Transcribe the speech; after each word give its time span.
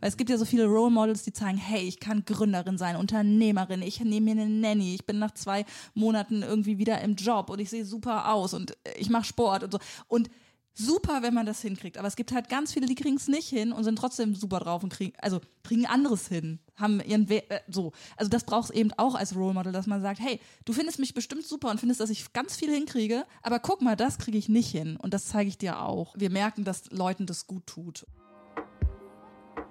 Weil 0.00 0.08
es 0.08 0.16
gibt 0.16 0.30
ja 0.30 0.38
so 0.38 0.44
viele 0.44 0.66
Role 0.66 0.90
Models, 0.90 1.22
die 1.22 1.32
zeigen, 1.32 1.58
hey, 1.58 1.82
ich 1.82 2.00
kann 2.00 2.24
Gründerin 2.24 2.78
sein, 2.78 2.96
Unternehmerin, 2.96 3.82
ich 3.82 4.00
nehme 4.00 4.34
mir 4.34 4.42
eine 4.42 4.50
Nanny, 4.50 4.94
ich 4.94 5.06
bin 5.06 5.18
nach 5.18 5.32
zwei 5.32 5.64
Monaten 5.94 6.42
irgendwie 6.42 6.78
wieder 6.78 7.00
im 7.00 7.16
Job 7.16 7.50
und 7.50 7.58
ich 7.58 7.70
sehe 7.70 7.84
super 7.84 8.32
aus 8.32 8.54
und 8.54 8.76
ich 8.98 9.10
mache 9.10 9.24
Sport 9.24 9.64
und 9.64 9.72
so. 9.72 9.78
Und 10.08 10.30
super, 10.74 11.22
wenn 11.22 11.34
man 11.34 11.46
das 11.46 11.60
hinkriegt. 11.60 11.98
Aber 11.98 12.08
es 12.08 12.16
gibt 12.16 12.32
halt 12.32 12.48
ganz 12.48 12.72
viele, 12.72 12.86
die 12.86 12.94
kriegen 12.94 13.16
es 13.16 13.28
nicht 13.28 13.48
hin 13.48 13.72
und 13.72 13.84
sind 13.84 13.96
trotzdem 13.96 14.34
super 14.34 14.60
drauf 14.60 14.82
und 14.82 14.92
kriegen, 14.92 15.12
also 15.20 15.40
kriegen 15.62 15.86
anderes 15.86 16.28
hin, 16.28 16.58
haben 16.76 17.00
ihren 17.00 17.28
We 17.28 17.48
äh, 17.50 17.60
so. 17.68 17.92
Also 18.16 18.30
das 18.30 18.44
braucht 18.44 18.70
es 18.70 18.76
eben 18.76 18.92
auch 18.96 19.14
als 19.14 19.36
Role 19.36 19.54
Model, 19.54 19.72
dass 19.72 19.86
man 19.86 20.02
sagt, 20.02 20.20
hey, 20.20 20.40
du 20.64 20.72
findest 20.72 20.98
mich 20.98 21.14
bestimmt 21.14 21.44
super 21.44 21.70
und 21.70 21.80
findest, 21.80 22.00
dass 22.00 22.10
ich 22.10 22.32
ganz 22.32 22.56
viel 22.56 22.72
hinkriege, 22.72 23.24
aber 23.42 23.58
guck 23.58 23.82
mal, 23.82 23.96
das 23.96 24.18
kriege 24.18 24.38
ich 24.38 24.48
nicht 24.48 24.70
hin 24.70 24.96
und 24.96 25.12
das 25.14 25.26
zeige 25.26 25.48
ich 25.48 25.58
dir 25.58 25.80
auch. 25.80 26.14
Wir 26.16 26.30
merken, 26.30 26.64
dass 26.64 26.90
Leuten 26.90 27.26
das 27.26 27.46
gut 27.46 27.66
tut. 27.66 28.06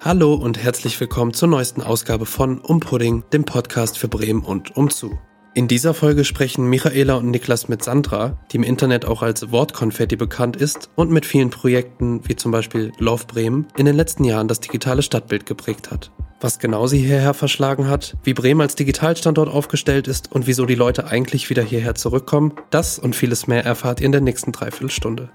Hallo 0.02 0.34
und 0.34 0.58
herzlich 0.64 0.98
willkommen 1.02 1.34
zur 1.34 1.50
neuesten 1.50 1.82
Ausgabe 1.82 2.26
von 2.26 2.60
Umpudding, 2.60 3.26
dem 3.34 3.44
Podcast 3.44 3.98
für 3.98 4.08
Bremen 4.08 4.44
und 4.44 4.78
umzu. 4.78 5.20
In 5.54 5.68
dieser 5.68 5.94
Folge 5.94 6.24
sprechen 6.24 6.70
Michaela 6.70 7.16
und 7.16 7.30
Niklas 7.30 7.68
mit 7.68 7.84
Sandra, 7.84 8.40
die 8.50 8.58
im 8.58 8.64
Internet 8.64 9.04
auch 9.04 9.22
als 9.24 9.52
Wortkonfetti 9.52 10.16
bekannt 10.16 10.56
ist 10.56 10.90
und 10.96 11.12
mit 11.12 11.26
vielen 11.26 11.50
Projekten 11.50 12.22
wie 12.30 12.38
zum 12.38 12.54
Beispiel 12.54 12.94
Love 12.98 13.26
Bremen 13.28 13.68
in 13.76 13.86
den 13.86 13.98
letzten 13.98 14.24
Jahren 14.24 14.48
das 14.48 14.62
digitale 14.62 15.02
Stadtbild 15.02 15.46
geprägt 15.46 15.92
hat. 15.92 16.12
Was 16.40 16.60
genau 16.60 16.88
sie 16.88 17.00
hierher 17.00 17.34
verschlagen 17.34 17.90
hat, 17.90 18.16
wie 18.24 18.34
Bremen 18.34 18.62
als 18.62 18.76
Digitalstandort 18.76 19.50
aufgestellt 19.50 20.08
ist 20.08 20.32
und 20.32 20.48
wieso 20.48 20.66
die 20.66 20.76
Leute 20.76 21.08
eigentlich 21.08 21.50
wieder 21.50 21.62
hierher 21.62 21.96
zurückkommen, 21.96 22.54
das 22.70 23.00
und 23.00 23.18
vieles 23.18 23.48
mehr 23.48 23.66
erfahrt 23.66 24.00
ihr 24.00 24.06
in 24.06 24.14
der 24.14 24.22
nächsten 24.22 24.54
Dreiviertelstunde. 24.54 25.30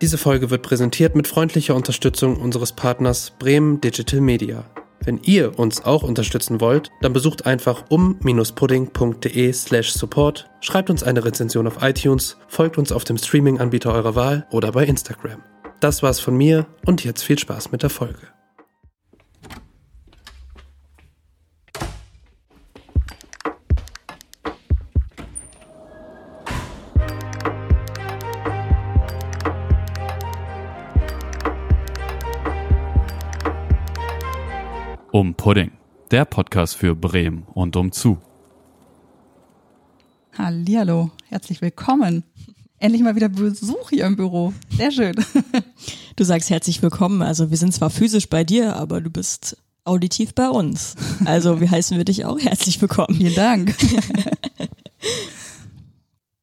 Diese 0.00 0.16
Folge 0.16 0.50
wird 0.50 0.62
präsentiert 0.62 1.16
mit 1.16 1.26
freundlicher 1.26 1.74
Unterstützung 1.74 2.36
unseres 2.36 2.70
Partners 2.72 3.32
Bremen 3.36 3.80
Digital 3.80 4.20
Media. 4.20 4.64
Wenn 5.04 5.18
ihr 5.24 5.58
uns 5.58 5.84
auch 5.84 6.04
unterstützen 6.04 6.60
wollt, 6.60 6.90
dann 7.00 7.12
besucht 7.12 7.46
einfach 7.46 7.84
um-pudding.de 7.88 9.52
slash 9.52 9.92
support, 9.92 10.48
schreibt 10.60 10.90
uns 10.90 11.02
eine 11.02 11.24
Rezension 11.24 11.66
auf 11.66 11.82
iTunes, 11.82 12.36
folgt 12.46 12.78
uns 12.78 12.92
auf 12.92 13.04
dem 13.04 13.18
Streaming-Anbieter 13.18 13.92
eurer 13.92 14.14
Wahl 14.14 14.46
oder 14.50 14.70
bei 14.70 14.84
Instagram. 14.84 15.42
Das 15.80 16.02
war's 16.02 16.20
von 16.20 16.36
mir 16.36 16.66
und 16.86 17.02
jetzt 17.04 17.22
viel 17.22 17.38
Spaß 17.38 17.72
mit 17.72 17.82
der 17.82 17.90
Folge. 17.90 18.28
Um 35.10 35.34
Pudding, 35.34 35.70
der 36.10 36.26
Podcast 36.26 36.76
für 36.76 36.94
Bremen 36.94 37.44
und 37.54 37.76
umzu. 37.76 38.18
Hallihallo, 40.36 41.10
herzlich 41.28 41.62
willkommen. 41.62 42.24
Endlich 42.78 43.02
mal 43.02 43.16
wieder 43.16 43.30
Besuch 43.30 43.88
hier 43.88 44.04
im 44.04 44.16
Büro. 44.16 44.52
Sehr 44.70 44.90
schön. 44.90 45.14
Du 46.16 46.24
sagst 46.24 46.50
herzlich 46.50 46.82
willkommen. 46.82 47.22
Also 47.22 47.50
wir 47.50 47.56
sind 47.56 47.72
zwar 47.72 47.90
physisch 47.90 48.28
bei 48.28 48.42
dir, 48.42 48.74
aber 48.74 49.00
du 49.00 49.08
bist 49.08 49.56
auditiv 49.84 50.34
bei 50.34 50.48
uns. 50.48 50.96
Also 51.24 51.60
wie 51.60 51.68
heißen 51.68 51.96
wir 51.96 52.04
dich 52.04 52.24
auch 52.24 52.40
herzlich 52.40 52.80
willkommen. 52.82 53.16
Vielen 53.16 53.36
Dank. 53.36 53.72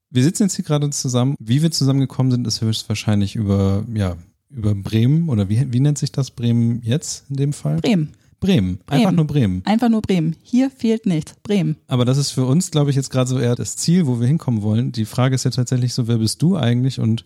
Wir 0.10 0.24
sitzen 0.24 0.44
jetzt 0.44 0.56
hier 0.56 0.64
gerade 0.64 0.90
zusammen. 0.92 1.36
Wie 1.40 1.62
wir 1.62 1.72
zusammengekommen 1.72 2.32
sind, 2.32 2.48
ist 2.48 2.62
höchstwahrscheinlich 2.62 3.36
über, 3.36 3.84
ja, 3.94 4.16
über 4.50 4.74
Bremen 4.74 5.28
oder 5.28 5.50
wie, 5.50 5.74
wie 5.74 5.82
nennt 5.82 5.98
sich 5.98 6.14
das 6.14 6.32
Bremen 6.32 6.82
jetzt 6.84 7.30
in 7.30 7.36
dem 7.36 7.52
Fall? 7.52 7.82
Bremen. 7.82 8.14
Bremen. 8.40 8.80
Einfach 8.88 9.06
Bremen. 9.06 9.16
nur 9.16 9.28
Bremen. 9.28 9.62
Einfach 9.66 9.90
nur 9.90 10.02
Bremen. 10.02 10.36
Hier 10.44 10.70
fehlt 10.70 11.06
nichts. 11.06 11.34
Bremen. 11.44 11.78
Aber 11.88 12.06
das 12.06 12.18
ist 12.18 12.32
für 12.32 12.46
uns, 12.46 12.72
glaube 12.72 12.90
ich, 12.90 12.96
jetzt 12.96 13.10
gerade 13.10 13.30
so 13.30 13.40
eher 13.40 13.56
das 13.56 13.76
Ziel, 13.78 14.06
wo 14.08 14.20
wir 14.20 14.28
hinkommen 14.28 14.62
wollen. 14.62 14.92
Die 14.92 15.06
Frage 15.06 15.36
ist 15.36 15.46
ja 15.46 15.52
tatsächlich 15.52 15.94
so, 15.94 16.08
wer 16.08 16.18
bist 16.18 16.42
du 16.42 16.56
eigentlich 16.58 17.00
und 17.00 17.24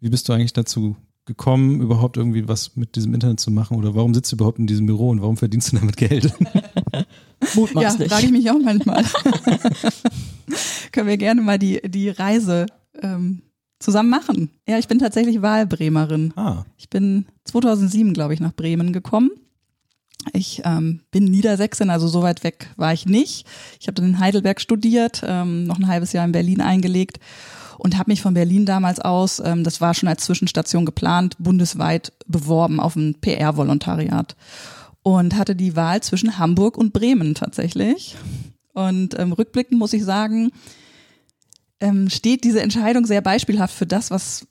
wie 0.00 0.08
bist 0.08 0.28
du 0.28 0.32
eigentlich 0.32 0.52
dazu 0.52 0.96
gekommen, 1.26 1.80
überhaupt 1.82 2.16
irgendwie 2.16 2.48
was 2.48 2.74
mit 2.76 2.96
diesem 2.96 3.12
Internet 3.12 3.38
zu 3.38 3.50
machen 3.50 3.76
oder 3.76 3.94
warum 3.94 4.14
sitzt 4.14 4.32
du 4.32 4.36
überhaupt 4.36 4.58
in 4.58 4.66
diesem 4.66 4.86
Büro 4.86 5.10
und 5.10 5.20
warum 5.20 5.36
verdienst 5.36 5.72
du 5.72 5.76
damit 5.76 5.96
Geld? 5.96 6.32
Ja, 7.40 7.48
Mutmaßlich. 7.54 8.08
frage 8.10 8.26
ich 8.26 8.32
mich 8.32 8.50
auch 8.50 8.58
manchmal. 8.60 9.04
Können 10.92 11.08
wir 11.08 11.16
gerne 11.16 11.40
mal 11.40 11.58
die, 11.58 11.80
die 11.88 12.08
Reise 12.08 12.66
ähm, 13.00 13.42
zusammen 13.78 14.10
machen. 14.10 14.50
Ja, 14.66 14.78
ich 14.78 14.88
bin 14.88 14.98
tatsächlich 14.98 15.42
Wahlbremerin. 15.42 16.32
ah, 16.36 16.64
Ich 16.76 16.88
bin 16.90 17.26
2007, 17.44 18.12
glaube 18.14 18.34
ich, 18.34 18.40
nach 18.40 18.54
Bremen 18.54 18.92
gekommen. 18.92 19.30
Ich 20.32 20.62
ähm, 20.64 21.00
bin 21.10 21.24
Niedersächsin, 21.24 21.90
also 21.90 22.08
so 22.08 22.22
weit 22.22 22.44
weg 22.44 22.68
war 22.76 22.92
ich 22.92 23.06
nicht. 23.06 23.46
Ich 23.80 23.86
habe 23.86 23.94
dann 23.94 24.06
in 24.06 24.18
Heidelberg 24.18 24.60
studiert, 24.60 25.22
ähm, 25.24 25.64
noch 25.64 25.78
ein 25.78 25.86
halbes 25.86 26.12
Jahr 26.12 26.24
in 26.24 26.32
Berlin 26.32 26.60
eingelegt 26.60 27.18
und 27.78 27.96
habe 27.96 28.10
mich 28.10 28.20
von 28.20 28.34
Berlin 28.34 28.66
damals 28.66 29.00
aus, 29.00 29.40
ähm, 29.40 29.64
das 29.64 29.80
war 29.80 29.94
schon 29.94 30.08
als 30.08 30.24
Zwischenstation 30.24 30.84
geplant, 30.84 31.36
bundesweit 31.38 32.12
beworben 32.26 32.80
auf 32.80 32.96
ein 32.96 33.14
PR-Volontariat 33.20 34.36
und 35.02 35.36
hatte 35.36 35.54
die 35.54 35.76
Wahl 35.76 36.02
zwischen 36.02 36.38
Hamburg 36.38 36.76
und 36.76 36.92
Bremen 36.92 37.34
tatsächlich. 37.34 38.16
Und 38.74 39.18
ähm, 39.18 39.32
rückblickend 39.32 39.78
muss 39.78 39.92
ich 39.92 40.04
sagen, 40.04 40.50
ähm, 41.80 42.10
steht 42.10 42.44
diese 42.44 42.60
Entscheidung 42.60 43.06
sehr 43.06 43.20
beispielhaft 43.20 43.74
für 43.74 43.86
das, 43.86 44.10
was 44.10 44.46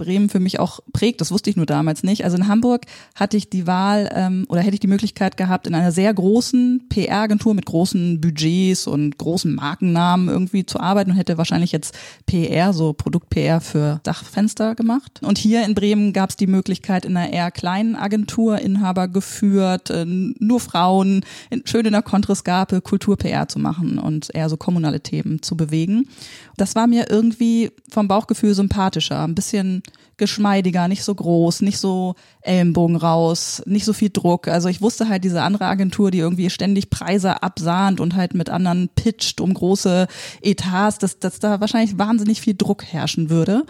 Bremen 0.00 0.28
für 0.30 0.40
mich 0.40 0.58
auch 0.58 0.80
prägt. 0.92 1.20
Das 1.20 1.30
wusste 1.30 1.50
ich 1.50 1.56
nur 1.56 1.66
damals 1.66 2.02
nicht. 2.02 2.24
Also 2.24 2.36
in 2.36 2.48
Hamburg 2.48 2.86
hatte 3.14 3.36
ich 3.36 3.50
die 3.50 3.66
Wahl 3.66 4.10
ähm, 4.14 4.46
oder 4.48 4.62
hätte 4.62 4.74
ich 4.74 4.80
die 4.80 4.86
Möglichkeit 4.86 5.36
gehabt, 5.36 5.66
in 5.66 5.74
einer 5.74 5.92
sehr 5.92 6.12
großen 6.12 6.86
PR-Agentur 6.88 7.54
mit 7.54 7.66
großen 7.66 8.20
Budgets 8.20 8.86
und 8.86 9.18
großen 9.18 9.54
Markennamen 9.54 10.28
irgendwie 10.28 10.64
zu 10.64 10.80
arbeiten 10.80 11.10
und 11.10 11.16
hätte 11.16 11.38
wahrscheinlich 11.38 11.72
jetzt 11.72 11.94
PR, 12.26 12.72
so 12.72 12.92
Produkt-PR 12.92 13.60
für 13.60 14.00
Dachfenster 14.02 14.74
gemacht. 14.74 15.20
Und 15.22 15.38
hier 15.38 15.64
in 15.64 15.74
Bremen 15.74 16.12
gab 16.12 16.30
es 16.30 16.36
die 16.36 16.46
Möglichkeit, 16.46 17.04
in 17.04 17.16
einer 17.16 17.32
eher 17.32 17.50
kleinen 17.50 17.94
Agentur, 17.94 18.58
Inhaber 18.58 19.08
geführt, 19.08 19.90
äh, 19.90 20.04
nur 20.06 20.60
Frauen, 20.60 21.24
in, 21.50 21.62
schön 21.66 21.84
in 21.84 21.92
der 21.92 22.02
Kontreskape 22.02 22.80
Kultur-PR 22.80 23.48
zu 23.48 23.58
machen 23.58 23.98
und 23.98 24.34
eher 24.34 24.48
so 24.48 24.56
kommunale 24.56 25.00
Themen 25.00 25.42
zu 25.42 25.56
bewegen. 25.56 26.08
Das 26.56 26.74
war 26.74 26.86
mir 26.86 27.10
irgendwie 27.10 27.70
vom 27.88 28.08
Bauchgefühl 28.08 28.54
sympathischer, 28.54 29.24
ein 29.24 29.34
bisschen 29.34 29.82
geschmeidiger, 30.16 30.86
nicht 30.86 31.02
so 31.02 31.14
groß, 31.14 31.62
nicht 31.62 31.78
so 31.78 32.14
Ellenbogen 32.42 32.96
raus, 32.96 33.62
nicht 33.66 33.84
so 33.84 33.92
viel 33.92 34.10
Druck. 34.10 34.48
Also 34.48 34.68
ich 34.68 34.80
wusste 34.80 35.08
halt 35.08 35.24
diese 35.24 35.42
andere 35.42 35.64
Agentur, 35.64 36.10
die 36.10 36.18
irgendwie 36.18 36.50
ständig 36.50 36.90
Preise 36.90 37.42
absahnt 37.42 38.00
und 38.00 38.14
halt 38.14 38.34
mit 38.34 38.50
anderen 38.50 38.90
pitcht 38.94 39.40
um 39.40 39.54
große 39.54 40.06
Etats, 40.42 40.98
dass, 40.98 41.18
dass 41.18 41.40
da 41.40 41.60
wahrscheinlich 41.60 41.98
wahnsinnig 41.98 42.40
viel 42.40 42.54
Druck 42.54 42.84
herrschen 42.84 43.30
würde. 43.30 43.64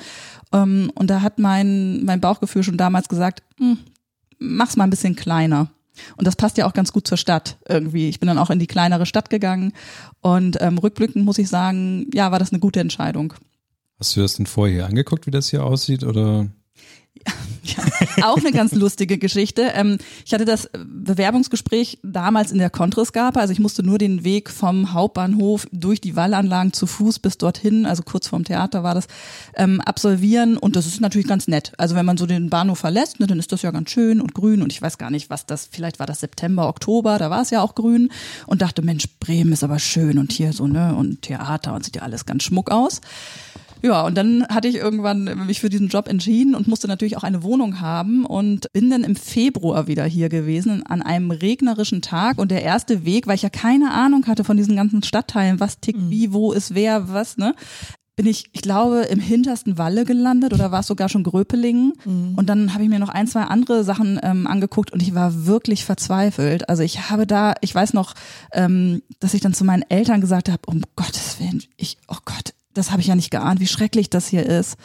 Ähm, 0.53 0.91
und 0.95 1.09
da 1.09 1.23
hat 1.23 1.39
mein, 1.39 2.05
mein 2.05 2.21
Bauchgefühl 2.21 2.65
schon 2.65 2.77
damals 2.77 3.09
gesagt, 3.09 3.43
hm, 3.59 3.79
mach's 4.39 4.77
mal 4.77 4.85
ein 4.85 4.91
bisschen 4.91 5.17
kleiner. 5.17 5.71
Und 6.17 6.27
das 6.27 6.37
passt 6.37 6.59
ja 6.59 6.67
auch 6.67 6.73
ganz 6.73 6.93
gut 6.93 7.07
zur 7.07 7.19
Stadt 7.19 7.59
irgendwie. 7.69 8.09
Ich 8.09 8.21
bin 8.21 8.27
dann 8.27 8.39
auch 8.39 8.51
in 8.51 8.59
die 8.59 8.67
kleinere 8.67 9.07
Stadt 9.07 9.31
gegangen 9.31 9.73
und 10.21 10.57
ähm, 10.61 10.79
rückblickend 10.79 11.25
muss 11.25 11.39
ich 11.39 11.49
sagen, 11.49 12.07
ja, 12.13 12.33
war 12.33 12.39
das 12.39 12.53
eine 12.53 12.61
gute 12.61 12.81
Entscheidung. 12.81 13.35
Hast 14.01 14.17
du 14.17 14.21
das 14.21 14.35
denn 14.35 14.47
vorher 14.47 14.87
angeguckt, 14.87 15.27
wie 15.27 15.31
das 15.31 15.51
hier 15.51 15.65
aussieht 15.65 16.03
oder? 16.03 16.49
Ja, 17.63 17.85
auch 18.29 18.39
eine 18.39 18.53
ganz 18.53 18.73
lustige 18.73 19.19
Geschichte. 19.19 19.73
Ähm, 19.75 19.99
ich 20.25 20.33
hatte 20.33 20.47
das 20.47 20.71
Bewerbungsgespräch 20.73 21.99
damals 22.03 22.53
in 22.53 22.59
der 22.59 22.71
Kontreskape, 22.71 23.39
also 23.39 23.53
ich 23.53 23.61
musste 23.61 23.83
nur 23.83 23.99
den 23.99 24.25
Weg 24.25 24.49
vom 24.49 24.95
Hauptbahnhof 24.95 25.67
durch 25.71 26.01
die 26.01 26.17
Wallanlagen 26.17 26.73
zu 26.73 26.87
Fuß 26.87 27.19
bis 27.19 27.37
dorthin, 27.37 27.85
also 27.85 28.03
kurz 28.03 28.29
vorm 28.29 28.45
Theater 28.45 28.83
war 28.83 28.95
das, 28.95 29.07
ähm, 29.55 29.81
absolvieren 29.83 30.57
und 30.57 30.77
das 30.77 30.87
ist 30.87 31.01
natürlich 31.01 31.29
ganz 31.29 31.49
nett. 31.49 31.73
Also 31.77 31.95
wenn 31.95 32.07
man 32.07 32.17
so 32.17 32.27
den 32.27 32.49
Bahnhof 32.49 32.79
verlässt, 32.79 33.21
ne, 33.21 33.27
dann 33.27 33.39
ist 33.39 33.53
das 33.53 33.63
ja 33.63 33.71
ganz 33.71 33.91
schön 33.91 34.21
und 34.21 34.35
grün 34.35 34.63
und 34.63 34.73
ich 34.73 34.81
weiß 34.81 34.97
gar 34.97 35.11
nicht, 35.11 35.29
was 35.29 35.45
das, 35.45 35.69
vielleicht 35.71 35.99
war 35.99 36.07
das 36.07 36.21
September, 36.21 36.69
Oktober, 36.69 37.19
da 37.19 37.29
war 37.29 37.43
es 37.43 37.51
ja 37.51 37.61
auch 37.61 37.75
grün 37.75 38.11
und 38.47 38.63
dachte, 38.63 38.81
Mensch, 38.81 39.05
Bremen 39.21 39.53
ist 39.53 39.65
aber 39.65 39.79
schön 39.79 40.19
und 40.19 40.33
hier 40.33 40.55
so, 40.55 40.67
ne, 40.67 40.95
und 40.95 41.23
Theater 41.23 41.75
und 41.75 41.85
sieht 41.85 41.97
ja 41.97 42.03
alles 42.03 42.25
ganz 42.25 42.43
schmuck 42.45 42.71
aus. 42.71 43.03
Ja, 43.83 44.03
und 44.03 44.17
dann 44.17 44.47
hatte 44.49 44.69
ich 44.69 44.77
irgendwann 44.77 45.47
mich 45.47 45.61
für 45.61 45.69
diesen 45.69 45.89
Job 45.89 46.09
entschieden 46.09 46.55
und 46.55 46.69
musste 46.69 46.89
natürlich 46.89 47.17
auch 47.17 47.23
eine 47.23 47.43
Wohnung 47.43 47.81
haben 47.81 48.27
und 48.27 48.67
bin 48.73 48.91
dann 48.91 49.05
im 49.05 49.17
Februar 49.17 49.87
wieder 49.87 50.05
hier 50.05 50.29
gewesen 50.29 50.85
an 50.87 51.03
einem 51.03 51.31
regnerischen 51.31 52.03
Tag 52.03 52.39
und 52.39 52.51
der 52.51 52.63
erste 52.63 53.05
Weg, 53.05 53.27
weil 53.27 53.37
ich 53.37 53.43
ja 53.43 53.51
keine 53.51 53.93
Ahnung 53.93 54.27
hatte 54.27 54.45
von 54.45 54.57
diesen 54.57 54.77
ganzen 54.77 55.03
Stadtteilen, 55.03 55.61
was 55.61 55.81
tickt 55.81 56.11
wie, 56.11 56.33
wo 56.33 56.53
ist 56.53 56.75
wer, 56.75 57.13
was, 57.13 57.37
ne? 57.37 57.55
Bin 58.17 58.27
ich, 58.27 58.51
ich 58.53 58.61
glaube, 58.61 59.03
im 59.03 59.19
hintersten 59.19 59.79
Walle 59.79 60.05
gelandet 60.05 60.53
oder 60.53 60.71
war 60.71 60.81
es 60.81 60.87
sogar 60.87 61.09
schon 61.09 61.23
Gröpelingen. 61.23 61.95
Und 62.37 62.51
dann 62.51 62.75
habe 62.75 62.83
ich 62.83 62.91
mir 62.91 62.99
noch 62.99 63.09
ein, 63.09 63.27
zwei 63.27 63.43
andere 63.45 63.83
Sachen 63.83 64.21
ähm, 64.23 64.47
angeguckt 64.47 64.93
und 64.93 65.01
ich 65.01 65.15
war 65.15 65.47
wirklich 65.47 65.87
verzweifelt. 65.87 66.69
Also 66.69 66.83
ich 66.83 67.09
habe 67.09 67.27
da, 67.27 67.55
ich 67.63 67.75
weiß 67.75 67.95
noch, 67.95 68.15
ähm, 68.53 69.01
dass 69.21 69.33
ich 69.33 69.41
dann 69.41 69.55
zu 69.55 69.65
meinen 69.65 69.85
Eltern 69.89 70.21
gesagt 70.21 70.51
habe, 70.51 70.61
um 70.67 70.83
Gottes 70.97 71.41
Willen, 71.41 71.63
ich, 71.79 71.97
oh 72.09 72.19
Gott, 72.27 72.53
das 72.81 72.91
habe 72.91 73.03
ich 73.03 73.09
ja 73.09 73.15
nicht 73.15 73.31
geahnt, 73.31 73.61
wie 73.61 73.67
schrecklich 73.67 74.09
das 74.09 74.27
hier 74.27 74.47
ist. 74.47 74.77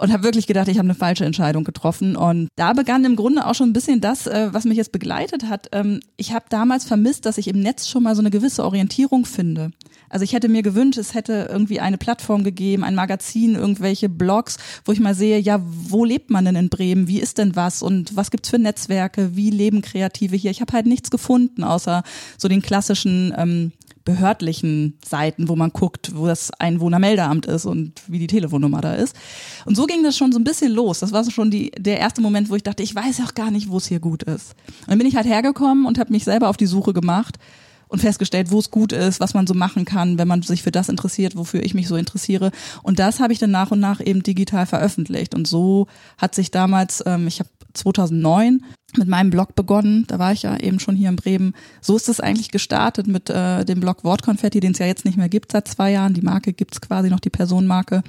Und 0.00 0.12
habe 0.12 0.24
wirklich 0.24 0.46
gedacht, 0.46 0.68
ich 0.68 0.78
habe 0.78 0.86
eine 0.86 0.94
falsche 0.94 1.26
Entscheidung 1.26 1.62
getroffen. 1.62 2.16
Und 2.16 2.48
da 2.56 2.72
begann 2.72 3.04
im 3.04 3.16
Grunde 3.16 3.46
auch 3.46 3.54
schon 3.54 3.68
ein 3.68 3.74
bisschen 3.74 4.00
das, 4.00 4.26
äh, 4.26 4.48
was 4.52 4.64
mich 4.64 4.78
jetzt 4.78 4.92
begleitet 4.92 5.44
hat. 5.48 5.68
Ähm, 5.72 6.00
ich 6.16 6.32
habe 6.32 6.46
damals 6.48 6.84
vermisst, 6.84 7.26
dass 7.26 7.36
ich 7.36 7.48
im 7.48 7.60
Netz 7.60 7.88
schon 7.88 8.02
mal 8.02 8.14
so 8.14 8.22
eine 8.22 8.30
gewisse 8.30 8.64
Orientierung 8.64 9.26
finde. 9.26 9.72
Also 10.08 10.24
ich 10.24 10.32
hätte 10.32 10.48
mir 10.48 10.62
gewünscht, 10.62 10.98
es 10.98 11.14
hätte 11.14 11.48
irgendwie 11.50 11.80
eine 11.80 11.98
Plattform 11.98 12.44
gegeben, 12.44 12.84
ein 12.84 12.94
Magazin, 12.94 13.56
irgendwelche 13.56 14.08
Blogs, 14.08 14.58
wo 14.84 14.92
ich 14.92 15.00
mal 15.00 15.14
sehe, 15.14 15.38
ja, 15.38 15.60
wo 15.62 16.04
lebt 16.04 16.30
man 16.30 16.44
denn 16.44 16.56
in 16.56 16.68
Bremen? 16.68 17.08
Wie 17.08 17.20
ist 17.20 17.38
denn 17.38 17.56
was? 17.56 17.82
Und 17.82 18.16
was 18.16 18.30
gibt's 18.30 18.48
für 18.48 18.58
Netzwerke? 18.58 19.36
Wie 19.36 19.50
leben 19.50 19.82
Kreative 19.82 20.36
hier? 20.36 20.50
Ich 20.50 20.60
habe 20.60 20.72
halt 20.72 20.86
nichts 20.86 21.10
gefunden, 21.10 21.64
außer 21.64 22.04
so 22.38 22.48
den 22.48 22.62
klassischen 22.62 23.34
ähm, 23.36 23.72
behördlichen 24.04 24.98
Seiten, 25.04 25.48
wo 25.48 25.56
man 25.56 25.70
guckt, 25.70 26.12
wo 26.14 26.26
das 26.26 26.50
Einwohnermeldeamt 26.58 27.46
ist 27.46 27.64
und 27.64 28.02
wie 28.06 28.18
die 28.18 28.26
Telefonnummer 28.26 28.80
da 28.80 28.94
ist. 28.94 29.16
Und 29.64 29.76
so 29.76 29.86
ging 29.86 30.02
das 30.02 30.16
schon 30.16 30.32
so 30.32 30.38
ein 30.38 30.44
bisschen 30.44 30.72
los. 30.72 31.00
Das 31.00 31.12
war 31.12 31.28
schon 31.30 31.50
die, 31.50 31.70
der 31.70 31.98
erste 31.98 32.20
Moment, 32.20 32.50
wo 32.50 32.56
ich 32.56 32.62
dachte, 32.62 32.82
ich 32.82 32.94
weiß 32.94 33.20
auch 33.26 33.34
gar 33.34 33.50
nicht, 33.50 33.70
wo 33.70 33.78
es 33.78 33.86
hier 33.86 34.00
gut 34.00 34.22
ist. 34.24 34.54
Und 34.82 34.90
dann 34.90 34.98
bin 34.98 35.06
ich 35.06 35.16
halt 35.16 35.26
hergekommen 35.26 35.86
und 35.86 35.98
habe 35.98 36.12
mich 36.12 36.24
selber 36.24 36.48
auf 36.48 36.56
die 36.56 36.66
Suche 36.66 36.92
gemacht 36.92 37.38
und 37.88 38.00
festgestellt, 38.00 38.50
wo 38.50 38.58
es 38.58 38.70
gut 38.70 38.92
ist, 38.92 39.20
was 39.20 39.34
man 39.34 39.46
so 39.46 39.54
machen 39.54 39.84
kann, 39.84 40.18
wenn 40.18 40.28
man 40.28 40.42
sich 40.42 40.62
für 40.62 40.72
das 40.72 40.88
interessiert, 40.88 41.36
wofür 41.36 41.62
ich 41.62 41.74
mich 41.74 41.88
so 41.88 41.96
interessiere. 41.96 42.50
Und 42.82 42.98
das 42.98 43.20
habe 43.20 43.32
ich 43.32 43.38
dann 43.38 43.50
nach 43.50 43.70
und 43.70 43.80
nach 43.80 44.00
eben 44.00 44.22
digital 44.22 44.66
veröffentlicht. 44.66 45.34
Und 45.34 45.46
so 45.46 45.86
hat 46.18 46.34
sich 46.34 46.50
damals, 46.50 47.02
ähm, 47.06 47.26
ich 47.26 47.40
habe 47.40 47.48
2009 47.74 48.64
mit 48.96 49.08
meinem 49.08 49.30
Blog 49.30 49.54
begonnen. 49.54 50.04
Da 50.06 50.18
war 50.18 50.32
ich 50.32 50.42
ja 50.42 50.56
eben 50.56 50.80
schon 50.80 50.96
hier 50.96 51.08
in 51.08 51.16
Bremen. 51.16 51.54
So 51.80 51.96
ist 51.96 52.08
es 52.08 52.20
eigentlich 52.20 52.50
gestartet 52.50 53.06
mit 53.06 53.30
äh, 53.30 53.64
dem 53.64 53.80
Blog 53.80 54.04
Wortkonfetti, 54.04 54.60
den 54.60 54.72
es 54.72 54.78
ja 54.78 54.86
jetzt 54.86 55.04
nicht 55.04 55.16
mehr 55.16 55.28
gibt 55.28 55.52
seit 55.52 55.68
zwei 55.68 55.90
Jahren. 55.90 56.14
Die 56.14 56.22
Marke 56.22 56.52
gibt's 56.52 56.80
quasi 56.80 57.10
noch, 57.10 57.20
die 57.20 57.30
Personenmarke. 57.30 58.02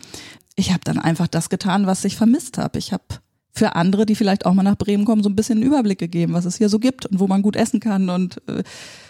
Ich 0.55 0.71
habe 0.71 0.81
dann 0.83 0.99
einfach 0.99 1.27
das 1.27 1.49
getan, 1.49 1.87
was 1.87 2.05
ich 2.05 2.15
vermisst 2.15 2.57
habe. 2.57 2.79
Ich 2.79 2.93
habe 2.93 3.03
für 3.51 3.75
andere, 3.75 4.05
die 4.05 4.15
vielleicht 4.15 4.45
auch 4.45 4.53
mal 4.53 4.63
nach 4.63 4.77
Bremen 4.77 5.05
kommen, 5.05 5.23
so 5.23 5.29
ein 5.29 5.35
bisschen 5.35 5.57
einen 5.57 5.67
Überblick 5.67 5.97
gegeben, 5.97 6.33
was 6.33 6.45
es 6.45 6.57
hier 6.57 6.69
so 6.69 6.77
gibt 6.77 7.05
und 7.05 7.19
wo 7.19 7.27
man 7.27 7.41
gut 7.41 7.55
essen 7.55 7.79
kann 7.79 8.09
und 8.09 8.41
äh, 8.49 8.63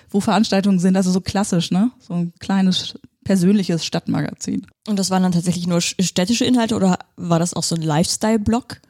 wo 0.09 0.19
Veranstaltungen 0.19 0.79
sind. 0.79 0.95
Also 0.95 1.11
so 1.11 1.19
klassisch, 1.19 1.71
ne? 1.71 1.91
So 1.99 2.13
ein 2.13 2.33
kleines 2.39 2.99
persönliches 3.23 3.83
Stadtmagazin. 3.83 4.67
Und 4.87 4.99
das 4.99 5.09
waren 5.09 5.23
dann 5.23 5.31
tatsächlich 5.31 5.67
nur 5.67 5.81
städtische 5.81 6.45
Inhalte 6.45 6.75
oder 6.75 6.99
war 7.17 7.39
das 7.39 7.55
auch 7.55 7.63
so 7.63 7.75
ein 7.75 7.81
Lifestyle-Blog? 7.81 8.81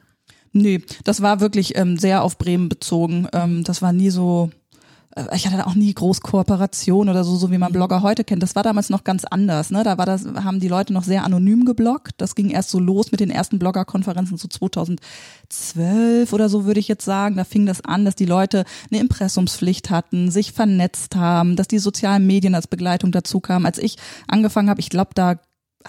Nee, 0.56 0.80
das 1.04 1.20
war 1.20 1.40
wirklich 1.40 1.76
ähm, 1.76 1.98
sehr 1.98 2.22
auf 2.22 2.38
Bremen 2.38 2.70
bezogen. 2.70 3.28
Ähm, 3.34 3.62
das 3.62 3.82
war 3.82 3.92
nie 3.92 4.08
so, 4.08 4.48
äh, 5.14 5.24
ich 5.36 5.46
hatte 5.46 5.66
auch 5.66 5.74
nie 5.74 5.92
groß 5.92 6.22
Kooperation 6.22 7.10
oder 7.10 7.24
so, 7.24 7.36
so 7.36 7.50
wie 7.50 7.58
man 7.58 7.72
Blogger 7.72 8.00
heute 8.00 8.24
kennt. 8.24 8.42
Das 8.42 8.56
war 8.56 8.62
damals 8.62 8.88
noch 8.88 9.04
ganz 9.04 9.26
anders. 9.26 9.70
Ne? 9.70 9.84
Da 9.84 9.98
war 9.98 10.06
das, 10.06 10.24
haben 10.24 10.58
die 10.58 10.68
Leute 10.68 10.94
noch 10.94 11.04
sehr 11.04 11.24
anonym 11.24 11.66
gebloggt. 11.66 12.14
Das 12.16 12.34
ging 12.34 12.48
erst 12.48 12.70
so 12.70 12.78
los 12.78 13.12
mit 13.12 13.20
den 13.20 13.28
ersten 13.28 13.58
Bloggerkonferenzen 13.58 14.38
so 14.38 14.48
2012 14.48 16.32
oder 16.32 16.48
so 16.48 16.64
würde 16.64 16.80
ich 16.80 16.88
jetzt 16.88 17.04
sagen. 17.04 17.36
Da 17.36 17.44
fing 17.44 17.66
das 17.66 17.84
an, 17.84 18.06
dass 18.06 18.14
die 18.14 18.24
Leute 18.24 18.64
eine 18.90 19.00
Impressumspflicht 19.00 19.90
hatten, 19.90 20.30
sich 20.30 20.52
vernetzt 20.52 21.16
haben, 21.16 21.56
dass 21.56 21.68
die 21.68 21.78
sozialen 21.78 22.26
Medien 22.26 22.54
als 22.54 22.66
Begleitung 22.66 23.12
dazu 23.12 23.40
kamen. 23.40 23.66
Als 23.66 23.76
ich 23.76 23.96
angefangen 24.26 24.70
habe, 24.70 24.80
ich 24.80 24.88
glaube, 24.88 25.10
da 25.14 25.36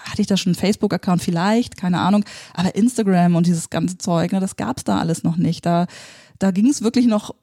hatte 0.04 0.20
ich 0.20 0.26
da 0.26 0.36
schon 0.36 0.50
einen 0.50 0.60
Facebook-Account 0.60 1.22
vielleicht, 1.22 1.76
keine 1.76 2.00
Ahnung, 2.00 2.24
aber 2.54 2.74
Instagram 2.74 3.36
und 3.36 3.46
dieses 3.46 3.70
ganze 3.70 3.98
Zeug, 3.98 4.32
ne, 4.32 4.40
das 4.40 4.56
gab's 4.56 4.84
da 4.84 4.98
alles 4.98 5.22
noch 5.22 5.36
nicht. 5.36 5.64
Da, 5.66 5.86
da 6.38 6.50
ging 6.50 6.68
es 6.68 6.82
wirklich 6.82 7.06
noch 7.06 7.34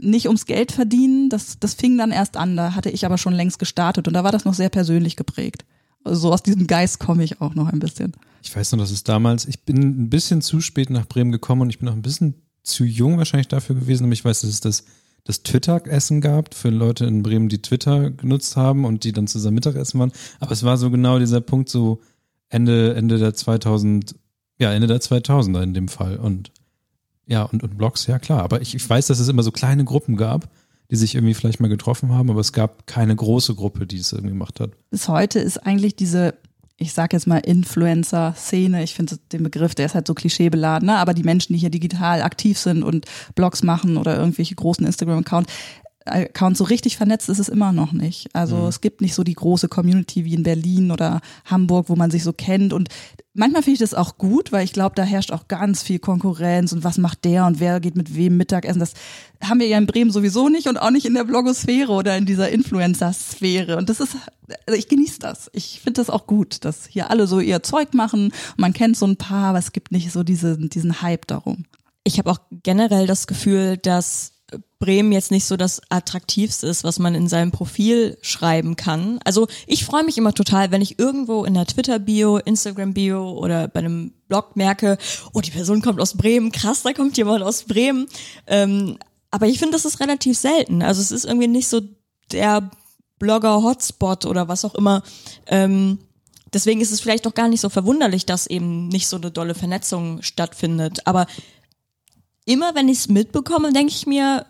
nicht 0.00 0.26
ums 0.26 0.46
Geld 0.46 0.72
verdienen, 0.72 1.30
das, 1.30 1.58
das 1.58 1.74
fing 1.74 1.96
dann 1.96 2.10
erst 2.10 2.36
an, 2.36 2.56
da 2.56 2.74
hatte 2.74 2.90
ich 2.90 3.06
aber 3.06 3.18
schon 3.18 3.32
längst 3.32 3.58
gestartet 3.58 4.08
und 4.08 4.14
da 4.14 4.24
war 4.24 4.32
das 4.32 4.44
noch 4.44 4.54
sehr 4.54 4.68
persönlich 4.68 5.16
geprägt. 5.16 5.64
Also 6.04 6.20
so 6.20 6.32
aus 6.32 6.42
diesem 6.42 6.66
Geist 6.66 7.00
komme 7.00 7.24
ich 7.24 7.40
auch 7.40 7.54
noch 7.54 7.72
ein 7.72 7.78
bisschen. 7.78 8.12
Ich 8.42 8.54
weiß 8.54 8.72
noch, 8.72 8.78
dass 8.78 8.90
es 8.90 9.04
damals, 9.04 9.46
ich 9.46 9.62
bin 9.62 9.78
ein 9.78 10.10
bisschen 10.10 10.42
zu 10.42 10.60
spät 10.60 10.90
nach 10.90 11.06
Bremen 11.06 11.32
gekommen 11.32 11.62
und 11.62 11.70
ich 11.70 11.78
bin 11.78 11.88
auch 11.88 11.94
ein 11.94 12.02
bisschen 12.02 12.34
zu 12.62 12.84
jung 12.84 13.16
wahrscheinlich 13.18 13.48
dafür 13.48 13.74
gewesen, 13.74 14.04
aber 14.04 14.12
ich 14.12 14.24
weiß, 14.24 14.42
dass 14.42 14.50
es 14.50 14.60
das 14.60 14.84
das 15.24 15.42
Twitter-Essen 15.42 16.20
gab 16.20 16.54
für 16.54 16.68
Leute 16.68 17.06
in 17.06 17.22
Bremen, 17.22 17.48
die 17.48 17.62
Twitter 17.62 18.10
genutzt 18.10 18.56
haben 18.56 18.84
und 18.84 19.04
die 19.04 19.12
dann 19.12 19.26
zusammen 19.26 19.54
Mittagessen 19.54 19.98
waren. 19.98 20.12
Aber 20.38 20.52
es 20.52 20.62
war 20.62 20.76
so 20.76 20.90
genau 20.90 21.18
dieser 21.18 21.40
Punkt, 21.40 21.70
so 21.70 22.00
Ende, 22.50 22.94
Ende 22.94 23.18
der 23.18 23.34
2000, 23.34 24.14
ja, 24.58 24.72
Ende 24.72 24.86
der 24.86 25.00
2000er 25.00 25.62
in 25.62 25.74
dem 25.74 25.88
Fall. 25.88 26.18
Und 26.18 26.52
ja, 27.26 27.42
und, 27.44 27.62
und 27.62 27.78
Blogs, 27.78 28.06
ja 28.06 28.18
klar. 28.18 28.42
Aber 28.42 28.60
ich, 28.60 28.74
ich 28.74 28.88
weiß, 28.88 29.06
dass 29.06 29.18
es 29.18 29.28
immer 29.28 29.42
so 29.42 29.50
kleine 29.50 29.84
Gruppen 29.84 30.16
gab, 30.16 30.50
die 30.90 30.96
sich 30.96 31.14
irgendwie 31.14 31.32
vielleicht 31.32 31.58
mal 31.58 31.68
getroffen 31.68 32.12
haben, 32.12 32.28
aber 32.28 32.40
es 32.40 32.52
gab 32.52 32.86
keine 32.86 33.16
große 33.16 33.54
Gruppe, 33.54 33.86
die 33.86 33.96
es 33.96 34.12
irgendwie 34.12 34.32
gemacht 34.32 34.60
hat. 34.60 34.72
Bis 34.90 35.08
heute 35.08 35.38
ist 35.38 35.56
eigentlich 35.58 35.96
diese 35.96 36.34
ich 36.76 36.92
sag 36.92 37.12
jetzt 37.12 37.26
mal 37.26 37.38
Influencer-Szene, 37.38 38.82
ich 38.82 38.94
finde 38.94 39.16
den 39.32 39.44
Begriff, 39.44 39.74
der 39.74 39.86
ist 39.86 39.94
halt 39.94 40.06
so 40.06 40.14
klischeebeladen, 40.14 40.86
ne? 40.86 40.96
aber 40.96 41.14
die 41.14 41.22
Menschen, 41.22 41.52
die 41.52 41.58
hier 41.60 41.70
digital 41.70 42.22
aktiv 42.22 42.58
sind 42.58 42.82
und 42.82 43.06
Blogs 43.34 43.62
machen 43.62 43.96
oder 43.96 44.16
irgendwelche 44.16 44.56
großen 44.56 44.84
Instagram-Accounts, 44.84 45.52
Account 46.06 46.56
so 46.58 46.64
richtig 46.64 46.98
vernetzt 46.98 47.30
ist 47.30 47.38
es 47.38 47.48
immer 47.48 47.72
noch 47.72 47.92
nicht. 47.92 48.28
Also 48.34 48.56
mhm. 48.56 48.66
es 48.66 48.82
gibt 48.82 49.00
nicht 49.00 49.14
so 49.14 49.24
die 49.24 49.34
große 49.34 49.68
Community 49.68 50.26
wie 50.26 50.34
in 50.34 50.42
Berlin 50.42 50.90
oder 50.90 51.20
Hamburg, 51.46 51.88
wo 51.88 51.96
man 51.96 52.10
sich 52.10 52.22
so 52.22 52.34
kennt. 52.34 52.74
Und 52.74 52.90
manchmal 53.32 53.62
finde 53.62 53.74
ich 53.74 53.80
das 53.80 53.94
auch 53.94 54.18
gut, 54.18 54.52
weil 54.52 54.64
ich 54.64 54.74
glaube, 54.74 54.94
da 54.96 55.02
herrscht 55.02 55.32
auch 55.32 55.48
ganz 55.48 55.82
viel 55.82 55.98
Konkurrenz 55.98 56.72
und 56.72 56.84
was 56.84 56.98
macht 56.98 57.24
der 57.24 57.46
und 57.46 57.58
wer 57.58 57.80
geht 57.80 57.96
mit 57.96 58.14
wem 58.14 58.36
Mittagessen. 58.36 58.80
Das 58.80 58.92
haben 59.42 59.60
wir 59.60 59.66
ja 59.66 59.78
in 59.78 59.86
Bremen 59.86 60.10
sowieso 60.10 60.50
nicht 60.50 60.68
und 60.68 60.76
auch 60.76 60.90
nicht 60.90 61.06
in 61.06 61.14
der 61.14 61.24
Blogosphäre 61.24 61.92
oder 61.92 62.16
in 62.18 62.26
dieser 62.26 62.50
Influencer-Sphäre. 62.50 63.78
Und 63.78 63.88
das 63.88 64.00
ist, 64.00 64.16
also 64.66 64.78
ich 64.78 64.88
genieße 64.88 65.20
das. 65.20 65.50
Ich 65.54 65.80
finde 65.80 66.02
das 66.02 66.10
auch 66.10 66.26
gut, 66.26 66.66
dass 66.66 66.86
hier 66.86 67.08
alle 67.08 67.26
so 67.26 67.40
ihr 67.40 67.62
Zeug 67.62 67.94
machen. 67.94 68.30
Man 68.58 68.74
kennt 68.74 68.98
so 68.98 69.06
ein 69.06 69.16
paar, 69.16 69.50
aber 69.50 69.58
es 69.58 69.72
gibt 69.72 69.90
nicht 69.90 70.12
so 70.12 70.22
diese, 70.22 70.58
diesen 70.58 71.00
Hype 71.00 71.26
darum. 71.26 71.64
Ich 72.06 72.18
habe 72.18 72.30
auch 72.30 72.40
generell 72.50 73.06
das 73.06 73.26
Gefühl, 73.26 73.78
dass 73.78 74.33
Bremen 74.78 75.12
jetzt 75.12 75.30
nicht 75.30 75.46
so 75.46 75.56
das 75.56 75.80
attraktivste 75.88 76.66
ist, 76.66 76.84
was 76.84 76.98
man 76.98 77.14
in 77.14 77.28
seinem 77.28 77.50
Profil 77.52 78.18
schreiben 78.20 78.76
kann. 78.76 79.18
Also 79.24 79.46
ich 79.66 79.84
freue 79.84 80.04
mich 80.04 80.18
immer 80.18 80.34
total, 80.34 80.70
wenn 80.70 80.82
ich 80.82 80.98
irgendwo 80.98 81.44
in 81.44 81.54
der 81.54 81.66
Twitter-Bio, 81.66 82.38
Instagram-Bio 82.38 83.32
oder 83.32 83.68
bei 83.68 83.80
einem 83.80 84.12
Blog 84.28 84.56
merke, 84.56 84.98
oh, 85.32 85.40
die 85.40 85.50
Person 85.50 85.80
kommt 85.82 86.00
aus 86.00 86.16
Bremen, 86.16 86.52
krass, 86.52 86.82
da 86.82 86.92
kommt 86.92 87.16
jemand 87.16 87.42
aus 87.42 87.64
Bremen. 87.64 88.06
Ähm, 88.46 88.98
aber 89.30 89.46
ich 89.46 89.58
finde, 89.58 89.72
das 89.72 89.84
ist 89.84 90.00
relativ 90.00 90.38
selten. 90.38 90.82
Also 90.82 91.00
es 91.00 91.10
ist 91.10 91.24
irgendwie 91.24 91.48
nicht 91.48 91.68
so 91.68 91.80
der 92.30 92.70
Blogger-Hotspot 93.18 94.26
oder 94.26 94.48
was 94.48 94.64
auch 94.64 94.74
immer. 94.74 95.02
Ähm, 95.46 95.98
deswegen 96.52 96.80
ist 96.80 96.92
es 96.92 97.00
vielleicht 97.00 97.26
auch 97.26 97.34
gar 97.34 97.48
nicht 97.48 97.60
so 97.60 97.68
verwunderlich, 97.68 98.26
dass 98.26 98.46
eben 98.46 98.88
nicht 98.88 99.08
so 99.08 99.16
eine 99.16 99.30
dolle 99.30 99.54
Vernetzung 99.54 100.22
stattfindet. 100.22 101.06
Aber 101.06 101.26
immer 102.44 102.74
wenn 102.74 102.88
ich 102.88 102.98
es 102.98 103.08
mitbekomme, 103.08 103.72
denke 103.72 103.92
ich 103.92 104.06
mir, 104.06 104.46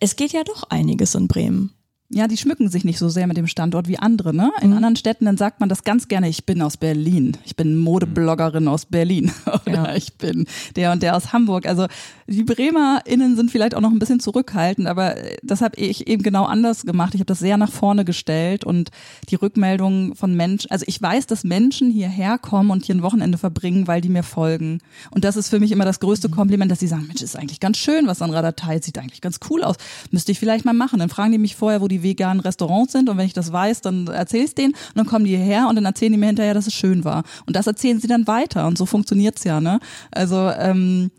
es 0.00 0.16
geht 0.16 0.32
ja 0.32 0.44
doch 0.44 0.64
einiges 0.64 1.14
in 1.14 1.28
Bremen 1.28 1.74
ja, 2.14 2.28
die 2.28 2.36
schmücken 2.36 2.68
sich 2.68 2.84
nicht 2.84 2.98
so 2.98 3.08
sehr 3.08 3.26
mit 3.26 3.36
dem 3.36 3.46
Standort 3.46 3.88
wie 3.88 3.98
andere. 3.98 4.34
Ne? 4.34 4.52
In 4.60 4.70
mhm. 4.70 4.76
anderen 4.76 4.96
Städten, 4.96 5.24
dann 5.24 5.38
sagt 5.38 5.60
man 5.60 5.68
das 5.68 5.82
ganz 5.82 6.08
gerne, 6.08 6.28
ich 6.28 6.44
bin 6.44 6.60
aus 6.60 6.76
Berlin, 6.76 7.38
ich 7.44 7.56
bin 7.56 7.78
Modebloggerin 7.78 8.68
aus 8.68 8.84
Berlin 8.84 9.32
oder 9.66 9.88
ja. 9.88 9.94
ich 9.94 10.14
bin 10.14 10.46
der 10.76 10.92
und 10.92 11.02
der 11.02 11.16
aus 11.16 11.32
Hamburg. 11.32 11.66
Also 11.66 11.86
die 12.26 12.44
BremerInnen 12.44 13.36
sind 13.36 13.50
vielleicht 13.50 13.74
auch 13.74 13.80
noch 13.80 13.90
ein 13.90 13.98
bisschen 13.98 14.20
zurückhaltend, 14.20 14.88
aber 14.88 15.16
das 15.42 15.62
habe 15.62 15.76
ich 15.76 16.06
eben 16.06 16.22
genau 16.22 16.44
anders 16.44 16.84
gemacht. 16.84 17.14
Ich 17.14 17.20
habe 17.20 17.26
das 17.26 17.38
sehr 17.38 17.56
nach 17.56 17.72
vorne 17.72 18.04
gestellt 18.04 18.64
und 18.64 18.90
die 19.30 19.36
Rückmeldungen 19.36 20.14
von 20.14 20.34
Menschen, 20.34 20.70
also 20.70 20.84
ich 20.86 21.00
weiß, 21.00 21.26
dass 21.26 21.44
Menschen 21.44 21.90
hierher 21.90 22.36
kommen 22.36 22.70
und 22.70 22.84
hier 22.84 22.94
ein 22.94 23.02
Wochenende 23.02 23.38
verbringen, 23.38 23.86
weil 23.86 24.02
die 24.02 24.10
mir 24.10 24.22
folgen. 24.22 24.80
Und 25.10 25.24
das 25.24 25.36
ist 25.36 25.48
für 25.48 25.60
mich 25.60 25.72
immer 25.72 25.84
das 25.84 26.00
größte 26.00 26.28
mhm. 26.28 26.32
Kompliment, 26.32 26.70
dass 26.70 26.80
sie 26.80 26.88
sagen, 26.88 27.06
Mensch, 27.06 27.22
ist 27.22 27.36
eigentlich 27.36 27.60
ganz 27.60 27.78
schön, 27.78 28.06
was 28.06 28.18
Sandra 28.18 28.42
da 28.42 28.52
teilt, 28.52 28.84
sieht 28.84 28.98
eigentlich 28.98 29.22
ganz 29.22 29.40
cool 29.48 29.64
aus. 29.64 29.76
Müsste 30.10 30.32
ich 30.32 30.38
vielleicht 30.38 30.64
mal 30.64 30.74
machen. 30.74 30.98
Dann 30.98 31.08
fragen 31.08 31.32
die 31.32 31.38
mich 31.38 31.56
vorher, 31.56 31.80
wo 31.80 31.88
die 31.88 32.01
veganen 32.02 32.40
Restaurants 32.40 32.92
sind 32.92 33.08
und 33.08 33.16
wenn 33.16 33.26
ich 33.26 33.32
das 33.32 33.52
weiß, 33.52 33.80
dann 33.80 34.06
erzähle 34.06 34.44
ich 34.44 34.54
denen 34.54 34.72
und 34.72 34.96
dann 34.96 35.06
kommen 35.06 35.24
die 35.24 35.36
hierher 35.36 35.68
und 35.68 35.76
dann 35.76 35.84
erzählen 35.84 36.12
die 36.12 36.18
mir 36.18 36.26
hinterher, 36.26 36.54
dass 36.54 36.66
es 36.66 36.74
schön 36.74 37.04
war. 37.04 37.24
Und 37.46 37.56
das 37.56 37.66
erzählen 37.66 38.00
sie 38.00 38.08
dann 38.08 38.26
weiter 38.26 38.66
und 38.66 38.78
so 38.78 38.86
funktioniert's 38.86 39.44
ja, 39.44 39.60
ne? 39.60 39.80
Also 40.10 40.50
ähm, 40.50 41.10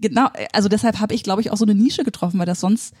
genau, 0.00 0.28
also 0.52 0.68
deshalb 0.68 1.00
habe 1.00 1.14
ich, 1.14 1.22
glaube 1.22 1.40
ich, 1.40 1.50
auch 1.50 1.56
so 1.56 1.64
eine 1.64 1.74
Nische 1.74 2.04
getroffen, 2.04 2.38
weil 2.38 2.46
das 2.46 2.60
sonst 2.60 2.94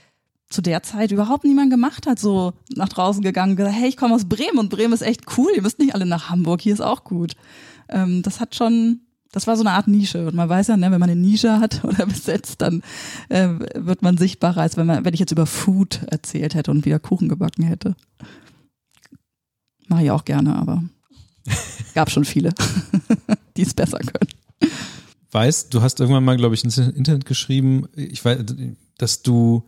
zu 0.50 0.62
der 0.62 0.82
Zeit 0.82 1.10
überhaupt 1.10 1.44
niemand 1.44 1.70
gemacht 1.70 2.06
hat, 2.06 2.18
so 2.18 2.52
nach 2.74 2.88
draußen 2.88 3.22
gegangen, 3.22 3.56
gesagt, 3.56 3.76
hey, 3.76 3.88
ich 3.88 3.96
komme 3.96 4.14
aus 4.14 4.28
Bremen 4.28 4.58
und 4.58 4.68
Bremen 4.68 4.92
ist 4.92 5.02
echt 5.02 5.22
cool, 5.36 5.50
ihr 5.54 5.62
müsst 5.62 5.78
nicht 5.78 5.94
alle 5.94 6.06
nach 6.06 6.30
Hamburg, 6.30 6.60
hier 6.60 6.74
ist 6.74 6.80
auch 6.80 7.04
gut. 7.04 7.32
Ähm, 7.88 8.22
das 8.22 8.40
hat 8.40 8.54
schon, 8.54 9.00
das 9.34 9.48
war 9.48 9.56
so 9.56 9.62
eine 9.62 9.72
Art 9.72 9.88
Nische. 9.88 10.28
Und 10.28 10.36
man 10.36 10.48
weiß 10.48 10.68
ja, 10.68 10.76
ne, 10.76 10.92
wenn 10.92 11.00
man 11.00 11.10
eine 11.10 11.20
Nische 11.20 11.58
hat 11.58 11.82
oder 11.84 12.06
besetzt, 12.06 12.62
dann 12.62 12.82
äh, 13.28 13.48
wird 13.74 14.00
man 14.00 14.16
sichtbarer, 14.16 14.60
als 14.60 14.76
wenn 14.76 14.86
man, 14.86 15.04
wenn 15.04 15.12
ich 15.12 15.20
jetzt 15.20 15.32
über 15.32 15.46
Food 15.46 16.02
erzählt 16.06 16.54
hätte 16.54 16.70
und 16.70 16.84
wieder 16.84 17.00
Kuchen 17.00 17.28
gebacken 17.28 17.64
hätte. 17.64 17.96
Mache 19.88 20.04
ich 20.04 20.10
auch 20.12 20.24
gerne, 20.24 20.54
aber 20.54 20.84
gab 21.94 22.10
schon 22.10 22.24
viele, 22.24 22.54
die 23.56 23.62
es 23.62 23.74
besser 23.74 23.98
können. 23.98 24.30
Weißt, 25.32 25.74
du 25.74 25.82
hast 25.82 25.98
irgendwann 25.98 26.24
mal, 26.24 26.36
glaube 26.36 26.54
ich, 26.54 26.62
ins 26.62 26.78
Internet 26.78 27.26
geschrieben, 27.26 27.88
ich 27.96 28.24
weiß, 28.24 28.38
dass 28.98 29.22
du 29.22 29.64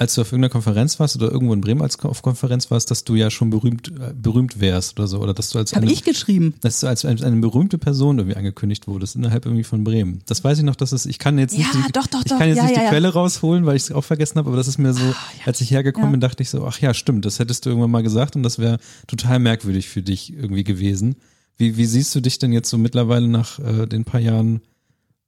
als 0.00 0.14
du 0.14 0.22
auf 0.22 0.32
irgendeiner 0.32 0.50
Konferenz 0.50 0.98
warst 0.98 1.14
oder 1.16 1.30
irgendwo 1.30 1.52
in 1.52 1.60
Bremen 1.60 1.82
als 1.82 1.98
auf 2.00 2.22
Konferenz 2.22 2.70
warst, 2.70 2.90
dass 2.90 3.04
du 3.04 3.16
ja 3.16 3.30
schon 3.30 3.50
berühmt 3.50 3.88
äh, 3.88 4.14
berühmt 4.14 4.58
wärst 4.58 4.98
oder 4.98 5.06
so 5.06 5.18
oder 5.18 5.34
dass 5.34 5.50
du 5.50 5.58
als 5.58 5.74
Habe 5.74 5.82
eine, 5.82 5.92
ich 5.92 6.04
geschrieben. 6.04 6.54
dass 6.62 6.80
du 6.80 6.86
als 6.86 7.04
eine, 7.04 7.22
eine 7.22 7.36
berühmte 7.36 7.76
Person 7.76 8.18
irgendwie 8.18 8.36
angekündigt 8.36 8.88
wurdest 8.88 9.16
innerhalb 9.16 9.44
irgendwie 9.44 9.62
von 9.62 9.84
Bremen. 9.84 10.22
Das 10.24 10.42
weiß 10.42 10.56
ich 10.56 10.64
noch, 10.64 10.74
dass 10.76 10.92
es 10.92 11.04
ich 11.04 11.18
kann 11.18 11.38
jetzt 11.38 11.54
nicht 11.56 11.72
Ja, 11.74 11.82
die, 11.86 11.92
doch, 11.92 12.06
doch, 12.06 12.22
ich 12.24 12.30
kann 12.30 12.48
jetzt 12.48 12.56
Ja, 12.56 12.64
nicht 12.64 12.76
ja, 12.76 12.84
die. 12.84 12.88
Quelle 12.88 13.12
rausholen, 13.12 13.66
weil 13.66 13.76
ich 13.76 13.82
es 13.82 13.92
auch 13.92 14.02
vergessen 14.04 14.38
habe, 14.38 14.48
aber 14.48 14.56
das 14.56 14.68
ist 14.68 14.78
mir 14.78 14.94
so, 14.94 15.14
als 15.44 15.60
ich 15.60 15.70
hergekommen 15.70 16.12
bin, 16.12 16.20
dachte 16.20 16.42
ich 16.42 16.48
so, 16.48 16.64
ach 16.66 16.80
ja, 16.80 16.94
stimmt, 16.94 17.26
das 17.26 17.38
hättest 17.38 17.66
du 17.66 17.68
irgendwann 17.70 17.90
mal 17.90 18.02
gesagt 18.02 18.36
und 18.36 18.42
das 18.42 18.58
wäre 18.58 18.78
total 19.06 19.38
merkwürdig 19.38 19.90
für 19.90 20.00
dich 20.00 20.32
irgendwie 20.32 20.64
gewesen. 20.64 21.16
Wie, 21.58 21.76
wie 21.76 21.84
siehst 21.84 22.14
du 22.14 22.20
dich 22.22 22.38
denn 22.38 22.52
jetzt 22.54 22.70
so 22.70 22.78
mittlerweile 22.78 23.28
nach 23.28 23.58
äh, 23.58 23.86
den 23.86 24.06
paar 24.06 24.20
Jahren 24.20 24.62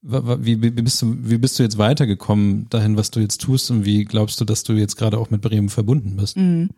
Wie, 0.03 0.61
wie, 0.61 0.71
bist 0.71 1.01
du, 1.01 1.17
wie 1.21 1.39
bist 1.39 1.59
du 1.59 1.63
jetzt 1.63 1.79
weitergekommen 1.79 2.69
dahin, 2.71 2.97
was 2.97 3.13
du 3.13 3.21
jetzt 3.21 3.41
tust 3.41 3.71
und 3.71 3.85
wie 3.85 4.05
glaubst 4.05 4.41
du, 4.41 4.45
dass 4.45 4.65
du 4.65 4.73
jetzt 4.73 4.97
gerade 4.97 5.17
auch 5.17 5.31
mit 5.31 5.43
Bremen 5.43 5.69
verbunden 5.69 6.17
bist? 6.17 6.37
Mhm. 6.37 6.71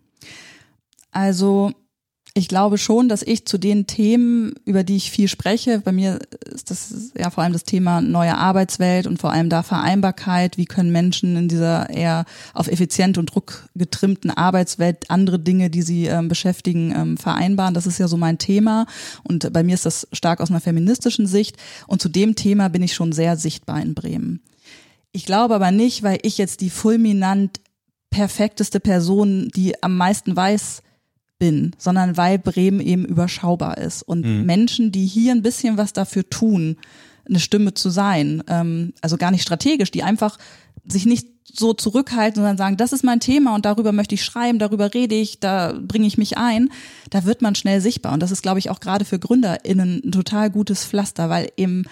Also 1.10 1.72
ich 2.36 2.48
glaube 2.48 2.78
schon, 2.78 3.08
dass 3.08 3.22
ich 3.22 3.46
zu 3.46 3.58
den 3.58 3.86
Themen, 3.86 4.54
über 4.64 4.82
die 4.82 4.96
ich 4.96 5.12
viel 5.12 5.28
spreche, 5.28 5.78
bei 5.78 5.92
mir 5.92 6.18
ist 6.52 6.68
das 6.68 7.12
ja 7.16 7.30
vor 7.30 7.44
allem 7.44 7.52
das 7.52 7.62
Thema 7.62 8.00
neue 8.00 8.36
Arbeitswelt 8.36 9.06
und 9.06 9.20
vor 9.20 9.30
allem 9.30 9.48
da 9.48 9.62
Vereinbarkeit. 9.62 10.58
Wie 10.58 10.64
können 10.64 10.90
Menschen 10.90 11.36
in 11.36 11.46
dieser 11.46 11.88
eher 11.90 12.24
auf 12.52 12.66
effizient 12.66 13.18
und 13.18 13.26
druckgetrimmten 13.26 14.32
Arbeitswelt 14.32 15.10
andere 15.12 15.38
Dinge, 15.38 15.70
die 15.70 15.82
sie 15.82 16.06
ähm, 16.06 16.26
beschäftigen, 16.26 16.92
ähm, 16.92 17.16
vereinbaren? 17.16 17.72
Das 17.72 17.86
ist 17.86 17.98
ja 17.98 18.08
so 18.08 18.16
mein 18.16 18.38
Thema. 18.38 18.86
Und 19.22 19.52
bei 19.52 19.62
mir 19.62 19.74
ist 19.74 19.86
das 19.86 20.08
stark 20.12 20.40
aus 20.40 20.50
einer 20.50 20.60
feministischen 20.60 21.28
Sicht. 21.28 21.56
Und 21.86 22.02
zu 22.02 22.08
dem 22.08 22.34
Thema 22.34 22.66
bin 22.66 22.82
ich 22.82 22.94
schon 22.94 23.12
sehr 23.12 23.36
sichtbar 23.36 23.80
in 23.80 23.94
Bremen. 23.94 24.42
Ich 25.12 25.24
glaube 25.24 25.54
aber 25.54 25.70
nicht, 25.70 26.02
weil 26.02 26.18
ich 26.22 26.36
jetzt 26.38 26.62
die 26.62 26.70
fulminant 26.70 27.60
perfekteste 28.10 28.80
Person, 28.80 29.52
die 29.54 29.80
am 29.84 29.96
meisten 29.96 30.34
weiß, 30.34 30.82
bin, 31.44 31.76
sondern 31.76 32.16
weil 32.16 32.38
Bremen 32.38 32.80
eben 32.80 33.04
überschaubar 33.04 33.76
ist 33.76 34.02
und 34.02 34.24
Mhm. 34.24 34.46
Menschen, 34.46 34.92
die 34.92 35.04
hier 35.04 35.32
ein 35.32 35.42
bisschen 35.42 35.76
was 35.76 35.92
dafür 35.92 36.26
tun, 36.30 36.76
eine 37.28 37.38
Stimme 37.38 37.74
zu 37.74 37.90
sein, 37.90 38.42
ähm, 38.48 38.94
also 39.02 39.18
gar 39.18 39.30
nicht 39.30 39.42
strategisch, 39.42 39.90
die 39.90 40.02
einfach 40.02 40.38
sich 40.86 41.04
nicht 41.04 41.26
so 41.52 41.74
zurückhalten, 41.74 42.36
sondern 42.36 42.56
sagen, 42.56 42.78
das 42.78 42.94
ist 42.94 43.04
mein 43.04 43.20
Thema 43.20 43.54
und 43.54 43.66
darüber 43.66 43.92
möchte 43.92 44.14
ich 44.14 44.24
schreiben, 44.24 44.58
darüber 44.58 44.94
rede 44.94 45.14
ich, 45.14 45.38
da 45.38 45.74
bringe 45.78 46.06
ich 46.06 46.16
mich 46.16 46.38
ein, 46.38 46.70
da 47.10 47.26
wird 47.26 47.42
man 47.42 47.54
schnell 47.54 47.82
sichtbar. 47.82 48.14
Und 48.14 48.20
das 48.20 48.30
ist, 48.30 48.42
glaube 48.42 48.58
ich, 48.58 48.70
auch 48.70 48.80
gerade 48.80 49.04
für 49.04 49.18
GründerInnen 49.18 50.00
ein 50.02 50.12
total 50.12 50.48
gutes 50.48 50.86
Pflaster, 50.86 51.28
weil 51.28 51.50
eben 51.58 51.84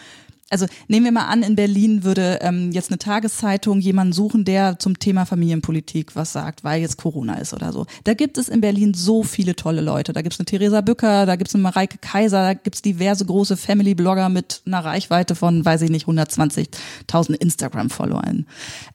also 0.53 0.67
nehmen 0.87 1.07
wir 1.07 1.13
mal 1.13 1.27
an, 1.27 1.43
in 1.43 1.57
Berlin 1.57 2.05
würde 2.05 2.39
ähm, 2.43 2.73
jetzt 2.73 2.91
eine 2.91 2.99
Tageszeitung 2.99 3.81
jemanden 3.81 4.13
suchen, 4.13 4.45
der 4.45 4.79
zum 4.79 4.99
Thema 4.99 5.25
Familienpolitik 5.25 6.15
was 6.15 6.33
sagt, 6.33 6.63
weil 6.63 6.83
jetzt 6.83 6.99
Corona 6.99 7.35
ist 7.39 7.55
oder 7.55 7.73
so. 7.73 7.87
Da 8.05 8.15
gibt 8.15 8.37
es 8.37 8.49
in 8.49 8.61
Berlin 8.61 8.93
so 8.93 9.23
viele 9.23 9.57
tolle 9.57 9.81
Leute. 9.81 10.13
Da 10.13 10.21
gibt 10.21 10.35
es 10.35 10.41
eine 10.41 10.47
Theresa 10.47 10.83
Bücker, 10.83 11.27
da 11.27 11.37
gibt 11.37 11.49
es 11.49 11.55
eine 11.55 11.63
Mareike 11.63 11.99
Kaiser, 11.99 12.43
da 12.43 12.55
gibt 12.55 12.77
es 12.77 12.83
diverse 12.83 13.25
große 13.25 13.57
Family-Blogger 13.57 14.29
mit 14.29 14.63
einer 14.67 14.85
Reichweite 14.85 15.35
von, 15.35 15.65
weiß 15.65 15.83
ich 15.83 15.91
nicht, 15.91 16.07
120.000 16.07 17.35
Instagram-Followern. 17.35 18.47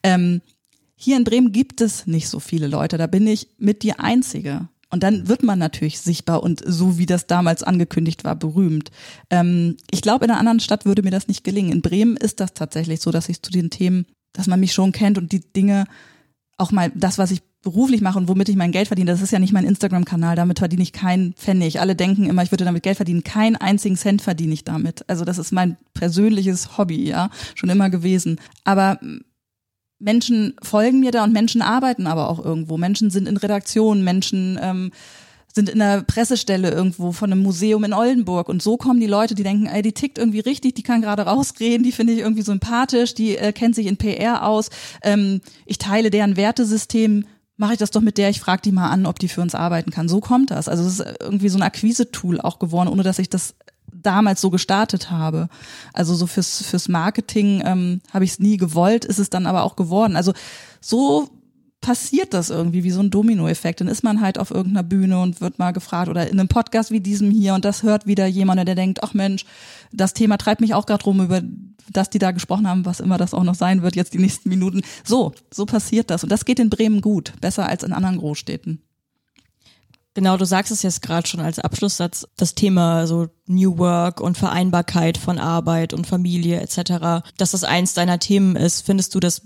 Ähm, 0.03 0.41
hier 0.95 1.17
in 1.17 1.23
Bremen 1.23 1.51
gibt 1.51 1.81
es 1.81 2.07
nicht 2.07 2.29
so 2.29 2.39
viele 2.39 2.67
Leute, 2.67 2.97
da 2.97 3.07
bin 3.07 3.25
ich 3.27 3.49
mit 3.57 3.83
die 3.83 3.93
Einzige. 3.93 4.67
Und 4.89 5.03
dann 5.03 5.27
wird 5.27 5.43
man 5.43 5.59
natürlich 5.59 5.99
sichtbar 5.99 6.43
und 6.43 6.61
so 6.65 6.97
wie 6.97 7.05
das 7.05 7.27
damals 7.27 7.63
angekündigt 7.63 8.23
war, 8.23 8.35
berühmt. 8.35 8.91
Ähm, 9.29 9.77
ich 9.91 10.01
glaube, 10.01 10.25
in 10.25 10.31
einer 10.31 10.39
anderen 10.39 10.59
Stadt 10.59 10.85
würde 10.85 11.03
mir 11.03 11.11
das 11.11 11.27
nicht 11.27 11.43
gelingen. 11.43 11.71
In 11.71 11.81
Bremen 11.81 12.15
ist 12.15 12.39
das 12.39 12.53
tatsächlich 12.53 13.01
so, 13.01 13.11
dass 13.11 13.29
ich 13.29 13.41
zu 13.41 13.51
den 13.51 13.69
Themen, 13.69 14.05
dass 14.33 14.47
man 14.47 14.59
mich 14.59 14.73
schon 14.73 14.93
kennt 14.93 15.17
und 15.17 15.31
die 15.31 15.41
Dinge, 15.41 15.85
auch 16.57 16.71
mal 16.71 16.91
das, 16.95 17.17
was 17.17 17.31
ich 17.31 17.41
beruflich 17.61 18.01
mache 18.01 18.17
und 18.17 18.27
womit 18.27 18.49
ich 18.49 18.55
mein 18.55 18.71
Geld 18.71 18.87
verdiene, 18.87 19.11
das 19.11 19.21
ist 19.21 19.31
ja 19.31 19.39
nicht 19.39 19.51
mein 19.51 19.65
Instagram-Kanal, 19.65 20.35
damit 20.35 20.59
verdiene 20.59 20.83
ich 20.83 20.93
keinen 20.93 21.33
Pfennig. 21.33 21.81
Alle 21.81 21.95
denken 21.95 22.25
immer, 22.25 22.43
ich 22.43 22.51
würde 22.51 22.65
damit 22.65 22.83
Geld 22.83 22.97
verdienen. 22.97 23.23
Keinen 23.23 23.55
einzigen 23.57 23.97
Cent 23.97 24.21
verdiene 24.21 24.53
ich 24.53 24.63
damit. 24.63 25.03
Also 25.09 25.25
das 25.25 25.37
ist 25.37 25.51
mein 25.51 25.75
persönliches 25.93 26.77
Hobby, 26.77 27.07
ja, 27.07 27.29
schon 27.55 27.69
immer 27.69 27.89
gewesen. 27.89 28.39
Aber 28.63 28.99
Menschen 29.99 30.55
folgen 30.61 30.99
mir 30.99 31.11
da 31.11 31.23
und 31.23 31.33
Menschen 31.33 31.61
arbeiten 31.61 32.07
aber 32.07 32.29
auch 32.29 32.43
irgendwo. 32.43 32.77
Menschen 32.77 33.09
sind 33.09 33.27
in 33.27 33.37
Redaktionen, 33.37 34.03
Menschen 34.03 34.59
ähm, 34.61 34.91
sind 35.57 35.69
in 35.69 35.79
der 35.79 36.03
Pressestelle 36.03 36.69
irgendwo 36.69 37.11
von 37.11 37.31
einem 37.31 37.41
Museum 37.41 37.83
in 37.83 37.93
Oldenburg. 37.93 38.47
Und 38.47 38.61
so 38.61 38.77
kommen 38.77 38.99
die 38.99 39.07
Leute, 39.07 39.33
die 39.33 39.43
denken, 39.43 39.65
ey, 39.65 39.81
die 39.81 39.91
tickt 39.91 40.19
irgendwie 40.19 40.39
richtig, 40.39 40.75
die 40.75 40.83
kann 40.83 41.01
gerade 41.01 41.23
rausreden, 41.23 41.83
die 41.83 41.91
finde 41.91 42.13
ich 42.13 42.19
irgendwie 42.19 42.43
sympathisch, 42.43 43.15
die 43.15 43.37
äh, 43.37 43.51
kennt 43.51 43.73
sich 43.73 43.87
in 43.87 43.97
PR 43.97 44.45
aus. 44.45 44.69
Ähm, 45.01 45.41
ich 45.65 45.79
teile 45.79 46.11
deren 46.11 46.37
Wertesystem, 46.37 47.25
mache 47.57 47.73
ich 47.73 47.79
das 47.79 47.89
doch 47.89 48.01
mit 48.01 48.19
der, 48.19 48.29
ich 48.29 48.39
frage 48.39 48.61
die 48.61 48.71
mal 48.71 48.89
an, 48.89 49.07
ob 49.07 49.17
die 49.17 49.27
für 49.27 49.41
uns 49.41 49.55
arbeiten 49.55 49.89
kann. 49.89 50.07
So 50.07 50.19
kommt 50.19 50.51
das. 50.51 50.69
Also 50.69 50.83
es 50.83 50.99
ist 50.99 51.15
irgendwie 51.19 51.49
so 51.49 51.57
ein 51.57 51.63
Akquise-Tool 51.63 52.39
auch 52.39 52.59
geworden, 52.59 52.87
ohne 52.87 53.01
dass 53.01 53.17
ich 53.17 53.29
das 53.29 53.55
damals 54.07 54.41
so 54.41 54.49
gestartet 54.49 55.11
habe. 55.11 55.49
Also 55.93 56.15
so 56.15 56.25
fürs, 56.25 56.63
fürs 56.63 56.87
Marketing 56.87 57.61
ähm, 57.65 58.01
habe 58.13 58.25
ich 58.25 58.31
es 58.31 58.39
nie 58.39 58.57
gewollt, 58.57 59.05
ist 59.05 59.19
es 59.19 59.29
dann 59.29 59.45
aber 59.45 59.63
auch 59.63 59.75
geworden. 59.75 60.15
Also 60.15 60.33
so 60.81 61.29
passiert 61.81 62.33
das 62.33 62.49
irgendwie 62.49 62.83
wie 62.83 62.91
so 62.91 63.01
ein 63.01 63.11
Dominoeffekt. 63.11 63.81
Dann 63.81 63.87
ist 63.87 64.03
man 64.03 64.21
halt 64.21 64.39
auf 64.39 64.51
irgendeiner 64.51 64.83
Bühne 64.83 65.21
und 65.21 65.41
wird 65.41 65.59
mal 65.59 65.71
gefragt 65.71 66.09
oder 66.09 66.27
in 66.27 66.39
einem 66.39 66.49
Podcast 66.49 66.91
wie 66.91 66.99
diesem 66.99 67.29
hier 67.29 67.53
und 67.53 67.65
das 67.65 67.83
hört 67.83 68.07
wieder 68.07 68.25
jemand, 68.25 68.67
der 68.67 68.75
denkt, 68.75 69.03
ach 69.03 69.13
Mensch, 69.13 69.45
das 69.91 70.13
Thema 70.13 70.37
treibt 70.37 70.61
mich 70.61 70.73
auch 70.73 70.85
gerade 70.85 71.03
rum, 71.03 71.21
über 71.21 71.41
das 71.91 72.09
die 72.09 72.19
da 72.19 72.31
gesprochen 72.31 72.67
haben, 72.67 72.85
was 72.85 72.99
immer 72.99 73.17
das 73.17 73.33
auch 73.33 73.43
noch 73.43 73.55
sein 73.55 73.81
wird, 73.81 73.95
jetzt 73.95 74.13
die 74.13 74.19
nächsten 74.19 74.49
Minuten. 74.49 74.81
So, 75.03 75.33
so 75.53 75.65
passiert 75.65 76.09
das. 76.09 76.23
Und 76.23 76.31
das 76.31 76.45
geht 76.45 76.59
in 76.59 76.69
Bremen 76.69 77.01
gut, 77.01 77.33
besser 77.41 77.67
als 77.67 77.83
in 77.83 77.93
anderen 77.93 78.17
Großstädten. 78.17 78.81
Genau, 80.17 80.35
du 80.35 80.45
sagst 80.45 80.71
es 80.71 80.81
jetzt 80.81 81.03
gerade 81.03 81.27
schon 81.27 81.41
als 81.41 81.59
Abschlusssatz, 81.59 82.25
das 82.37 82.55
Thema 82.55 83.05
so 83.05 83.27
New 83.45 83.77
Work 83.77 84.19
und 84.19 84.35
Vereinbarkeit 84.35 85.15
von 85.15 85.37
Arbeit 85.37 85.93
und 85.93 86.07
Familie 86.07 86.59
etc., 86.59 87.23
dass 87.37 87.51
das 87.51 87.63
eins 87.63 87.93
deiner 87.93 88.17
Themen 88.17 88.55
ist. 88.55 88.81
Findest 88.81 89.13
du, 89.13 89.19
dass 89.19 89.43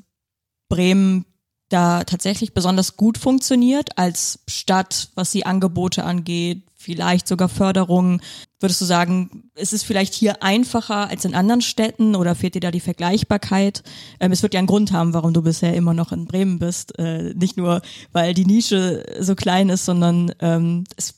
Bremen 0.70 1.26
da 1.68 2.06
tatsächlich 2.06 2.54
besonders 2.54 2.96
gut 2.96 3.18
funktioniert 3.18 3.98
als 3.98 4.40
Stadt, 4.48 5.10
was 5.16 5.32
die 5.32 5.46
Angebote 5.46 6.06
angeht, 6.06 6.64
vielleicht 6.82 7.28
sogar 7.28 7.50
Förderungen? 7.50 8.22
Würdest 8.60 8.82
du 8.82 8.86
sagen, 8.86 9.50
ist 9.56 9.74
es 9.74 9.84
vielleicht 9.84 10.14
hier 10.14 10.44
einfacher 10.44 11.10
als 11.10 11.26
in 11.26 11.36
anderen 11.36 11.62
Städten 11.62 12.16
oder 12.16 12.36
fehlt 12.36 12.56
dir 12.56 12.62
da 12.62 12.72
die 12.72 12.80
Vergleichbarkeit? 12.80 13.84
Ähm, 14.20 14.32
es 14.32 14.44
wird 14.44 14.54
ja 14.54 14.60
einen 14.60 14.68
Grund 14.68 14.92
haben, 14.92 15.14
warum 15.14 15.34
du 15.34 15.42
bisher 15.42 15.74
immer 15.76 15.94
noch 15.94 16.12
in 16.12 16.26
Bremen 16.26 16.60
bist. 16.60 16.98
Äh, 17.00 17.34
nicht 17.36 17.58
nur, 17.58 17.82
weil 18.12 18.34
die 18.34 18.46
Nische 18.46 19.04
so 19.20 19.36
klein 19.36 19.70
ist, 19.70 19.86
sondern 19.86 20.34
ähm, 20.40 20.84
es 20.98 21.16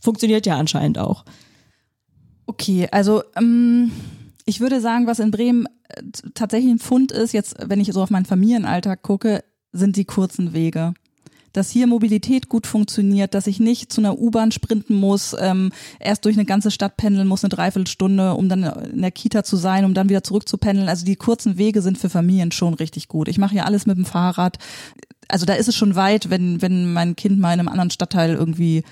funktioniert 0.00 0.46
ja 0.46 0.56
anscheinend 0.56 0.98
auch. 0.98 1.24
Okay, 2.46 2.88
also 2.90 3.22
ähm, 3.36 3.92
ich 4.44 4.60
würde 4.60 4.80
sagen, 4.80 5.06
was 5.06 5.18
in 5.18 5.30
Bremen 5.30 5.66
äh, 5.88 6.02
tatsächlich 6.34 6.72
ein 6.72 6.78
Fund 6.78 7.12
ist, 7.12 7.32
jetzt, 7.32 7.56
wenn 7.64 7.80
ich 7.80 7.92
so 7.92 8.02
auf 8.02 8.10
meinen 8.10 8.26
Familienalltag 8.26 9.02
gucke, 9.02 9.44
sind 9.72 9.96
die 9.96 10.04
kurzen 10.04 10.52
Wege. 10.52 10.94
Dass 11.52 11.70
hier 11.70 11.86
Mobilität 11.86 12.48
gut 12.48 12.66
funktioniert, 12.66 13.34
dass 13.34 13.46
ich 13.46 13.60
nicht 13.60 13.92
zu 13.92 14.00
einer 14.00 14.18
U-Bahn 14.18 14.52
sprinten 14.52 14.94
muss, 14.94 15.36
ähm, 15.38 15.70
erst 16.00 16.24
durch 16.24 16.36
eine 16.36 16.44
ganze 16.44 16.70
Stadt 16.70 16.96
pendeln 16.96 17.28
muss, 17.28 17.44
eine 17.44 17.50
Dreiviertelstunde, 17.50 18.34
um 18.34 18.48
dann 18.48 18.62
in 18.62 19.02
der 19.02 19.10
Kita 19.10 19.44
zu 19.44 19.56
sein, 19.56 19.84
um 19.84 19.94
dann 19.94 20.08
wieder 20.08 20.22
zurück 20.22 20.48
zu 20.48 20.58
pendeln. 20.58 20.88
Also 20.88 21.04
die 21.04 21.16
kurzen 21.16 21.58
Wege 21.58 21.82
sind 21.82 21.98
für 21.98 22.08
Familien 22.08 22.52
schon 22.52 22.74
richtig 22.74 23.08
gut. 23.08 23.28
Ich 23.28 23.38
mache 23.38 23.56
ja 23.56 23.64
alles 23.64 23.86
mit 23.86 23.96
dem 23.96 24.04
Fahrrad. 24.04 24.58
Also 25.28 25.46
da 25.46 25.54
ist 25.54 25.68
es 25.68 25.76
schon 25.76 25.94
weit, 25.94 26.30
wenn, 26.30 26.60
wenn 26.62 26.92
mein 26.92 27.16
Kind 27.16 27.38
mal 27.38 27.54
in 27.54 27.60
einem 27.60 27.68
anderen 27.68 27.90
Stadtteil 27.90 28.34
irgendwie 28.34 28.82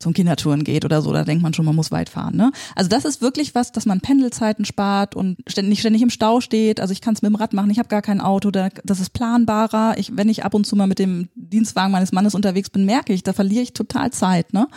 zum 0.00 0.14
Kindertouren 0.14 0.64
geht 0.64 0.84
oder 0.84 1.02
so, 1.02 1.12
da 1.12 1.24
denkt 1.24 1.42
man 1.42 1.52
schon, 1.54 1.66
man 1.66 1.76
muss 1.76 1.92
weit 1.92 2.08
fahren. 2.08 2.34
Ne? 2.34 2.50
Also 2.74 2.88
das 2.88 3.04
ist 3.04 3.20
wirklich 3.20 3.54
was, 3.54 3.70
dass 3.70 3.84
man 3.86 4.00
Pendelzeiten 4.00 4.64
spart 4.64 5.14
und 5.14 5.38
ständig, 5.46 5.70
nicht 5.70 5.80
ständig 5.80 6.02
im 6.02 6.10
Stau 6.10 6.40
steht. 6.40 6.80
Also 6.80 6.92
ich 6.92 7.02
kann 7.02 7.14
es 7.14 7.22
mit 7.22 7.30
dem 7.30 7.36
Rad 7.36 7.52
machen, 7.52 7.70
ich 7.70 7.78
habe 7.78 7.88
gar 7.88 8.02
kein 8.02 8.20
Auto, 8.20 8.50
da, 8.50 8.70
das 8.82 8.98
ist 8.98 9.10
planbarer. 9.10 9.98
Ich, 9.98 10.16
wenn 10.16 10.30
ich 10.30 10.44
ab 10.44 10.54
und 10.54 10.66
zu 10.66 10.74
mal 10.74 10.86
mit 10.86 10.98
dem 10.98 11.28
Dienstwagen 11.34 11.92
meines 11.92 12.12
Mannes 12.12 12.34
unterwegs 12.34 12.70
bin, 12.70 12.86
merke 12.86 13.12
ich, 13.12 13.22
da 13.22 13.34
verliere 13.34 13.62
ich 13.62 13.74
total 13.74 14.10
Zeit, 14.10 14.54
ne? 14.54 14.68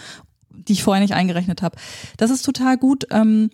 die 0.52 0.74
ich 0.74 0.84
vorher 0.84 1.02
nicht 1.02 1.14
eingerechnet 1.14 1.62
habe. 1.62 1.78
Das 2.18 2.30
ist 2.30 2.44
total 2.44 2.78
gut. 2.78 3.08
Ähm, 3.10 3.50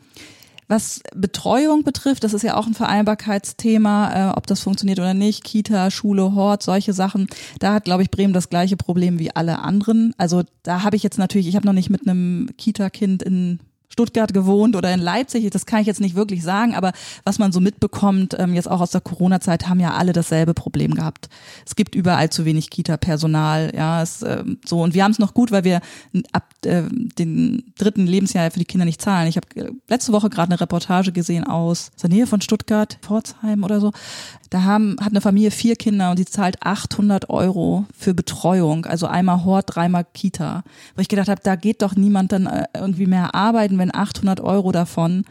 was 0.70 1.02
Betreuung 1.16 1.84
betrifft, 1.84 2.24
das 2.24 2.34
ist 2.34 2.44
ja 2.44 2.56
auch 2.56 2.68
ein 2.68 2.76
Vereinbarkeitsthema, 2.76 4.30
äh, 4.30 4.38
ob 4.38 4.48
das 4.48 4.62
funktioniert 4.62 5.00
oder 5.00 5.16
nicht, 5.16 5.44
Kita, 5.44 5.90
Schule, 5.90 6.36
Hort, 6.36 6.64
solche 6.64 6.94
Sachen. 6.94 7.28
Da 7.58 7.74
hat, 7.74 7.86
glaube 7.86 8.04
ich, 8.04 8.12
Bremen 8.12 8.34
das 8.34 8.50
gleiche 8.50 8.78
Problem 8.78 9.18
wie 9.18 9.36
alle 9.36 9.60
anderen. 9.60 10.14
Also 10.18 10.44
da 10.64 10.84
habe 10.84 10.96
ich 10.96 11.04
jetzt 11.04 11.18
natürlich, 11.18 11.48
ich 11.48 11.56
habe 11.56 11.66
noch 11.66 11.74
nicht 11.74 11.90
mit 11.90 12.08
einem 12.08 12.50
Kita-Kind 12.56 13.24
in 13.24 13.60
Stuttgart 13.92 14.34
gewohnt 14.34 14.76
oder 14.76 14.94
in 14.94 15.00
Leipzig, 15.00 15.50
das 15.50 15.66
kann 15.66 15.82
ich 15.82 15.88
jetzt 15.88 16.00
nicht 16.00 16.16
wirklich 16.16 16.44
sagen, 16.44 16.76
aber 16.76 16.94
was 17.26 17.40
man 17.40 17.52
so 17.52 17.60
mitbekommt, 17.60 18.36
ähm, 18.38 18.54
jetzt 18.54 18.70
auch 18.70 18.82
aus 18.82 18.92
der 18.92 19.02
Corona-Zeit, 19.02 19.68
haben 19.68 19.80
ja 19.80 19.96
alle 19.96 20.14
dasselbe 20.14 20.54
Problem 20.54 20.94
gehabt. 20.94 21.28
Es 21.66 21.76
gibt 21.76 21.96
überall 21.96 22.30
zu 22.30 22.46
wenig 22.46 22.70
Kita-Personal, 22.70 23.74
ja, 23.76 24.02
es, 24.02 24.22
äh, 24.22 24.44
so 24.64 24.82
und 24.82 24.94
wir 24.94 25.04
haben 25.04 25.12
es 25.12 25.20
noch 25.20 25.34
gut, 25.34 25.52
weil 25.52 25.64
wir 25.64 25.82
ab 26.32 26.49
äh, 26.66 26.84
den 26.90 27.72
dritten 27.78 28.06
Lebensjahr 28.06 28.52
für 28.52 28.60
die 28.60 28.66
Kinder 28.66 28.86
nicht 28.86 29.02
zahlen. 29.02 29.28
Ich 29.28 29.38
habe 29.38 29.48
äh, 29.56 29.72
letzte 29.88 30.12
Woche 30.12 30.30
gerade 30.30 30.52
eine 30.52 30.62
Reportage 30.62 31.12
gesehen 31.12 31.44
aus 31.46 31.92
der 32.02 32.10
Nähe 32.10 32.28
von 32.28 32.42
Stuttgart, 32.42 32.98
Pforzheim 33.02 33.64
oder 33.64 33.80
so. 33.80 33.92
Da 34.50 34.64
haben, 34.64 34.98
hat 35.00 35.10
eine 35.10 35.22
Familie 35.22 35.52
vier 35.52 35.76
Kinder 35.76 36.12
und 36.12 36.20
die 36.20 36.26
zahlt 36.26 36.62
800 36.62 37.30
Euro 37.30 37.86
für 37.98 38.14
Betreuung, 38.14 38.86
also 38.86 39.08
einmal 39.08 39.44
Hort, 39.46 39.76
dreimal 39.76 40.06
Kita. 40.14 40.64
Wo 40.96 41.02
ich 41.02 41.08
gedacht 41.08 41.30
habe, 41.30 41.42
da 41.44 41.56
geht 41.56 41.82
doch 41.82 41.96
niemand 41.96 42.32
dann 42.32 42.46
äh, 42.46 42.66
irgendwie 42.74 43.06
mehr 43.08 43.36
arbeiten, 43.36 43.78
wenn 43.78 43.94
800 43.94 44.42
Euro 44.42 44.72
davon 44.72 45.26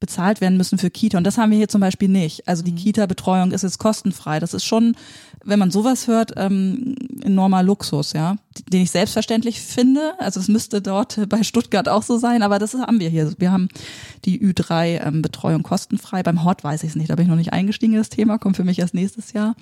bezahlt 0.00 0.40
werden 0.40 0.56
müssen 0.56 0.78
für 0.78 0.90
Kita. 0.90 1.18
Und 1.18 1.24
das 1.24 1.36
haben 1.36 1.50
wir 1.50 1.58
hier 1.58 1.68
zum 1.68 1.82
Beispiel 1.82 2.08
nicht. 2.08 2.48
Also 2.48 2.62
die 2.64 2.74
Kita-Betreuung 2.74 3.52
ist 3.52 3.62
jetzt 3.62 3.78
kostenfrei. 3.78 4.40
Das 4.40 4.54
ist 4.54 4.64
schon, 4.64 4.96
wenn 5.44 5.58
man 5.58 5.70
sowas 5.70 6.06
hört, 6.06 6.32
ähm, 6.36 6.94
enormer 7.22 7.62
Luxus, 7.62 8.12
ja, 8.12 8.36
den 8.72 8.82
ich 8.82 8.90
selbstverständlich 8.90 9.60
finde. 9.60 10.14
Also 10.18 10.40
es 10.40 10.48
müsste 10.48 10.82
dort 10.82 11.20
bei 11.28 11.42
Stuttgart 11.42 11.88
auch 11.88 12.02
so 12.02 12.18
sein, 12.18 12.42
aber 12.42 12.58
das 12.58 12.74
haben 12.74 13.00
wir 13.00 13.08
hier. 13.08 13.32
Wir 13.38 13.52
haben 13.52 13.68
die 14.24 14.40
Ü3-Betreuung 14.40 15.62
kostenfrei. 15.62 16.22
Beim 16.22 16.44
Hort 16.44 16.64
weiß 16.64 16.82
ich 16.82 16.90
es 16.90 16.96
nicht, 16.96 17.10
da 17.10 17.16
bin 17.16 17.24
ich 17.24 17.30
noch 17.30 17.36
nicht 17.36 17.52
eingestiegen 17.52 17.94
in 17.94 17.98
das 17.98 18.10
Thema, 18.10 18.38
kommt 18.38 18.56
für 18.56 18.64
mich 18.64 18.78
erst 18.78 18.94
nächstes 18.94 19.32
Jahr. 19.32 19.54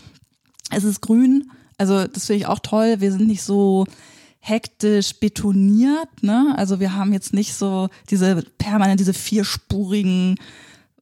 Es 0.71 0.85
ist 0.85 1.01
grün, 1.01 1.51
also 1.79 2.07
das 2.07 2.27
finde 2.27 2.41
ich 2.41 2.47
auch 2.47 2.59
toll. 2.59 2.97
Wir 2.99 3.13
sind 3.13 3.27
nicht 3.27 3.43
so 3.43 3.87
hektisch 4.41 5.19
betoniert, 5.19 6.23
ne? 6.23 6.55
Also 6.57 6.81
wir 6.81 6.95
haben 6.95 7.13
jetzt 7.13 7.35
nicht 7.35 7.55
so 7.55 7.89
diese 8.11 8.43
permanent 8.59 9.01
diese 9.01 9.15
vierspurigen 9.15 10.37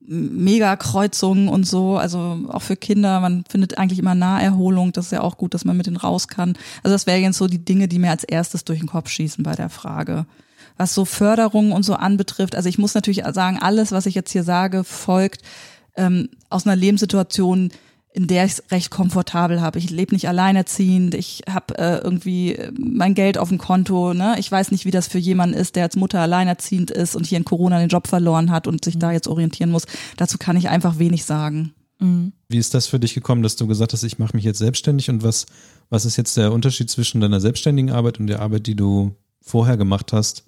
Megakreuzungen 0.09 1.49
und 1.49 1.67
so, 1.67 1.97
also 1.97 2.39
auch 2.49 2.63
für 2.63 2.77
Kinder, 2.77 3.21
man 3.21 3.45
findet 3.49 3.79
eigentlich 3.79 3.99
immer 3.99 4.15
Naherholung, 4.15 4.93
das 4.93 5.07
ist 5.07 5.13
ja 5.13 5.21
auch 5.21 5.37
gut, 5.37 5.55
dass 5.55 5.65
man 5.65 5.77
mit 5.77 5.87
denen 5.87 5.97
raus 5.97 6.29
kann. 6.29 6.57
Also 6.83 6.95
das 6.95 7.07
wären 7.07 7.23
jetzt 7.23 7.39
so 7.39 7.49
die 7.49 7.65
Dinge, 7.65 7.89
die 7.89 7.99
mir 7.99 8.11
als 8.11 8.25
erstes 8.25 8.65
durch 8.65 8.79
den 8.79 8.89
Kopf 8.89 9.09
schießen 9.09 9.43
bei 9.43 9.55
der 9.55 9.69
Frage. 9.69 10.27
Was 10.77 10.95
so 10.95 11.05
Förderung 11.05 11.73
und 11.73 11.85
so 11.85 11.95
anbetrifft, 11.95 12.55
also 12.55 12.69
ich 12.69 12.79
muss 12.79 12.95
natürlich 12.95 13.23
sagen, 13.33 13.59
alles, 13.61 13.93
was 13.93 14.07
ich 14.07 14.15
jetzt 14.15 14.31
hier 14.31 14.45
sage, 14.45 14.85
folgt 14.85 15.43
ähm, 15.97 16.29
aus 16.51 16.67
einer 16.67 16.77
Lebenssituation, 16.77 17.71
in 18.17 18.27
der 18.27 18.47
ich 18.47 18.53
es 18.53 18.71
recht 18.71 18.91
komfortabel 18.91 19.61
habe. 19.61 19.79
Ich 19.79 19.91
lebe 19.91 20.15
nicht 20.15 20.27
alleinerziehend, 20.27 21.15
ich 21.15 21.43
habe 21.51 21.77
äh, 21.77 21.99
irgendwie 21.99 22.59
mein 22.79 23.13
Geld 23.13 23.37
auf 23.37 23.51
dem 23.51 23.59
Konto. 23.59 24.15
Ne? 24.15 24.37
Ich 24.39 24.51
weiß 24.51 24.71
nicht, 24.71 24.87
wie 24.87 24.91
das 24.91 25.07
für 25.07 25.19
jemanden 25.19 25.55
ist, 25.55 25.77
der 25.77 25.83
als 25.85 25.97
Mutter 25.97 26.21
alleinerziehend 26.21 26.91
ist 26.91 27.15
und 27.15 27.27
hier 27.27 27.37
in 27.37 27.45
Corona 27.45 27.79
den 27.79 27.91
Job 27.91 28.07
verloren 28.07 28.51
hat 28.51 28.67
und 28.67 28.83
sich 28.87 28.95
mhm. 28.95 29.01
da 29.01 29.13
jetzt 29.13 29.29
orientieren 29.29 29.71
muss. 29.71 29.85
Dazu 30.17 30.39
kann 30.39 30.57
ich 30.57 30.71
einfach 30.71 30.99
wenig 30.99 31.27
sagen. 31.27 31.75
Mhm. 31.99 32.33
Wie 32.49 32.57
ist 32.57 32.73
das 32.73 32.87
für 32.87 32.99
dich 32.99 33.13
gekommen, 33.13 33.43
dass 33.43 33.57
du 33.57 33.67
gesagt 33.67 33.93
hast, 33.93 34.03
ich 34.03 34.19
mache 34.19 34.35
mich 34.35 34.47
jetzt 34.47 34.61
selbstständig 34.61 35.11
und 35.11 35.23
was, 35.23 35.45
was 35.91 36.07
ist 36.07 36.17
jetzt 36.17 36.39
der 36.39 36.53
Unterschied 36.53 36.89
zwischen 36.89 37.21
deiner 37.21 37.41
selbstständigen 37.41 37.91
Arbeit 37.91 38.19
und 38.19 38.29
der 38.29 38.41
Arbeit, 38.41 38.67
die 38.67 38.77
du 38.77 39.15
vorher 39.43 39.77
gemacht 39.77 40.15
hast? 40.15 40.45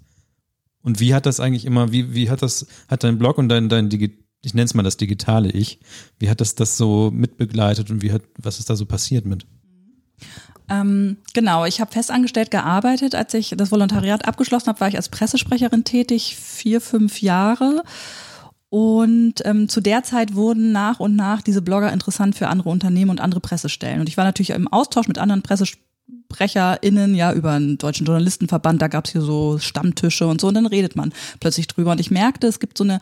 Und 0.82 1.00
wie 1.00 1.12
hat 1.12 1.26
das 1.26 1.38
eigentlich 1.38 1.66
immer, 1.66 1.92
wie, 1.92 2.14
wie 2.14 2.30
hat 2.30 2.40
das, 2.40 2.66
hat 2.88 3.04
dein 3.04 3.18
Blog 3.18 3.36
und 3.36 3.50
dein, 3.50 3.68
dein 3.68 3.90
Digi 3.90 4.16
ich 4.42 4.54
nenne 4.54 4.64
es 4.64 4.74
mal 4.74 4.82
das 4.82 4.96
digitale 4.96 5.50
Ich. 5.50 5.80
Wie 6.18 6.30
hat 6.30 6.40
das 6.40 6.54
das 6.54 6.76
so 6.76 7.10
mitbegleitet 7.12 7.90
und 7.90 8.02
wie 8.02 8.12
hat, 8.12 8.22
was 8.38 8.58
ist 8.58 8.70
da 8.70 8.76
so 8.76 8.86
passiert 8.86 9.26
mit? 9.26 9.46
Ähm, 10.70 11.16
genau, 11.32 11.64
ich 11.64 11.80
habe 11.80 11.92
festangestellt 11.92 12.50
gearbeitet. 12.50 13.14
Als 13.14 13.32
ich 13.34 13.54
das 13.56 13.72
Volontariat 13.72 14.26
abgeschlossen 14.26 14.68
habe, 14.68 14.80
war 14.80 14.88
ich 14.88 14.96
als 14.96 15.08
Pressesprecherin 15.08 15.84
tätig, 15.84 16.36
vier, 16.36 16.80
fünf 16.80 17.22
Jahre. 17.22 17.82
Und 18.70 19.36
ähm, 19.44 19.68
zu 19.68 19.80
der 19.80 20.02
Zeit 20.02 20.34
wurden 20.34 20.72
nach 20.72 21.00
und 21.00 21.16
nach 21.16 21.40
diese 21.40 21.62
Blogger 21.62 21.92
interessant 21.92 22.34
für 22.34 22.48
andere 22.48 22.68
Unternehmen 22.68 23.10
und 23.10 23.20
andere 23.20 23.40
Pressestellen. 23.40 24.00
Und 24.00 24.08
ich 24.08 24.18
war 24.18 24.24
natürlich 24.24 24.50
im 24.50 24.68
Austausch 24.68 25.08
mit 25.08 25.16
anderen 25.16 25.40
PressesprecherInnen, 25.40 27.14
ja, 27.14 27.32
über 27.32 27.52
einen 27.52 27.78
deutschen 27.78 28.04
Journalistenverband, 28.04 28.82
da 28.82 28.88
gab's 28.88 29.12
hier 29.12 29.22
so 29.22 29.58
Stammtische 29.58 30.26
und 30.26 30.42
so, 30.42 30.48
und 30.48 30.54
dann 30.54 30.66
redet 30.66 30.96
man 30.96 31.14
plötzlich 31.40 31.66
drüber. 31.66 31.92
Und 31.92 32.00
ich 32.00 32.10
merkte, 32.10 32.46
es 32.46 32.60
gibt 32.60 32.76
so 32.76 32.84
eine 32.84 33.00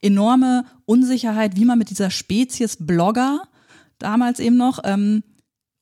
enorme 0.00 0.64
Unsicherheit, 0.84 1.56
wie 1.56 1.64
man 1.64 1.78
mit 1.78 1.90
dieser 1.90 2.10
Spezies 2.10 2.76
Blogger 2.80 3.42
damals 3.98 4.40
eben 4.40 4.56
noch 4.56 4.80
ähm, 4.84 5.22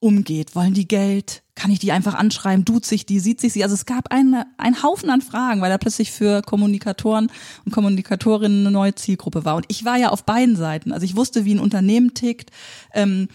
umgeht. 0.01 0.55
Wollen 0.55 0.75
die 0.75 0.89
Geld? 0.89 1.43
Kann 1.55 1.71
ich 1.71 1.79
die 1.79 1.93
einfach 1.93 2.15
anschreiben? 2.15 2.65
Tut 2.65 2.85
sich 2.85 3.07
die? 3.07 3.19
Sieht 3.19 3.41
sich 3.41 3.53
sie? 3.53 3.63
Also 3.63 3.75
es 3.75 3.87
gab 3.87 4.13
eine, 4.13 4.47
einen 4.59 4.83
Haufen 4.83 5.11
an 5.11 5.23
Fragen, 5.23 5.61
weil 5.61 5.71
da 5.71 5.79
plötzlich 5.79 6.13
für 6.13 6.43
Kommunikatoren 6.43 7.31
und 7.65 7.73
Kommunikatorinnen 7.73 8.61
eine 8.61 8.71
neue 8.71 8.95
Zielgruppe 8.95 9.45
war. 9.45 9.57
Und 9.57 9.65
ich 9.69 9.85
war 9.85 9.97
ja 9.97 10.11
auf 10.11 10.25
beiden 10.25 10.57
Seiten. 10.57 10.93
Also 10.93 11.05
ich 11.05 11.17
wusste, 11.17 11.45
wie 11.45 11.55
ein 11.55 11.61
Unternehmen 11.61 12.15
tickt, 12.15 12.51
ähm, 12.93 13.29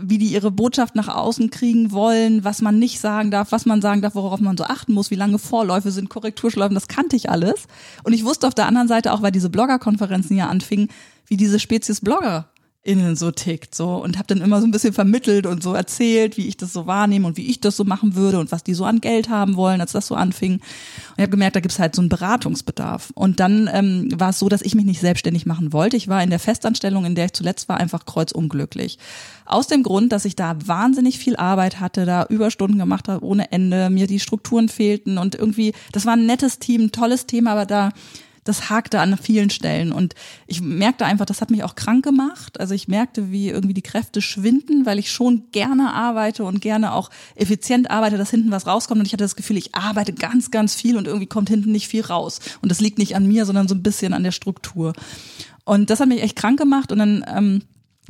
wie 0.00 0.18
die 0.18 0.32
ihre 0.32 0.50
Botschaft 0.50 0.94
nach 0.94 1.08
außen 1.08 1.50
kriegen 1.50 1.92
wollen, 1.92 2.44
was 2.44 2.60
man 2.60 2.78
nicht 2.78 3.00
sagen 3.00 3.30
darf, 3.30 3.52
was 3.52 3.66
man 3.66 3.80
sagen 3.80 4.02
darf, 4.02 4.14
worauf 4.14 4.40
man 4.40 4.56
so 4.56 4.64
achten 4.64 4.92
muss, 4.92 5.10
wie 5.10 5.16
lange 5.16 5.38
Vorläufe 5.38 5.90
sind, 5.90 6.10
Korrekturschleifen, 6.10 6.74
das 6.74 6.88
kannte 6.88 7.16
ich 7.16 7.30
alles. 7.30 7.66
Und 8.02 8.12
ich 8.12 8.24
wusste 8.24 8.46
auf 8.46 8.54
der 8.54 8.66
anderen 8.66 8.88
Seite 8.88 9.12
auch, 9.12 9.22
weil 9.22 9.32
diese 9.32 9.50
Bloggerkonferenzen 9.50 10.36
ja 10.36 10.48
anfingen, 10.48 10.88
wie 11.26 11.36
diese 11.36 11.60
Spezies 11.60 12.00
Blogger 12.00 12.49
innen 12.82 13.14
so 13.14 13.30
tickt 13.30 13.74
so 13.74 13.96
und 13.96 14.16
habe 14.16 14.28
dann 14.28 14.40
immer 14.40 14.60
so 14.60 14.66
ein 14.66 14.70
bisschen 14.70 14.94
vermittelt 14.94 15.44
und 15.44 15.62
so 15.62 15.74
erzählt, 15.74 16.38
wie 16.38 16.48
ich 16.48 16.56
das 16.56 16.72
so 16.72 16.86
wahrnehme 16.86 17.26
und 17.26 17.36
wie 17.36 17.50
ich 17.50 17.60
das 17.60 17.76
so 17.76 17.84
machen 17.84 18.14
würde 18.14 18.38
und 18.38 18.52
was 18.52 18.64
die 18.64 18.72
so 18.72 18.86
an 18.86 19.02
Geld 19.02 19.28
haben 19.28 19.56
wollen, 19.56 19.82
als 19.82 19.92
das 19.92 20.06
so 20.06 20.14
anfing. 20.14 20.54
Und 20.54 20.62
ich 21.18 21.22
habe 21.22 21.30
gemerkt, 21.30 21.56
da 21.56 21.60
gibt's 21.60 21.78
halt 21.78 21.94
so 21.94 22.00
einen 22.00 22.08
Beratungsbedarf. 22.08 23.12
Und 23.14 23.38
dann 23.38 23.68
ähm, 23.70 24.08
war 24.18 24.30
es 24.30 24.38
so, 24.38 24.48
dass 24.48 24.62
ich 24.62 24.74
mich 24.74 24.86
nicht 24.86 25.00
selbstständig 25.00 25.44
machen 25.44 25.74
wollte. 25.74 25.98
Ich 25.98 26.08
war 26.08 26.22
in 26.22 26.30
der 26.30 26.38
Festanstellung, 26.38 27.04
in 27.04 27.14
der 27.14 27.26
ich 27.26 27.32
zuletzt 27.34 27.68
war, 27.68 27.76
einfach 27.76 28.06
kreuzunglücklich. 28.06 28.98
Aus 29.44 29.66
dem 29.66 29.82
Grund, 29.82 30.12
dass 30.12 30.24
ich 30.24 30.34
da 30.34 30.56
wahnsinnig 30.64 31.18
viel 31.18 31.36
Arbeit 31.36 31.80
hatte, 31.80 32.06
da 32.06 32.24
Überstunden 32.30 32.78
gemacht 32.78 33.08
habe 33.08 33.26
ohne 33.26 33.52
Ende, 33.52 33.90
mir 33.90 34.06
die 34.06 34.20
Strukturen 34.20 34.70
fehlten 34.70 35.18
und 35.18 35.34
irgendwie, 35.34 35.74
das 35.92 36.06
war 36.06 36.14
ein 36.14 36.24
nettes 36.24 36.60
Team, 36.60 36.84
ein 36.84 36.92
tolles 36.92 37.26
Thema, 37.26 37.52
aber 37.52 37.66
da 37.66 37.90
das 38.44 38.70
hakte 38.70 39.00
an 39.00 39.16
vielen 39.16 39.50
Stellen. 39.50 39.92
Und 39.92 40.14
ich 40.46 40.60
merkte 40.60 41.04
einfach, 41.04 41.26
das 41.26 41.40
hat 41.40 41.50
mich 41.50 41.64
auch 41.64 41.74
krank 41.74 42.04
gemacht. 42.04 42.58
Also 42.58 42.74
ich 42.74 42.88
merkte, 42.88 43.30
wie 43.30 43.48
irgendwie 43.48 43.74
die 43.74 43.82
Kräfte 43.82 44.22
schwinden, 44.22 44.86
weil 44.86 44.98
ich 44.98 45.10
schon 45.10 45.44
gerne 45.52 45.92
arbeite 45.92 46.44
und 46.44 46.60
gerne 46.60 46.92
auch 46.92 47.10
effizient 47.34 47.90
arbeite, 47.90 48.16
dass 48.16 48.30
hinten 48.30 48.50
was 48.50 48.66
rauskommt. 48.66 49.00
Und 49.00 49.06
ich 49.06 49.12
hatte 49.12 49.24
das 49.24 49.36
Gefühl, 49.36 49.56
ich 49.56 49.74
arbeite 49.74 50.12
ganz, 50.12 50.50
ganz 50.50 50.74
viel 50.74 50.96
und 50.96 51.06
irgendwie 51.06 51.26
kommt 51.26 51.48
hinten 51.48 51.72
nicht 51.72 51.88
viel 51.88 52.04
raus. 52.04 52.40
Und 52.62 52.70
das 52.70 52.80
liegt 52.80 52.98
nicht 52.98 53.16
an 53.16 53.26
mir, 53.26 53.44
sondern 53.44 53.68
so 53.68 53.74
ein 53.74 53.82
bisschen 53.82 54.14
an 54.14 54.24
der 54.24 54.32
Struktur. 54.32 54.92
Und 55.64 55.90
das 55.90 56.00
hat 56.00 56.08
mich 56.08 56.22
echt 56.22 56.36
krank 56.36 56.58
gemacht. 56.58 56.92
Und 56.92 56.98
dann 56.98 57.24
ähm, 57.28 57.62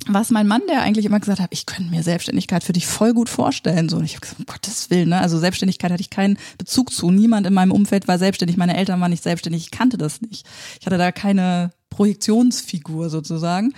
was 0.07 0.31
mein 0.31 0.47
Mann, 0.47 0.63
der 0.69 0.83
eigentlich 0.83 1.05
immer 1.05 1.21
gesagt 1.21 1.41
hat, 1.41 1.49
ich 1.53 1.67
könnte 1.67 1.91
mir 1.91 2.03
Selbstständigkeit 2.03 2.65
für 2.65 2.73
dich 2.73 2.87
voll 2.87 3.13
gut 3.13 3.29
vorstellen. 3.29 3.89
So, 3.89 3.99
und 3.99 4.05
ich 4.05 4.13
habe 4.13 4.21
gesagt, 4.21 4.41
um 4.41 4.47
Gottes 4.47 4.91
Willen, 4.91 5.11
ne? 5.11 5.21
Also 5.21 5.39
Selbstständigkeit 5.39 5.93
hatte 5.93 6.01
ich 6.01 6.11
keinen 6.11 6.39
Bezug 6.59 6.93
zu. 6.93 7.11
Niemand 7.11 7.47
in 7.47 7.55
meinem 7.55 7.73
Umfeld 7.73 8.09
war 8.09 8.19
selbstständig. 8.19 8.57
Meine 8.57 8.77
Eltern 8.77 9.01
waren 9.01 9.11
nicht 9.11 9.23
selbstständig. 9.23 9.65
Ich 9.65 9.71
kannte 9.71 9.99
das 9.99 10.21
nicht. 10.23 10.47
Ich 10.81 10.87
hatte 10.87 10.99
da 10.99 11.13
keine 11.13 11.73
Projektionsfigur 11.91 13.11
sozusagen. 13.11 13.75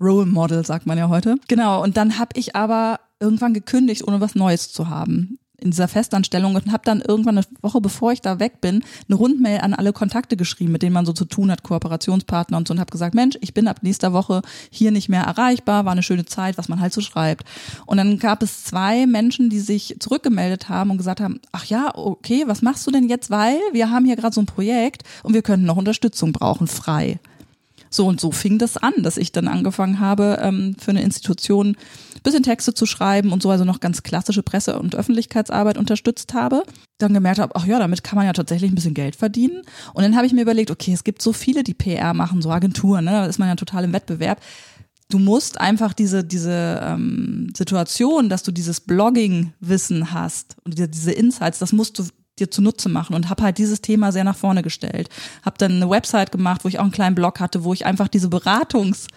Role 0.00 0.26
Model, 0.26 0.64
sagt 0.64 0.86
man 0.86 0.96
ja 0.96 1.08
heute. 1.08 1.36
Genau. 1.48 1.82
Und 1.82 1.96
dann 1.96 2.18
habe 2.18 2.30
ich 2.34 2.54
aber 2.56 3.00
irgendwann 3.20 3.52
gekündigt, 3.52 4.06
ohne 4.06 4.20
was 4.20 4.34
Neues 4.34 4.72
zu 4.72 4.88
haben 4.88 5.38
in 5.60 5.70
dieser 5.70 5.88
Festanstellung 5.88 6.54
und 6.54 6.72
habe 6.72 6.82
dann 6.84 7.00
irgendwann 7.00 7.38
eine 7.38 7.46
Woche 7.62 7.80
bevor 7.80 8.12
ich 8.12 8.20
da 8.20 8.38
weg 8.38 8.60
bin, 8.60 8.84
eine 9.08 9.16
Rundmail 9.16 9.60
an 9.60 9.74
alle 9.74 9.92
Kontakte 9.92 10.36
geschrieben, 10.36 10.72
mit 10.72 10.82
denen 10.82 10.92
man 10.92 11.06
so 11.06 11.12
zu 11.12 11.24
tun 11.24 11.50
hat, 11.50 11.62
Kooperationspartner 11.62 12.56
und 12.56 12.68
so 12.68 12.74
und 12.74 12.80
habe 12.80 12.90
gesagt, 12.90 13.14
Mensch, 13.14 13.36
ich 13.40 13.54
bin 13.54 13.68
ab 13.68 13.80
nächster 13.82 14.12
Woche 14.12 14.42
hier 14.70 14.90
nicht 14.90 15.08
mehr 15.08 15.22
erreichbar, 15.22 15.84
war 15.84 15.92
eine 15.92 16.02
schöne 16.02 16.24
Zeit, 16.24 16.58
was 16.58 16.68
man 16.68 16.80
halt 16.80 16.92
so 16.92 17.00
schreibt. 17.00 17.44
Und 17.86 17.96
dann 17.96 18.18
gab 18.18 18.42
es 18.42 18.64
zwei 18.64 19.06
Menschen, 19.06 19.50
die 19.50 19.60
sich 19.60 19.96
zurückgemeldet 19.98 20.68
haben 20.68 20.90
und 20.90 20.98
gesagt 20.98 21.20
haben, 21.20 21.40
ach 21.52 21.64
ja, 21.64 21.90
okay, 21.94 22.44
was 22.46 22.62
machst 22.62 22.86
du 22.86 22.90
denn 22.90 23.08
jetzt, 23.08 23.30
weil 23.30 23.58
wir 23.72 23.90
haben 23.90 24.04
hier 24.04 24.16
gerade 24.16 24.34
so 24.34 24.40
ein 24.40 24.46
Projekt 24.46 25.02
und 25.22 25.34
wir 25.34 25.42
könnten 25.42 25.66
noch 25.66 25.76
Unterstützung 25.76 26.32
brauchen, 26.32 26.66
frei. 26.66 27.18
So 27.90 28.06
und 28.06 28.20
so 28.20 28.32
fing 28.32 28.58
das 28.58 28.76
an, 28.76 28.92
dass 28.98 29.16
ich 29.16 29.32
dann 29.32 29.48
angefangen 29.48 30.00
habe, 30.00 30.38
ähm, 30.42 30.76
für 30.78 30.90
eine 30.90 31.02
Institution 31.02 31.76
bisschen 32.22 32.42
Texte 32.42 32.74
zu 32.74 32.86
schreiben 32.86 33.32
und 33.32 33.42
so, 33.42 33.50
also 33.50 33.64
noch 33.64 33.80
ganz 33.80 34.02
klassische 34.02 34.42
Presse- 34.42 34.78
und 34.78 34.94
Öffentlichkeitsarbeit 34.94 35.78
unterstützt 35.78 36.34
habe. 36.34 36.62
Dann 36.98 37.14
gemerkt 37.14 37.38
habe, 37.38 37.54
ach 37.54 37.64
ja, 37.64 37.78
damit 37.78 38.02
kann 38.02 38.16
man 38.16 38.26
ja 38.26 38.32
tatsächlich 38.32 38.70
ein 38.70 38.74
bisschen 38.74 38.94
Geld 38.94 39.16
verdienen. 39.16 39.62
Und 39.94 40.02
dann 40.02 40.16
habe 40.16 40.26
ich 40.26 40.32
mir 40.32 40.42
überlegt, 40.42 40.70
okay, 40.70 40.92
es 40.92 41.04
gibt 41.04 41.22
so 41.22 41.32
viele, 41.32 41.62
die 41.62 41.74
PR 41.74 42.14
machen, 42.14 42.42
so 42.42 42.50
Agenturen, 42.50 43.04
ne? 43.04 43.12
da 43.12 43.26
ist 43.26 43.38
man 43.38 43.48
ja 43.48 43.54
total 43.54 43.84
im 43.84 43.92
Wettbewerb 43.92 44.40
du 45.10 45.18
musst 45.18 45.58
einfach 45.60 45.94
diese, 45.94 46.22
diese 46.22 46.80
ähm, 46.82 47.50
Situation, 47.56 48.28
dass 48.28 48.42
du 48.42 48.52
dieses 48.52 48.80
Blogging-Wissen 48.80 50.12
hast 50.12 50.56
und 50.64 50.78
diese 50.78 51.12
Insights, 51.12 51.58
das 51.58 51.72
musst 51.72 51.98
du 51.98 52.04
dir 52.38 52.50
zunutze 52.50 52.88
machen 52.88 53.14
und 53.14 53.28
habe 53.28 53.42
halt 53.42 53.58
dieses 53.58 53.80
Thema 53.80 54.12
sehr 54.12 54.24
nach 54.24 54.36
vorne 54.36 54.62
gestellt. 54.62 55.08
Habe 55.44 55.58
dann 55.58 55.72
eine 55.72 55.90
Website 55.90 56.32
gemacht, 56.32 56.64
wo 56.64 56.68
ich 56.68 56.78
auch 56.78 56.84
einen 56.84 56.92
kleinen 56.92 57.14
Blog 57.14 57.40
hatte, 57.40 57.64
wo 57.64 57.72
ich 57.72 57.86
einfach 57.86 58.08
diese 58.08 58.28
Beratungs 58.28 59.08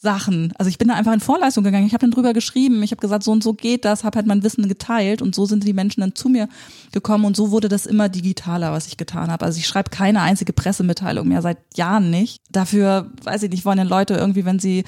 Sachen. 0.00 0.52
Also 0.58 0.68
ich 0.68 0.78
bin 0.78 0.88
da 0.88 0.94
einfach 0.94 1.12
in 1.12 1.18
Vorleistung 1.18 1.64
gegangen. 1.64 1.86
Ich 1.86 1.92
habe 1.92 2.02
dann 2.02 2.12
drüber 2.12 2.32
geschrieben. 2.32 2.84
Ich 2.84 2.92
habe 2.92 3.00
gesagt, 3.00 3.24
so 3.24 3.32
und 3.32 3.42
so 3.42 3.52
geht 3.52 3.84
das, 3.84 4.04
habe 4.04 4.16
halt 4.16 4.28
mein 4.28 4.44
Wissen 4.44 4.68
geteilt 4.68 5.20
und 5.20 5.34
so 5.34 5.44
sind 5.44 5.64
die 5.64 5.72
Menschen 5.72 6.02
dann 6.02 6.14
zu 6.14 6.28
mir 6.28 6.48
gekommen 6.92 7.24
und 7.24 7.34
so 7.34 7.50
wurde 7.50 7.68
das 7.68 7.84
immer 7.84 8.08
digitaler, 8.08 8.70
was 8.72 8.86
ich 8.86 8.96
getan 8.96 9.30
habe. 9.30 9.44
Also 9.44 9.58
ich 9.58 9.66
schreibe 9.66 9.90
keine 9.90 10.20
einzige 10.20 10.52
Pressemitteilung 10.52 11.26
mehr 11.26 11.42
seit 11.42 11.58
Jahren 11.76 12.10
nicht. 12.10 12.40
Dafür, 12.48 13.10
weiß 13.24 13.42
ich 13.42 13.50
nicht, 13.50 13.64
wollen 13.64 13.78
dann 13.78 13.88
Leute 13.88 14.14
irgendwie, 14.14 14.44
wenn 14.44 14.60
sie 14.60 14.84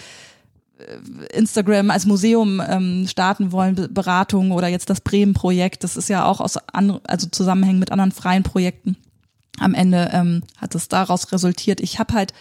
Instagram 1.33 1.91
als 1.91 2.07
Museum 2.07 2.63
ähm, 2.67 3.07
starten 3.09 3.53
wollen, 3.53 3.93
Beratung 3.93 4.53
oder 4.53 4.69
jetzt 4.69 4.91
das 4.91 5.01
Bremen-Projekt, 5.01 5.85
das 5.85 5.97
ist 5.97 6.09
ja 6.09 6.25
auch 6.25 6.41
aus 6.41 6.57
anderen, 6.73 7.01
also 7.07 7.29
Zusammenhängen 7.29 7.79
mit 7.79 7.93
anderen 7.93 8.13
freien 8.13 8.43
Projekten. 8.43 8.97
Am 9.59 9.75
Ende 9.75 10.11
ähm, 10.13 10.43
hat 10.57 10.75
es 10.75 10.89
daraus 10.89 11.33
resultiert. 11.33 11.81
Ich 11.81 11.99
habe 11.99 12.15
halt 12.15 12.33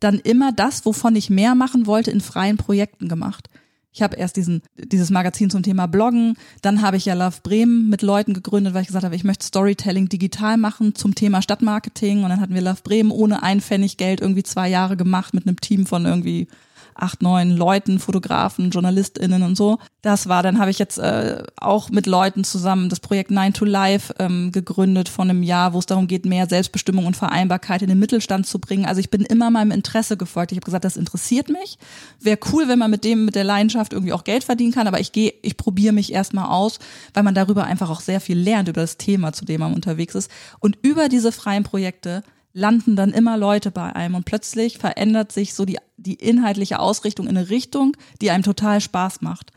dann 0.00 0.18
immer 0.18 0.52
das, 0.52 0.84
wovon 0.84 1.14
ich 1.16 1.30
mehr 1.30 1.54
machen 1.54 1.86
wollte, 1.86 2.10
in 2.10 2.20
freien 2.20 2.56
Projekten 2.56 3.08
gemacht. 3.08 3.48
Ich 3.92 4.02
habe 4.02 4.16
erst 4.16 4.36
diesen, 4.36 4.62
dieses 4.76 5.10
Magazin 5.10 5.50
zum 5.50 5.62
Thema 5.62 5.86
Bloggen, 5.86 6.36
dann 6.62 6.82
habe 6.82 6.96
ich 6.96 7.04
ja 7.04 7.14
Love 7.14 7.38
Bremen 7.44 7.88
mit 7.88 8.02
Leuten 8.02 8.34
gegründet, 8.34 8.74
weil 8.74 8.82
ich 8.82 8.88
gesagt 8.88 9.04
habe, 9.04 9.14
ich 9.14 9.22
möchte 9.22 9.46
Storytelling 9.46 10.08
digital 10.08 10.56
machen 10.56 10.96
zum 10.96 11.14
Thema 11.14 11.42
Stadtmarketing 11.42 12.24
und 12.24 12.30
dann 12.30 12.40
hatten 12.40 12.54
wir 12.54 12.60
Love 12.60 12.82
Bremen 12.82 13.12
ohne 13.12 13.44
ein 13.44 13.60
Pfennig 13.60 13.96
Geld 13.96 14.20
irgendwie 14.20 14.42
zwei 14.42 14.68
Jahre 14.68 14.96
gemacht 14.96 15.32
mit 15.32 15.46
einem 15.46 15.60
Team 15.60 15.86
von 15.86 16.06
irgendwie 16.06 16.48
acht, 16.94 17.22
neun 17.22 17.56
Leuten, 17.56 17.98
Fotografen, 17.98 18.70
JournalistInnen 18.70 19.42
und 19.42 19.56
so. 19.56 19.78
Das 20.02 20.28
war, 20.28 20.42
dann 20.42 20.58
habe 20.58 20.70
ich 20.70 20.78
jetzt 20.78 20.98
äh, 20.98 21.42
auch 21.56 21.90
mit 21.90 22.06
Leuten 22.06 22.44
zusammen 22.44 22.88
das 22.88 23.00
Projekt 23.00 23.30
Nine 23.30 23.52
to 23.52 23.64
Life 23.64 24.14
ähm, 24.18 24.52
gegründet 24.52 25.08
von 25.08 25.30
einem 25.30 25.42
Jahr, 25.42 25.72
wo 25.72 25.78
es 25.78 25.86
darum 25.86 26.06
geht, 26.06 26.26
mehr 26.26 26.46
Selbstbestimmung 26.46 27.06
und 27.06 27.16
Vereinbarkeit 27.16 27.82
in 27.82 27.88
den 27.88 27.98
Mittelstand 27.98 28.46
zu 28.46 28.58
bringen. 28.58 28.86
Also 28.86 29.00
ich 29.00 29.10
bin 29.10 29.22
immer 29.22 29.50
meinem 29.50 29.70
Interesse 29.70 30.16
gefolgt. 30.16 30.52
Ich 30.52 30.58
habe 30.58 30.64
gesagt, 30.64 30.84
das 30.84 30.96
interessiert 30.96 31.48
mich. 31.48 31.78
Wäre 32.20 32.38
cool, 32.52 32.68
wenn 32.68 32.78
man 32.78 32.90
mit 32.90 33.04
dem, 33.04 33.24
mit 33.24 33.34
der 33.34 33.44
Leidenschaft 33.44 33.92
irgendwie 33.92 34.12
auch 34.12 34.24
Geld 34.24 34.44
verdienen 34.44 34.72
kann, 34.72 34.86
aber 34.86 35.00
ich 35.00 35.12
gehe, 35.12 35.34
ich 35.42 35.56
probiere 35.56 35.92
mich 35.92 36.12
erstmal 36.12 36.48
aus, 36.48 36.78
weil 37.12 37.22
man 37.22 37.34
darüber 37.34 37.64
einfach 37.64 37.90
auch 37.90 38.00
sehr 38.00 38.20
viel 38.20 38.38
lernt 38.38 38.68
über 38.68 38.82
das 38.82 38.98
Thema, 38.98 39.32
zu 39.32 39.44
dem 39.44 39.60
man 39.60 39.74
unterwegs 39.74 40.14
ist. 40.14 40.30
Und 40.60 40.78
über 40.82 41.08
diese 41.08 41.32
freien 41.32 41.64
Projekte 41.64 42.22
landen 42.54 42.96
dann 42.96 43.12
immer 43.12 43.36
Leute 43.36 43.70
bei 43.70 43.94
einem 43.94 44.14
und 44.14 44.24
plötzlich 44.24 44.78
verändert 44.78 45.32
sich 45.32 45.52
so 45.54 45.64
die, 45.64 45.78
die 45.96 46.14
inhaltliche 46.14 46.78
Ausrichtung 46.78 47.26
in 47.26 47.36
eine 47.36 47.50
Richtung, 47.50 47.96
die 48.22 48.30
einem 48.30 48.44
total 48.44 48.80
Spaß 48.80 49.20
macht. 49.20 49.50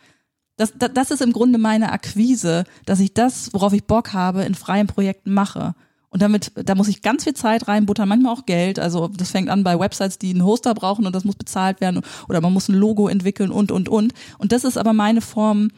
Das, 0.58 0.74
das, 0.76 0.92
das 0.94 1.12
ist 1.12 1.22
im 1.22 1.32
Grunde 1.32 1.60
meine 1.60 1.92
Akquise, 1.92 2.66
dass 2.86 3.00
ich 3.00 3.14
das, 3.14 3.54
worauf 3.54 3.72
ich 3.74 3.86
Bock 3.86 4.14
habe, 4.14 4.44
in 4.44 4.56
freien 4.56 4.88
Projekten 4.88 5.32
mache. 5.32 5.76
Und 6.10 6.24
damit, 6.24 6.52
da 6.56 6.74
muss 6.74 6.88
ich 6.88 7.04
ganz 7.04 7.26
viel 7.26 7.36
Zeit 7.36 7.68
reinbuttern, 7.68 8.10
manchmal 8.10 8.34
auch 8.34 8.48
Geld. 8.48 8.80
Also 8.80 9.08
das 9.10 9.30
fängt 9.30 9.50
an 9.50 9.64
bei 9.64 9.80
Websites, 9.80 10.18
die 10.18 10.32
einen 10.32 10.44
Hoster 10.44 10.74
brauchen 10.74 11.06
und 11.06 11.14
das 11.14 11.26
muss 11.26 11.36
bezahlt 11.36 11.80
werden 11.80 12.02
oder 12.28 12.42
man 12.42 12.54
muss 12.54 12.70
ein 12.70 12.76
Logo 12.76 13.08
entwickeln 13.08 13.52
und, 13.52 13.72
und, 13.72 13.88
und. 13.88 14.14
Und 14.40 14.52
das 14.52 14.64
ist 14.64 14.78
aber 14.78 14.94
meine 14.94 15.22
Form 15.22 15.70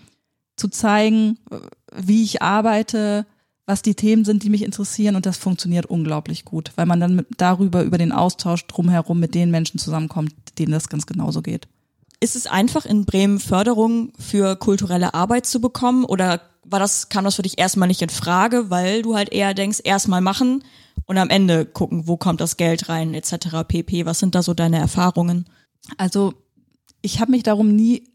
zu 0.55 0.69
zeigen, 0.69 1.37
wie 1.93 2.23
ich 2.23 2.41
arbeite, 2.41 3.25
was 3.69 3.83
die 3.83 3.93
Themen 3.93 4.25
sind, 4.25 4.41
die 4.41 4.49
mich 4.49 4.63
interessieren 4.63 5.15
und 5.15 5.27
das 5.27 5.37
funktioniert 5.37 5.85
unglaublich 5.85 6.43
gut, 6.43 6.71
weil 6.75 6.87
man 6.87 6.99
dann 6.99 7.15
mit, 7.17 7.27
darüber, 7.37 7.83
über 7.83 7.99
den 7.99 8.11
Austausch 8.11 8.65
drumherum 8.65 9.19
mit 9.19 9.35
den 9.35 9.51
Menschen 9.51 9.77
zusammenkommt, 9.77 10.33
denen 10.57 10.71
das 10.71 10.89
ganz 10.89 11.05
genauso 11.05 11.43
geht. 11.43 11.67
Ist 12.19 12.35
es 12.35 12.47
einfach 12.47 12.87
in 12.87 13.05
Bremen 13.05 13.39
Förderung 13.39 14.11
für 14.17 14.55
kulturelle 14.55 15.13
Arbeit 15.13 15.45
zu 15.45 15.61
bekommen 15.61 16.03
oder 16.03 16.41
war 16.63 16.79
das, 16.79 17.09
kam 17.09 17.25
das 17.25 17.35
für 17.35 17.43
dich 17.43 17.59
erstmal 17.59 17.87
nicht 17.87 18.01
in 18.01 18.09
Frage, 18.09 18.71
weil 18.71 19.03
du 19.03 19.15
halt 19.15 19.31
eher 19.31 19.53
denkst, 19.53 19.81
erstmal 19.83 20.21
machen 20.21 20.63
und 21.05 21.19
am 21.19 21.29
Ende 21.29 21.67
gucken, 21.67 22.07
wo 22.07 22.17
kommt 22.17 22.41
das 22.41 22.57
Geld 22.57 22.89
rein, 22.89 23.13
etc. 23.13 23.67
pp. 23.67 24.07
Was 24.07 24.17
sind 24.17 24.33
da 24.33 24.41
so 24.41 24.55
deine 24.55 24.79
Erfahrungen? 24.79 25.45
Also 25.99 26.33
ich 27.03 27.21
habe 27.21 27.29
mich 27.29 27.43
darum 27.43 27.75
nie 27.75 28.09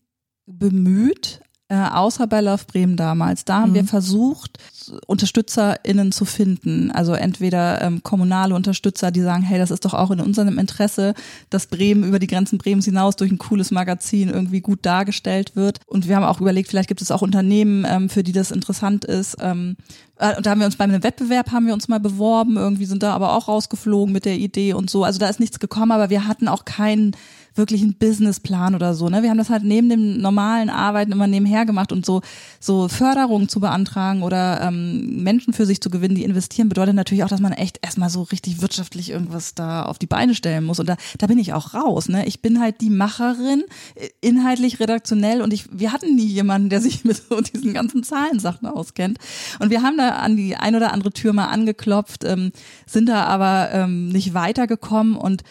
bemüht, 0.46 1.42
äh, 1.68 1.76
außer 1.76 2.26
bei 2.26 2.40
Love 2.40 2.64
Bremen 2.66 2.96
damals. 2.96 3.44
Da 3.44 3.60
haben 3.60 3.70
mhm. 3.70 3.74
wir 3.74 3.84
versucht, 3.84 4.58
UnterstützerInnen 5.06 6.12
zu 6.12 6.24
finden. 6.24 6.90
Also 6.90 7.12
entweder 7.12 7.82
ähm, 7.82 8.02
kommunale 8.02 8.54
Unterstützer, 8.54 9.10
die 9.10 9.20
sagen, 9.20 9.42
hey, 9.42 9.58
das 9.58 9.70
ist 9.70 9.84
doch 9.84 9.94
auch 9.94 10.10
in 10.10 10.20
unserem 10.20 10.58
Interesse, 10.58 11.14
dass 11.50 11.66
Bremen 11.66 12.04
über 12.04 12.18
die 12.18 12.26
Grenzen 12.26 12.58
Bremens 12.58 12.84
hinaus 12.84 13.16
durch 13.16 13.30
ein 13.30 13.38
cooles 13.38 13.70
Magazin 13.70 14.28
irgendwie 14.28 14.60
gut 14.60 14.80
dargestellt 14.82 15.56
wird. 15.56 15.80
Und 15.86 16.08
wir 16.08 16.16
haben 16.16 16.24
auch 16.24 16.40
überlegt, 16.40 16.68
vielleicht 16.68 16.88
gibt 16.88 17.02
es 17.02 17.10
auch 17.10 17.22
Unternehmen, 17.22 17.86
ähm, 17.88 18.08
für 18.08 18.22
die 18.22 18.32
das 18.32 18.50
interessant 18.50 19.04
ist. 19.04 19.36
Ähm, 19.40 19.76
äh, 20.18 20.36
und 20.36 20.46
da 20.46 20.50
haben 20.50 20.60
wir 20.60 20.66
uns 20.66 20.76
bei 20.76 20.84
einem 20.84 21.02
Wettbewerb 21.02 21.52
haben 21.52 21.66
wir 21.66 21.74
uns 21.74 21.88
mal 21.88 22.00
beworben, 22.00 22.56
irgendwie 22.56 22.86
sind 22.86 23.02
da 23.02 23.12
aber 23.12 23.34
auch 23.34 23.48
rausgeflogen 23.48 24.12
mit 24.12 24.24
der 24.24 24.36
Idee 24.36 24.74
und 24.74 24.90
so. 24.90 25.04
Also 25.04 25.18
da 25.18 25.28
ist 25.28 25.40
nichts 25.40 25.58
gekommen, 25.58 25.92
aber 25.92 26.10
wir 26.10 26.26
hatten 26.26 26.48
auch 26.48 26.64
keinen 26.64 27.16
wirklich 27.56 27.82
einen 27.82 27.94
Businessplan 27.94 28.74
oder 28.74 28.94
so. 28.94 29.08
Ne? 29.08 29.22
Wir 29.22 29.30
haben 29.30 29.38
das 29.38 29.50
halt 29.50 29.62
neben 29.62 29.88
dem 29.88 30.18
normalen 30.18 30.70
Arbeiten 30.70 31.12
immer 31.12 31.26
nebenher 31.26 31.64
gemacht 31.64 31.92
und 31.92 32.04
so 32.04 32.20
so 32.58 32.88
Förderung 32.88 33.48
zu 33.48 33.60
beantragen 33.60 34.22
oder 34.22 34.60
ähm, 34.60 34.73
Menschen 34.74 35.52
für 35.52 35.66
sich 35.66 35.80
zu 35.80 35.90
gewinnen, 35.90 36.14
die 36.14 36.24
investieren, 36.24 36.68
bedeutet 36.68 36.94
natürlich 36.94 37.24
auch, 37.24 37.28
dass 37.28 37.40
man 37.40 37.52
echt 37.52 37.78
erstmal 37.82 38.10
so 38.10 38.22
richtig 38.22 38.60
wirtschaftlich 38.60 39.10
irgendwas 39.10 39.54
da 39.54 39.84
auf 39.84 39.98
die 39.98 40.06
Beine 40.06 40.34
stellen 40.34 40.64
muss. 40.64 40.80
Und 40.80 40.88
da, 40.88 40.96
da 41.18 41.26
bin 41.26 41.38
ich 41.38 41.52
auch 41.52 41.74
raus. 41.74 42.08
Ne? 42.08 42.26
Ich 42.26 42.42
bin 42.42 42.60
halt 42.60 42.80
die 42.80 42.90
Macherin, 42.90 43.64
äh, 43.94 44.08
inhaltlich, 44.20 44.80
redaktionell 44.80 45.42
und 45.42 45.52
ich, 45.52 45.66
wir 45.70 45.92
hatten 45.92 46.14
nie 46.14 46.26
jemanden, 46.26 46.68
der 46.68 46.80
sich 46.80 47.04
mit 47.04 47.16
so 47.16 47.40
diesen 47.40 47.74
ganzen 47.74 48.02
Zahlensachen 48.02 48.68
auskennt. 48.68 49.18
Und 49.60 49.70
wir 49.70 49.82
haben 49.82 49.96
da 49.96 50.10
an 50.10 50.36
die 50.36 50.56
ein 50.56 50.74
oder 50.74 50.92
andere 50.92 51.12
Tür 51.12 51.32
mal 51.32 51.48
angeklopft, 51.48 52.24
ähm, 52.24 52.52
sind 52.86 53.08
da 53.08 53.24
aber 53.24 53.70
ähm, 53.72 54.08
nicht 54.08 54.34
weitergekommen 54.34 55.16
und 55.16 55.42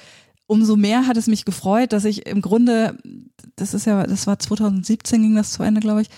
umso 0.45 0.75
mehr 0.75 1.07
hat 1.07 1.17
es 1.17 1.27
mich 1.27 1.45
gefreut, 1.45 1.93
dass 1.93 2.05
ich 2.05 2.25
im 2.25 2.41
Grunde, 2.41 2.97
das 3.55 3.73
ist 3.73 3.85
ja, 3.85 4.05
das 4.05 4.27
war 4.27 4.39
2017 4.39 5.21
ging 5.21 5.35
das 5.35 5.51
zu 5.51 5.63
Ende, 5.63 5.81
glaube 5.81 6.01
ich, 6.01 6.09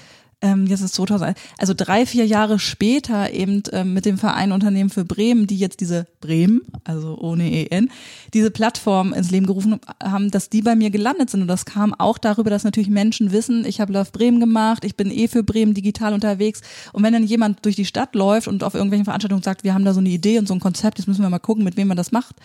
ähm, 0.45 0.67
jetzt 0.67 0.81
ist 0.81 0.93
2000, 0.93 1.35
also 1.57 1.73
drei, 1.75 2.05
vier 2.05 2.25
Jahre 2.25 2.59
später 2.59 3.33
eben 3.33 3.63
ähm, 3.71 3.93
mit 3.93 4.05
dem 4.05 4.19
Verein 4.19 4.51
Unternehmen 4.51 4.91
für 4.91 5.03
Bremen, 5.03 5.47
die 5.47 5.57
jetzt 5.57 5.79
diese 5.79 6.05
Bremen, 6.21 6.61
also 6.83 7.17
ohne 7.17 7.51
EN, 7.51 7.89
diese 8.33 8.51
Plattform 8.51 9.11
ins 9.13 9.31
Leben 9.31 9.47
gerufen 9.47 9.79
haben, 10.01 10.29
dass 10.29 10.49
die 10.49 10.61
bei 10.61 10.75
mir 10.75 10.91
gelandet 10.91 11.31
sind. 11.31 11.41
Und 11.41 11.47
das 11.47 11.65
kam 11.65 11.95
auch 11.95 12.19
darüber, 12.19 12.51
dass 12.51 12.63
natürlich 12.63 12.91
Menschen 12.91 13.31
wissen, 13.31 13.65
ich 13.65 13.81
habe 13.81 13.91
Love 13.91 14.11
Bremen 14.11 14.39
gemacht, 14.39 14.85
ich 14.85 14.95
bin 14.95 15.09
eh 15.09 15.27
für 15.27 15.41
Bremen 15.41 15.73
digital 15.73 16.13
unterwegs. 16.13 16.61
Und 16.93 17.01
wenn 17.01 17.13
dann 17.13 17.23
jemand 17.23 17.65
durch 17.65 17.75
die 17.75 17.85
Stadt 17.85 18.13
läuft 18.13 18.47
und 18.47 18.63
auf 18.63 18.75
irgendwelchen 18.75 19.05
Veranstaltungen 19.05 19.41
sagt, 19.41 19.63
wir 19.63 19.73
haben 19.73 19.85
da 19.85 19.93
so 19.93 19.99
eine 19.99 20.09
Idee 20.09 20.37
und 20.37 20.47
so 20.47 20.53
ein 20.53 20.59
Konzept, 20.59 20.99
jetzt 20.99 21.07
müssen 21.07 21.23
wir 21.23 21.29
mal 21.29 21.39
gucken, 21.39 21.63
mit 21.63 21.75
wem 21.75 21.87
man 21.87 21.97
das 21.97 22.11
macht, 22.11 22.35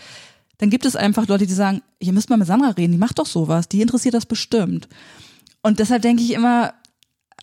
dann 0.57 0.71
gibt 0.71 0.87
es 0.87 0.97
einfach 0.97 1.27
Leute, 1.29 1.47
die 1.47 1.53
sagen, 1.53 1.83
ihr 1.99 2.15
müsst 2.15 2.31
mal 2.31 2.39
mit 2.39 2.47
Sandra 2.47 2.71
reden, 2.71 2.93
die 2.93 2.99
macht 2.99 3.19
doch 3.19 3.27
sowas, 3.27 3.69
die 3.69 3.83
interessiert 3.83 4.15
das 4.15 4.25
bestimmt. 4.25 4.89
Und 5.63 5.79
deshalb 5.79 6.01
denke 6.01 6.23
ich 6.23 6.33
immer, 6.33 6.73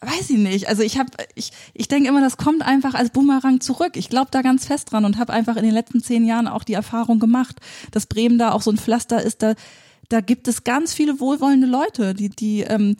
weiß 0.01 0.29
ich 0.29 0.37
nicht. 0.37 0.67
Also 0.67 0.83
ich 0.83 0.97
habe, 0.97 1.09
ich, 1.35 1.51
ich 1.73 1.87
denke 1.87 2.09
immer, 2.09 2.21
das 2.21 2.37
kommt 2.37 2.61
einfach 2.61 2.93
als 2.93 3.09
Boomerang 3.09 3.61
zurück. 3.61 3.97
Ich 3.97 4.09
glaube 4.09 4.29
da 4.31 4.41
ganz 4.41 4.65
fest 4.65 4.91
dran 4.91 5.05
und 5.05 5.17
habe 5.17 5.33
einfach 5.33 5.55
in 5.55 5.63
den 5.63 5.73
letzten 5.73 6.01
zehn 6.01 6.25
Jahren 6.25 6.47
auch 6.47 6.63
die 6.63 6.73
Erfahrung 6.73 7.19
gemacht, 7.19 7.59
dass 7.91 8.05
Bremen 8.05 8.37
da 8.37 8.51
auch 8.51 8.61
so 8.61 8.71
ein 8.71 8.77
Pflaster 8.77 9.21
ist. 9.21 9.41
Da, 9.41 9.55
da 10.09 10.21
gibt 10.21 10.47
es 10.47 10.63
ganz 10.63 10.93
viele 10.93 11.19
wohlwollende 11.19 11.67
Leute, 11.67 12.13
die, 12.13 12.29
die 12.29 12.61
ähm, 12.61 12.95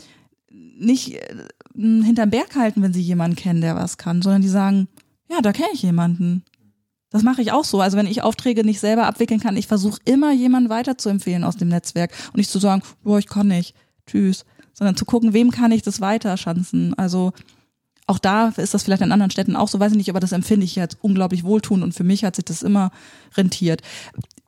nicht 0.49 1.15
äh, 1.15 1.45
hinterm 1.75 2.29
Berg 2.29 2.55
halten, 2.55 2.81
wenn 2.81 2.93
sie 2.93 3.01
jemanden 3.01 3.36
kennen, 3.36 3.62
der 3.62 3.75
was 3.75 3.97
kann, 3.97 4.21
sondern 4.21 4.41
die 4.41 4.49
sagen, 4.49 4.88
ja, 5.29 5.41
da 5.41 5.51
kenne 5.53 5.69
ich 5.73 5.83
jemanden. 5.83 6.43
Das 7.10 7.23
mache 7.23 7.41
ich 7.41 7.51
auch 7.51 7.63
so. 7.63 7.79
Also 7.79 7.97
wenn 7.97 8.07
ich 8.07 8.23
Aufträge 8.23 8.63
nicht 8.63 8.79
selber 8.79 9.05
abwickeln 9.05 9.39
kann, 9.39 9.55
ich 9.55 9.67
versuche 9.67 9.99
immer 10.05 10.33
jemanden 10.33 10.69
weiterzuempfehlen 10.69 11.43
aus 11.43 11.57
dem 11.57 11.69
Netzwerk 11.69 12.12
und 12.27 12.38
nicht 12.38 12.49
zu 12.49 12.60
sagen, 12.60 12.81
boah, 13.03 13.19
ich 13.19 13.27
kann 13.27 13.47
nicht, 13.47 13.75
tschüss, 14.07 14.45
sondern 14.77 14.95
zu 14.95 15.05
gucken, 15.05 15.33
wem 15.33 15.51
kann 15.51 15.71
ich 15.71 15.81
das 15.81 16.01
weiterschanzen. 16.01 16.93
Also 16.97 17.33
auch 18.05 18.19
da 18.19 18.49
ist 18.49 18.73
das 18.73 18.83
vielleicht 18.83 19.01
in 19.01 19.11
anderen 19.11 19.31
Städten 19.31 19.55
auch 19.55 19.67
so, 19.67 19.79
weiß 19.79 19.91
ich 19.91 19.97
nicht, 19.97 20.09
aber 20.09 20.19
das 20.19 20.31
empfinde 20.31 20.65
ich 20.65 20.75
jetzt 20.75 20.97
unglaublich 21.01 21.43
wohltun 21.43 21.83
und 21.83 21.93
für 21.93 22.03
mich 22.03 22.23
hat 22.23 22.35
sich 22.35 22.45
das 22.45 22.63
immer 22.63 22.91
rentiert. 23.35 23.81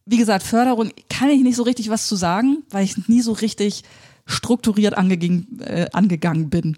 Wie 0.06 0.18
gesagt, 0.18 0.44
Förderung 0.44 0.92
kann 1.10 1.30
ich 1.30 1.42
nicht 1.42 1.56
so 1.56 1.64
richtig 1.64 1.90
was 1.90 2.08
zu 2.08 2.16
sagen, 2.16 2.64
weil 2.70 2.86
ich 2.86 3.08
nie 3.08 3.22
so 3.22 3.34
richtig 3.34 3.84
strukturiert 4.26 4.98
angegangen, 4.98 5.60
äh, 5.62 5.88
angegangen 5.92 6.50
bin. 6.50 6.78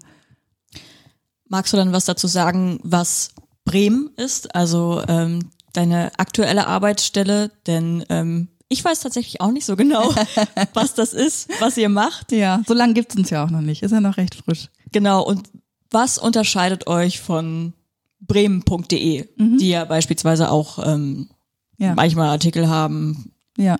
Magst 1.46 1.72
du 1.72 1.76
dann 1.76 1.92
was 1.92 2.06
dazu 2.06 2.26
sagen, 2.26 2.80
was 2.82 3.34
Bremen 3.64 4.10
ist? 4.16 4.54
Also 4.54 5.02
ähm, 5.06 5.50
deine 5.72 6.10
aktuelle 6.18 6.66
Arbeitsstelle? 6.66 7.50
Denn 7.66 8.04
ähm, 8.08 8.48
ich 8.72 8.84
weiß 8.84 9.00
tatsächlich 9.00 9.40
auch 9.40 9.50
nicht 9.50 9.66
so 9.66 9.76
genau, 9.76 10.14
was 10.74 10.94
das 10.94 11.12
ist, 11.12 11.48
was 11.60 11.76
ihr 11.76 11.88
macht. 11.88 12.32
Ja, 12.32 12.62
so 12.66 12.74
lange 12.74 12.94
gibt's 12.94 13.14
uns 13.16 13.30
ja 13.30 13.44
auch 13.44 13.50
noch 13.50 13.60
nicht. 13.60 13.82
Ist 13.82 13.92
ja 13.92 14.00
noch 14.00 14.16
recht 14.16 14.34
frisch. 14.34 14.68
Genau. 14.92 15.22
Und 15.22 15.50
was 15.90 16.18
unterscheidet 16.18 16.86
euch 16.86 17.20
von 17.20 17.74
bremen.de, 18.20 19.28
mhm. 19.36 19.58
die 19.58 19.68
ja 19.68 19.84
beispielsweise 19.84 20.50
auch 20.50 20.78
ähm, 20.86 21.28
ja. 21.76 21.94
manchmal 21.94 22.28
Artikel 22.28 22.68
haben, 22.68 23.32
ja, 23.58 23.76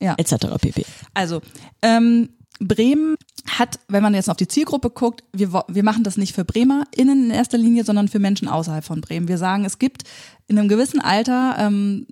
ja, 0.00 0.14
etc. 0.16 0.46
pp. 0.60 0.84
Also 1.14 1.40
ähm, 1.82 2.28
Bremen 2.60 3.16
hat, 3.46 3.80
wenn 3.88 4.02
man 4.02 4.14
jetzt 4.14 4.30
auf 4.30 4.36
die 4.36 4.46
Zielgruppe 4.46 4.90
guckt, 4.90 5.24
wir, 5.32 5.64
wir 5.66 5.82
machen 5.82 6.04
das 6.04 6.16
nicht 6.16 6.34
für 6.34 6.44
BremerInnen 6.44 7.24
in 7.24 7.30
erster 7.30 7.58
Linie, 7.58 7.84
sondern 7.84 8.08
für 8.08 8.18
Menschen 8.18 8.46
außerhalb 8.46 8.84
von 8.84 9.00
Bremen. 9.00 9.26
Wir 9.26 9.38
sagen, 9.38 9.64
es 9.64 9.78
gibt 9.78 10.04
in 10.46 10.58
einem 10.58 10.68
gewissen 10.68 11.00
Alter 11.00 11.56
ähm, 11.58 12.06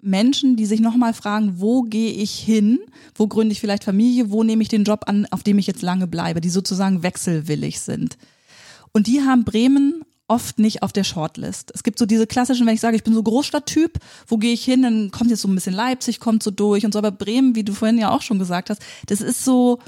Menschen, 0.00 0.56
die 0.56 0.66
sich 0.66 0.80
nochmal 0.80 1.12
fragen, 1.12 1.54
wo 1.56 1.82
gehe 1.82 2.12
ich 2.12 2.38
hin, 2.38 2.78
wo 3.14 3.26
gründe 3.26 3.52
ich 3.52 3.60
vielleicht 3.60 3.84
Familie, 3.84 4.30
wo 4.30 4.44
nehme 4.44 4.62
ich 4.62 4.68
den 4.68 4.84
Job 4.84 5.04
an, 5.06 5.26
auf 5.30 5.42
dem 5.42 5.58
ich 5.58 5.66
jetzt 5.66 5.82
lange 5.82 6.06
bleibe, 6.06 6.40
die 6.40 6.50
sozusagen 6.50 7.02
wechselwillig 7.02 7.80
sind. 7.80 8.16
Und 8.92 9.06
die 9.06 9.22
haben 9.22 9.44
Bremen 9.44 10.04
oft 10.28 10.58
nicht 10.58 10.82
auf 10.82 10.92
der 10.92 11.04
Shortlist. 11.04 11.72
Es 11.74 11.82
gibt 11.82 11.98
so 11.98 12.06
diese 12.06 12.26
klassischen, 12.26 12.66
wenn 12.66 12.74
ich 12.74 12.80
sage, 12.80 12.96
ich 12.96 13.02
bin 13.02 13.14
so 13.14 13.22
Großstadttyp, 13.22 13.98
wo 14.26 14.36
gehe 14.36 14.52
ich 14.52 14.64
hin, 14.64 14.82
dann 14.82 15.10
kommt 15.10 15.30
jetzt 15.30 15.40
so 15.40 15.48
ein 15.48 15.54
bisschen 15.54 15.74
Leipzig, 15.74 16.20
kommt 16.20 16.42
so 16.42 16.50
durch 16.50 16.84
und 16.84 16.92
so, 16.92 16.98
aber 16.98 17.10
Bremen, 17.10 17.54
wie 17.54 17.64
du 17.64 17.72
vorhin 17.72 17.98
ja 17.98 18.10
auch 18.10 18.22
schon 18.22 18.38
gesagt 18.38 18.70
hast, 18.70 18.82
das 19.06 19.20
ist 19.20 19.44
so, 19.44 19.78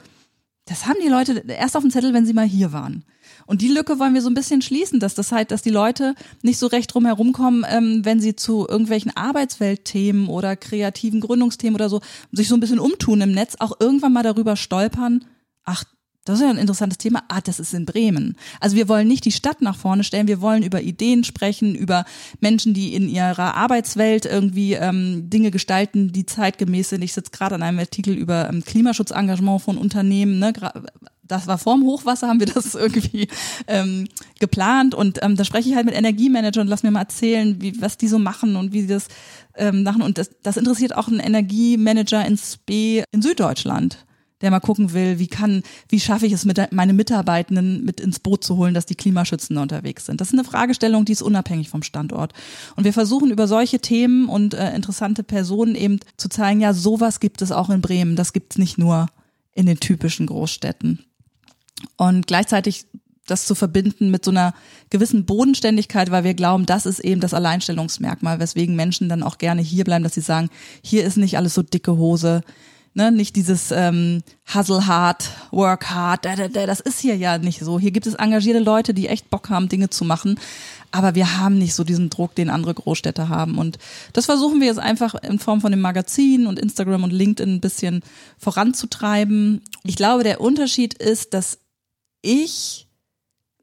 das 0.65 0.87
haben 0.87 0.99
die 1.05 1.11
Leute 1.11 1.45
erst 1.47 1.77
auf 1.77 1.83
dem 1.83 1.91
Zettel, 1.91 2.15
wenn 2.15 2.27
sie 2.27 2.33
mal 2.33 2.47
hier 2.47 2.73
waren. 2.73 3.05
Und 3.51 3.63
die 3.63 3.69
Lücke 3.69 3.99
wollen 3.99 4.15
wir 4.15 4.23
so 4.23 4.31
ein 4.31 4.35
bisschen 4.35 4.63
schließen, 4.63 5.01
dass 5.01 5.17
das 5.17 5.33
halt, 5.33 5.51
dass 5.51 5.61
die 5.61 5.71
Leute 5.71 6.15
nicht 6.43 6.57
so 6.57 6.69
recht 6.69 6.95
drum 6.95 7.05
herumkommen, 7.05 7.67
ähm, 7.69 8.05
wenn 8.05 8.21
sie 8.21 8.37
zu 8.37 8.69
irgendwelchen 8.69 9.11
Arbeitsweltthemen 9.17 10.29
oder 10.29 10.55
kreativen 10.55 11.21
Gründungsthemen 11.21 11.75
oder 11.75 11.89
so 11.89 12.01
sich 12.31 12.47
so 12.47 12.55
ein 12.55 12.61
bisschen 12.61 12.79
umtun 12.79 13.21
im 13.23 13.33
Netz, 13.33 13.57
auch 13.59 13.73
irgendwann 13.81 14.13
mal 14.13 14.23
darüber 14.23 14.55
stolpern, 14.55 15.25
ach, 15.65 15.83
das 16.25 16.39
ist 16.39 16.45
ja 16.45 16.51
ein 16.51 16.59
interessantes 16.59 16.99
Thema. 16.99 17.25
Ah, 17.27 17.41
das 17.41 17.59
ist 17.59 17.75
in 17.75 17.87
Bremen. 17.87 18.37
Also 18.61 18.77
wir 18.77 18.89
wollen 18.89 19.09
nicht 19.09 19.25
die 19.25 19.33
Stadt 19.33 19.63
nach 19.63 19.77
vorne 19.77 20.05
stellen, 20.05 20.29
wir 20.29 20.41
wollen 20.41 20.63
über 20.63 20.81
Ideen 20.81 21.25
sprechen, 21.25 21.75
über 21.75 22.05
Menschen, 22.39 22.73
die 22.73 22.95
in 22.95 23.09
ihrer 23.09 23.57
Arbeitswelt 23.57 24.27
irgendwie 24.27 24.75
ähm, 24.75 25.29
Dinge 25.29 25.51
gestalten, 25.51 26.13
die 26.13 26.25
zeitgemäß 26.25 26.91
sind. 26.91 27.03
Ich 27.03 27.15
sitze 27.15 27.33
gerade 27.33 27.57
an 27.57 27.65
einem 27.65 27.81
Artikel 27.81 28.15
über 28.15 28.49
ähm, 28.49 28.65
Klimaschutzengagement 28.65 29.63
von 29.63 29.77
Unternehmen. 29.77 30.39
Ne? 30.39 30.53
Das 31.31 31.47
war 31.47 31.59
vorm 31.59 31.85
Hochwasser, 31.85 32.29
haben 32.29 32.41
wir 32.41 32.47
das 32.47 32.75
irgendwie 32.77 33.29
ähm, 33.67 34.09
geplant. 34.39 34.95
Und 34.95 35.19
ähm, 35.23 35.37
da 35.37 35.45
spreche 35.45 35.69
ich 35.69 35.77
halt 35.77 35.87
mit 35.87 35.95
Energiemanagern 35.95 36.63
und 36.63 36.69
lass 36.69 36.83
mir 36.83 36.91
mal 36.91 37.01
erzählen, 37.01 37.61
wie, 37.61 37.81
was 37.81 37.97
die 37.97 38.09
so 38.09 38.19
machen 38.19 38.57
und 38.57 38.73
wie 38.73 38.83
sie 38.83 38.89
das 38.89 39.09
ähm, 39.57 39.83
machen. 39.83 40.03
Und 40.03 40.19
das, 40.19 40.31
das 40.43 40.57
interessiert 40.57 40.97
auch 40.97 41.09
einen 41.09 41.21
Energiemanager 41.21 42.25
ins 42.25 42.57
B 42.59 43.03
in 43.13 43.23
Süddeutschland 43.23 44.05
der 44.41 44.51
mal 44.51 44.61
gucken 44.61 44.93
will, 44.93 45.19
wie 45.19 45.27
kann, 45.27 45.63
wie 45.89 46.01
schaffe 46.01 46.27
ich 46.27 46.33
es, 46.33 46.45
mit 46.45 46.73
meine 46.73 46.93
Mitarbeitenden 46.93 47.85
mit 47.85 48.01
ins 48.01 48.21
Boot 48.21 48.43
zu 48.43 48.57
holen, 48.57 48.75
dass 48.75 48.87
die 48.87 48.95
Klimaschützende 48.95 49.61
unterwegs 49.61 50.07
sind. 50.07 50.21
Das 50.21 50.29
ist 50.29 50.35
eine 50.35 50.45
Fragestellung, 50.45 51.05
die 51.05 51.13
ist 51.13 51.23
unabhängig 51.23 51.69
vom 51.69 51.83
Standort. 51.83 52.33
Und 52.77 52.85
wir 52.85 52.93
versuchen 52.93 53.31
über 53.31 53.47
solche 53.47 53.81
Themen 53.81 54.29
und 54.29 54.55
äh, 54.55 54.75
interessante 54.75 55.23
Personen 55.23 55.75
eben 55.75 56.01
zu 56.17 56.29
zeigen, 56.29 56.61
ja, 56.61 56.73
sowas 56.73 57.21
gibt 57.21 57.43
es 57.43 57.53
auch 57.53 57.71
in 57.71 57.81
Bremen. 57.81 58.17
Das 58.17 58.33
gibt 58.33 58.55
es 58.55 58.59
nicht 58.59 58.79
nur 58.79 59.07
in 59.53 59.67
den 59.67 59.79
typischen 59.79 60.27
Großstädten. 60.27 61.05
Und 61.97 62.27
gleichzeitig 62.27 62.87
das 63.27 63.47
zu 63.47 63.55
verbinden 63.55 64.11
mit 64.11 64.25
so 64.25 64.31
einer 64.31 64.55
gewissen 64.91 65.25
Bodenständigkeit, 65.25 66.11
weil 66.11 66.25
wir 66.25 66.35
glauben, 66.35 66.67
das 66.67 66.87
ist 66.87 66.99
eben 67.01 67.21
das 67.21 67.35
Alleinstellungsmerkmal, 67.35 68.41
weswegen 68.41 68.75
Menschen 68.75 69.09
dann 69.09 69.23
auch 69.23 69.39
gerne 69.39 69.63
hier 69.63 69.85
bleiben, 69.85 70.03
dass 70.03 70.15
sie 70.15 70.21
sagen, 70.21 70.51
hier 70.83 71.05
ist 71.05 71.17
nicht 71.17 71.37
alles 71.37 71.55
so 71.55 71.63
dicke 71.63 71.97
Hose, 71.97 72.43
Ne, 72.93 73.13
nicht 73.13 73.37
dieses 73.37 73.71
ähm, 73.71 74.25
Hustle 74.53 74.89
hard, 74.89 75.31
work 75.53 75.91
hard, 75.91 76.25
da, 76.25 76.35
da, 76.35 76.49
da, 76.49 76.67
das 76.67 76.81
ist 76.81 76.99
hier 76.99 77.17
ja 77.17 77.39
nicht 77.39 77.61
so. 77.61 77.79
Hier 77.79 77.93
gibt 77.93 78.09
es 78.09 78.15
engagierte 78.15 78.59
Leute, 78.59 78.95
die 78.95 79.07
echt 79.07 79.31
Bock 79.31 79.49
haben, 79.49 79.69
Dinge 79.69 79.91
zu 79.91 80.05
machen. 80.05 80.41
Aber 80.91 81.15
wir 81.15 81.39
haben 81.39 81.57
nicht 81.57 81.75
so 81.75 81.85
diesen 81.85 82.11
Druck, 82.11 82.35
den 82.35 82.51
andere 82.51 82.75
Großstädte 82.75 83.29
haben. 83.29 83.59
Und 83.59 83.79
das 84.13 84.27
versuchen 84.27 84.59
wir 84.59 84.67
jetzt 84.67 84.81
einfach 84.81 85.15
in 85.15 85.39
Form 85.39 85.61
von 85.61 85.71
dem 85.71 85.81
Magazin 85.81 86.49
und 86.49 86.59
Instagram 86.59 87.05
und 87.05 87.13
LinkedIn 87.13 87.55
ein 87.55 87.61
bisschen 87.61 88.03
voranzutreiben. 88.39 89.63
Ich 89.85 89.95
glaube, 89.95 90.25
der 90.25 90.41
Unterschied 90.41 90.95
ist, 90.95 91.33
dass 91.33 91.59
ich 92.23 92.87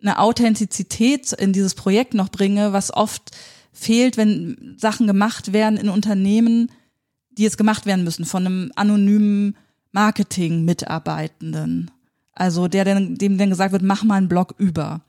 eine 0.02 0.20
Authentizität 0.20 1.34
in 1.34 1.54
dieses 1.54 1.76
Projekt 1.76 2.14
noch 2.14 2.30
bringe, 2.30 2.74
was 2.74 2.94
oft 2.94 3.32
fehlt, 3.74 4.18
wenn 4.18 4.76
Sachen 4.78 5.08
gemacht 5.08 5.54
werden 5.54 5.78
in 5.78 5.90
Unternehmen, 5.90 6.72
die 7.32 7.44
jetzt 7.44 7.58
gemacht 7.58 7.86
werden 7.86 8.04
müssen 8.04 8.26
von 8.26 8.46
einem 8.46 8.72
anonymen 8.76 9.56
Marketing-Mitarbeitenden. 9.92 11.92
Also 12.34 12.68
der, 12.68 12.86
dem 12.86 13.38
dann 13.38 13.50
gesagt 13.50 13.72
wird, 13.72 13.84
mach 13.84 14.04
mal 14.04 14.16
einen 14.16 14.30
Blog 14.30 14.56
über. 14.58 15.02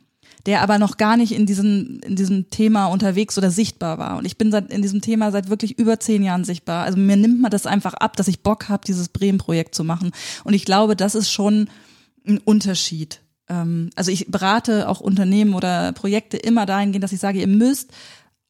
Der 0.46 0.62
aber 0.62 0.78
noch 0.78 0.96
gar 0.96 1.16
nicht 1.16 1.32
in 1.32 1.46
diesem, 1.46 2.00
in 2.04 2.16
diesem 2.16 2.48
Thema 2.48 2.86
unterwegs 2.86 3.36
oder 3.36 3.50
sichtbar 3.50 3.98
war. 3.98 4.18
Und 4.18 4.24
ich 4.24 4.38
bin 4.38 4.50
seit, 4.50 4.72
in 4.72 4.82
diesem 4.82 5.02
Thema 5.02 5.30
seit 5.30 5.50
wirklich 5.50 5.78
über 5.78 6.00
zehn 6.00 6.22
Jahren 6.22 6.44
sichtbar. 6.44 6.84
Also 6.84 6.98
mir 6.98 7.16
nimmt 7.16 7.40
man 7.40 7.50
das 7.50 7.66
einfach 7.66 7.94
ab, 7.94 8.16
dass 8.16 8.28
ich 8.28 8.42
Bock 8.42 8.68
habe, 8.68 8.84
dieses 8.86 9.08
Bremen-Projekt 9.08 9.74
zu 9.74 9.84
machen. 9.84 10.12
Und 10.44 10.54
ich 10.54 10.64
glaube, 10.64 10.96
das 10.96 11.14
ist 11.14 11.30
schon 11.30 11.68
ein 12.26 12.38
Unterschied. 12.38 13.20
Ähm, 13.48 13.90
also 13.96 14.10
ich 14.10 14.30
berate 14.30 14.88
auch 14.88 15.00
Unternehmen 15.00 15.54
oder 15.54 15.92
Projekte 15.92 16.36
immer 16.36 16.66
dahingehend, 16.66 17.04
dass 17.04 17.12
ich 17.12 17.20
sage, 17.20 17.40
ihr 17.40 17.46
müsst 17.46 17.92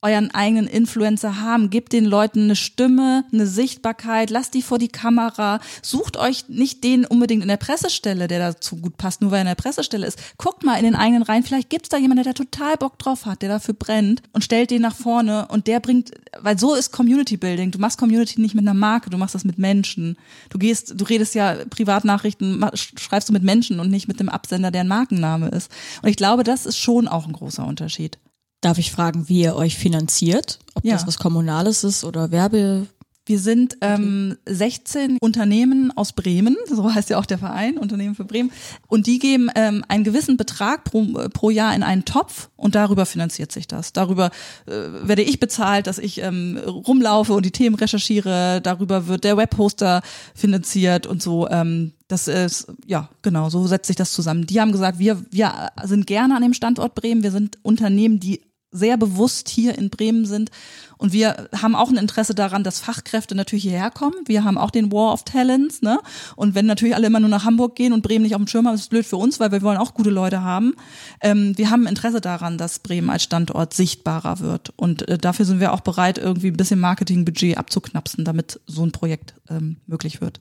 euren 0.00 0.30
eigenen 0.32 0.66
Influencer 0.66 1.40
haben. 1.40 1.70
Gebt 1.70 1.92
den 1.92 2.04
Leuten 2.04 2.44
eine 2.44 2.56
Stimme, 2.56 3.24
eine 3.32 3.46
Sichtbarkeit, 3.46 4.30
lasst 4.30 4.54
die 4.54 4.62
vor 4.62 4.78
die 4.78 4.88
Kamera. 4.88 5.60
Sucht 5.82 6.16
euch 6.16 6.48
nicht 6.48 6.84
den 6.84 7.04
unbedingt 7.04 7.42
in 7.42 7.48
der 7.48 7.56
Pressestelle, 7.56 8.28
der 8.28 8.38
dazu 8.38 8.76
gut 8.76 8.96
passt, 8.96 9.20
nur 9.20 9.32
weil 9.32 9.38
er 9.38 9.42
in 9.42 9.48
der 9.48 9.54
Pressestelle 9.56 10.06
ist. 10.06 10.18
Guckt 10.36 10.62
mal 10.62 10.76
in 10.76 10.84
den 10.84 10.94
eigenen 10.94 11.22
Reihen. 11.22 11.42
Vielleicht 11.42 11.70
gibt's 11.70 11.88
da 11.88 11.96
jemanden, 11.96 12.22
der 12.22 12.32
da 12.32 12.44
total 12.44 12.76
Bock 12.76 12.98
drauf 12.98 13.26
hat, 13.26 13.42
der 13.42 13.48
dafür 13.48 13.74
brennt 13.74 14.22
und 14.32 14.44
stellt 14.44 14.70
den 14.70 14.82
nach 14.82 14.94
vorne 14.94 15.48
und 15.48 15.66
der 15.66 15.80
bringt, 15.80 16.12
weil 16.40 16.58
so 16.58 16.74
ist 16.74 16.92
Community 16.92 17.36
Building. 17.36 17.72
Du 17.72 17.78
machst 17.78 17.98
Community 17.98 18.40
nicht 18.40 18.54
mit 18.54 18.64
einer 18.64 18.74
Marke, 18.74 19.10
du 19.10 19.18
machst 19.18 19.34
das 19.34 19.44
mit 19.44 19.58
Menschen. 19.58 20.16
Du 20.50 20.58
gehst, 20.58 20.94
du 20.96 21.04
redest 21.04 21.34
ja 21.34 21.56
Privatnachrichten, 21.70 22.64
schreibst 22.74 23.28
du 23.28 23.32
mit 23.32 23.42
Menschen 23.42 23.80
und 23.80 23.90
nicht 23.90 24.06
mit 24.06 24.20
dem 24.20 24.28
Absender, 24.28 24.70
der 24.70 24.82
ein 24.82 24.88
Markenname 24.88 25.48
ist. 25.48 25.72
Und 26.02 26.08
ich 26.08 26.16
glaube, 26.16 26.44
das 26.44 26.66
ist 26.66 26.78
schon 26.78 27.08
auch 27.08 27.26
ein 27.26 27.32
großer 27.32 27.66
Unterschied. 27.66 28.18
Darf 28.60 28.78
ich 28.78 28.90
fragen, 28.90 29.28
wie 29.28 29.42
ihr 29.42 29.54
euch 29.54 29.76
finanziert? 29.76 30.58
Ob 30.74 30.84
ja. 30.84 30.94
das 30.94 31.06
was 31.06 31.18
Kommunales 31.18 31.84
ist 31.84 32.04
oder 32.04 32.30
Werbe? 32.30 32.86
Wir 33.28 33.38
sind 33.38 33.76
ähm, 33.82 34.38
16 34.46 35.18
Unternehmen 35.20 35.92
aus 35.94 36.14
Bremen, 36.14 36.56
so 36.66 36.94
heißt 36.94 37.10
ja 37.10 37.18
auch 37.18 37.26
der 37.26 37.36
Verein, 37.36 37.76
Unternehmen 37.76 38.14
für 38.14 38.24
Bremen. 38.24 38.50
Und 38.86 39.06
die 39.06 39.18
geben 39.18 39.50
ähm, 39.54 39.84
einen 39.86 40.02
gewissen 40.02 40.38
Betrag 40.38 40.84
pro, 40.84 41.04
pro 41.34 41.50
Jahr 41.50 41.74
in 41.74 41.82
einen 41.82 42.06
Topf 42.06 42.48
und 42.56 42.74
darüber 42.74 43.04
finanziert 43.04 43.52
sich 43.52 43.66
das. 43.66 43.92
Darüber 43.92 44.30
äh, 44.64 44.72
werde 45.02 45.20
ich 45.20 45.38
bezahlt, 45.38 45.86
dass 45.86 45.98
ich 45.98 46.22
ähm, 46.22 46.58
rumlaufe 46.66 47.34
und 47.34 47.44
die 47.44 47.50
Themen 47.50 47.76
recherchiere. 47.76 48.62
Darüber 48.62 49.08
wird 49.08 49.24
der 49.24 49.36
Webhoster 49.36 50.00
finanziert 50.34 51.06
und 51.06 51.20
so. 51.20 51.46
Ähm, 51.50 51.92
das 52.08 52.28
ist, 52.28 52.68
ja, 52.86 53.10
genau, 53.20 53.50
so 53.50 53.66
setzt 53.66 53.88
sich 53.88 53.96
das 53.96 54.12
zusammen. 54.12 54.46
Die 54.46 54.58
haben 54.58 54.72
gesagt, 54.72 54.98
wir, 54.98 55.22
wir 55.30 55.68
sind 55.84 56.06
gerne 56.06 56.34
an 56.34 56.40
dem 56.40 56.54
Standort 56.54 56.94
Bremen. 56.94 57.22
Wir 57.22 57.30
sind 57.30 57.58
Unternehmen, 57.62 58.18
die 58.18 58.40
sehr 58.70 58.96
bewusst 58.98 59.48
hier 59.48 59.78
in 59.78 59.88
Bremen 59.88 60.26
sind. 60.26 60.50
Und 60.98 61.12
wir 61.12 61.48
haben 61.56 61.74
auch 61.74 61.88
ein 61.88 61.96
Interesse 61.96 62.34
daran, 62.34 62.64
dass 62.64 62.80
Fachkräfte 62.80 63.34
natürlich 63.34 63.62
hierher 63.62 63.90
kommen. 63.90 64.14
Wir 64.26 64.44
haben 64.44 64.58
auch 64.58 64.70
den 64.70 64.92
War 64.92 65.12
of 65.12 65.24
Talents, 65.24 65.80
ne? 65.80 66.00
Und 66.36 66.54
wenn 66.54 66.66
natürlich 66.66 66.94
alle 66.94 67.06
immer 67.06 67.20
nur 67.20 67.30
nach 67.30 67.44
Hamburg 67.44 67.76
gehen 67.76 67.92
und 67.92 68.02
Bremen 68.02 68.24
nicht 68.24 68.34
auf 68.34 68.42
dem 68.42 68.46
Schirm 68.46 68.66
haben, 68.66 68.74
ist 68.74 68.90
blöd 68.90 69.06
für 69.06 69.16
uns, 69.16 69.40
weil 69.40 69.52
wir 69.52 69.62
wollen 69.62 69.78
auch 69.78 69.94
gute 69.94 70.10
Leute 70.10 70.42
haben. 70.42 70.74
Ähm, 71.20 71.56
wir 71.56 71.70
haben 71.70 71.84
ein 71.84 71.90
Interesse 71.90 72.20
daran, 72.20 72.58
dass 72.58 72.80
Bremen 72.80 73.10
als 73.10 73.22
Standort 73.22 73.72
sichtbarer 73.72 74.40
wird. 74.40 74.72
Und 74.76 75.08
äh, 75.08 75.16
dafür 75.16 75.46
sind 75.46 75.60
wir 75.60 75.72
auch 75.72 75.80
bereit, 75.80 76.18
irgendwie 76.18 76.48
ein 76.48 76.56
bisschen 76.56 76.80
Marketingbudget 76.80 77.56
abzuknapsen, 77.56 78.24
damit 78.24 78.60
so 78.66 78.82
ein 78.82 78.92
Projekt 78.92 79.34
ähm, 79.48 79.76
möglich 79.86 80.20
wird. 80.20 80.40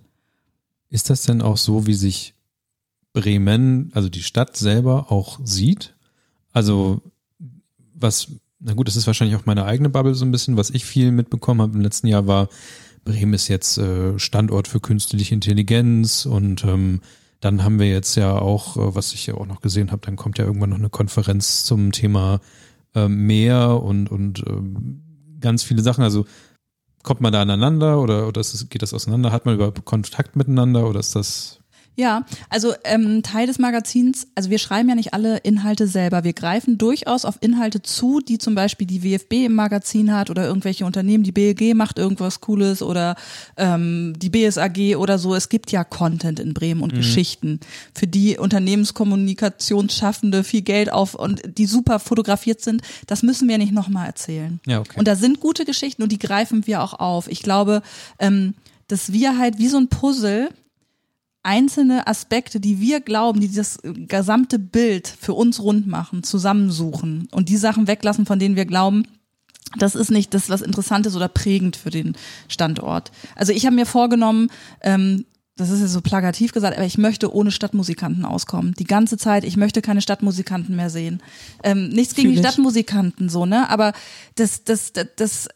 Ist 0.89 1.09
das 1.09 1.21
denn 1.23 1.41
auch 1.41 1.57
so, 1.57 1.87
wie 1.87 1.93
sich 1.93 2.33
Bremen, 3.13 3.91
also 3.93 4.09
die 4.09 4.23
Stadt 4.23 4.57
selber 4.57 5.11
auch 5.11 5.39
sieht? 5.43 5.95
Also 6.51 7.01
was, 7.99 8.31
na 8.60 8.73
gut, 8.73 8.88
das 8.88 8.95
ist 8.95 9.07
wahrscheinlich 9.07 9.38
auch 9.38 9.45
meine 9.45 9.65
eigene 9.65 9.89
Bubble 9.89 10.15
so 10.15 10.25
ein 10.25 10.31
bisschen, 10.31 10.57
was 10.57 10.69
ich 10.69 10.86
viel 10.86 11.12
mitbekommen 11.12 11.62
habe 11.62 11.73
im 11.73 11.81
letzten 11.81 12.07
Jahr 12.07 12.27
war, 12.27 12.49
Bremen 13.03 13.33
ist 13.33 13.47
jetzt 13.47 13.77
äh, 13.77 14.19
Standort 14.19 14.67
für 14.67 14.81
künstliche 14.81 15.33
Intelligenz 15.33 16.25
und 16.25 16.65
ähm, 16.65 17.01
dann 17.39 17.63
haben 17.63 17.79
wir 17.79 17.88
jetzt 17.88 18.15
ja 18.15 18.38
auch, 18.38 18.75
äh, 18.77 18.95
was 18.95 19.13
ich 19.13 19.27
ja 19.27 19.36
auch 19.36 19.45
noch 19.45 19.62
gesehen 19.62 19.91
habe, 19.91 20.05
dann 20.05 20.15
kommt 20.15 20.38
ja 20.38 20.45
irgendwann 20.45 20.71
noch 20.71 20.77
eine 20.77 20.89
Konferenz 20.89 21.63
zum 21.63 21.91
Thema 21.91 22.41
äh, 22.95 23.07
Meer 23.07 23.81
und, 23.81 24.12
und 24.12 24.43
ähm, 24.47 25.03
ganz 25.39 25.63
viele 25.63 25.81
Sachen. 25.81 26.03
Also 26.03 26.25
kommt 27.03 27.21
man 27.21 27.31
da 27.31 27.41
aneinander 27.41 28.01
oder, 28.01 28.27
oder 28.27 28.41
ist, 28.41 28.69
geht 28.69 28.81
das 28.81 28.93
auseinander? 28.93 29.31
Hat 29.31 29.45
man 29.45 29.55
überhaupt 29.55 29.86
Kontakt 29.86 30.36
miteinander 30.36 30.89
oder 30.89 30.99
ist 30.99 31.15
das 31.15 31.60
ja, 31.97 32.25
also 32.51 32.75
ähm, 32.83 33.23
Teil 33.23 33.47
des 33.47 33.57
Magazins, 33.57 34.27
also 34.36 34.51
wir 34.51 34.60
schreiben 34.60 34.88
ja 34.88 34.93
nicht 34.93 35.15
alle 35.15 35.38
Inhalte 35.38 35.88
selber. 35.88 36.23
Wir 36.23 36.33
greifen 36.33 36.77
durchaus 36.77 37.25
auf 37.25 37.39
Inhalte 37.41 37.81
zu, 37.81 38.19
die 38.19 38.38
zum 38.38 38.53
Beispiel 38.53 38.86
die 38.86 39.03
WFB 39.03 39.45
im 39.45 39.55
Magazin 39.55 40.13
hat 40.13 40.29
oder 40.29 40.45
irgendwelche 40.45 40.86
Unternehmen, 40.86 41.23
die 41.23 41.31
BLG 41.31 41.73
macht 41.73 41.97
irgendwas 41.97 42.39
Cooles 42.39 42.83
oder 42.83 43.15
ähm, 43.57 44.13
die 44.15 44.29
BSAG 44.29 44.95
oder 44.97 45.17
so. 45.17 45.33
Es 45.33 45.49
gibt 45.49 45.71
ja 45.71 45.83
Content 45.83 46.39
in 46.39 46.53
Bremen 46.53 46.83
und 46.83 46.93
mhm. 46.93 46.97
Geschichten, 46.97 47.60
für 47.95 48.05
die 48.05 48.38
Unternehmenskommunikationsschaffende 48.38 50.43
viel 50.43 50.62
Geld 50.62 50.93
auf 50.93 51.15
und 51.15 51.41
die 51.57 51.65
super 51.65 51.97
fotografiert 51.97 52.62
sind. 52.62 52.83
Das 53.07 53.23
müssen 53.23 53.47
wir 53.47 53.57
nicht 53.57 53.73
nochmal 53.73 54.05
erzählen. 54.05 54.60
Ja, 54.67 54.81
okay. 54.81 54.99
Und 54.99 55.07
da 55.07 55.15
sind 55.15 55.39
gute 55.39 55.65
Geschichten 55.65 56.03
und 56.03 56.12
die 56.12 56.19
greifen 56.19 56.67
wir 56.67 56.83
auch 56.83 56.93
auf. 56.93 57.27
Ich 57.27 57.41
glaube, 57.41 57.81
ähm, 58.19 58.53
dass 58.88 59.13
wir 59.13 59.39
halt 59.39 59.57
wie 59.57 59.67
so 59.67 59.77
ein 59.77 59.88
Puzzle 59.88 60.49
einzelne 61.47 62.07
Aspekte, 62.07 62.60
die 62.60 62.81
wir 62.81 62.99
glauben, 62.99 63.39
die 63.39 63.49
das 63.49 63.79
gesamte 63.83 64.60
Bild 64.60 65.07
für 65.07 65.33
uns 65.33 65.63
rund 65.63 65.88
machen, 65.88 66.21
zusammensuchen 66.21 67.29
und 67.31 67.47
die 67.47 67.55
Sachen 67.55 67.88
weglassen, 67.88 68.25
von 68.25 68.38
denen 68.38 68.57
wir 68.57 68.65
glauben, 68.65 69.03
das 69.77 69.95
ist 69.95 70.12
nicht 70.12 70.33
das, 70.33 70.49
was 70.49 70.62
interessant 70.62 71.05
ist 71.05 71.15
oder 71.15 71.29
prägend 71.29 71.77
für 71.77 71.89
den 71.89 72.15
Standort. 72.49 73.12
Also 73.36 73.53
ich 73.53 73.65
habe 73.65 73.75
mir 73.75 73.86
vorgenommen, 73.86 74.49
ähm, 74.81 75.25
das 75.55 75.69
ist 75.69 75.79
ja 75.79 75.88
so 75.88 76.01
plakativ 76.01 76.51
gesagt, 76.51 76.75
aber 76.75 76.86
ich 76.86 76.97
möchte 76.97 77.33
ohne 77.33 77.51
Stadtmusikanten 77.51 78.25
auskommen. 78.25 78.75
Die 78.77 78.83
ganze 78.83 79.17
Zeit, 79.17 79.43
ich 79.43 79.57
möchte 79.57 79.81
keine 79.81 80.01
Stadtmusikanten 80.01 80.75
mehr 80.75 80.89
sehen. 80.89 81.23
Ähm, 81.63 81.89
nichts 81.89 82.13
gegen 82.13 82.29
Fühl 82.29 82.36
die. 82.36 82.41
Stadtmusikanten, 82.41 83.29
so, 83.29 83.45
ne? 83.45 83.69
Aber 83.69 83.93
das, 84.36 84.63
das, 84.65 84.93
das, 84.93 85.07
das 85.15 85.47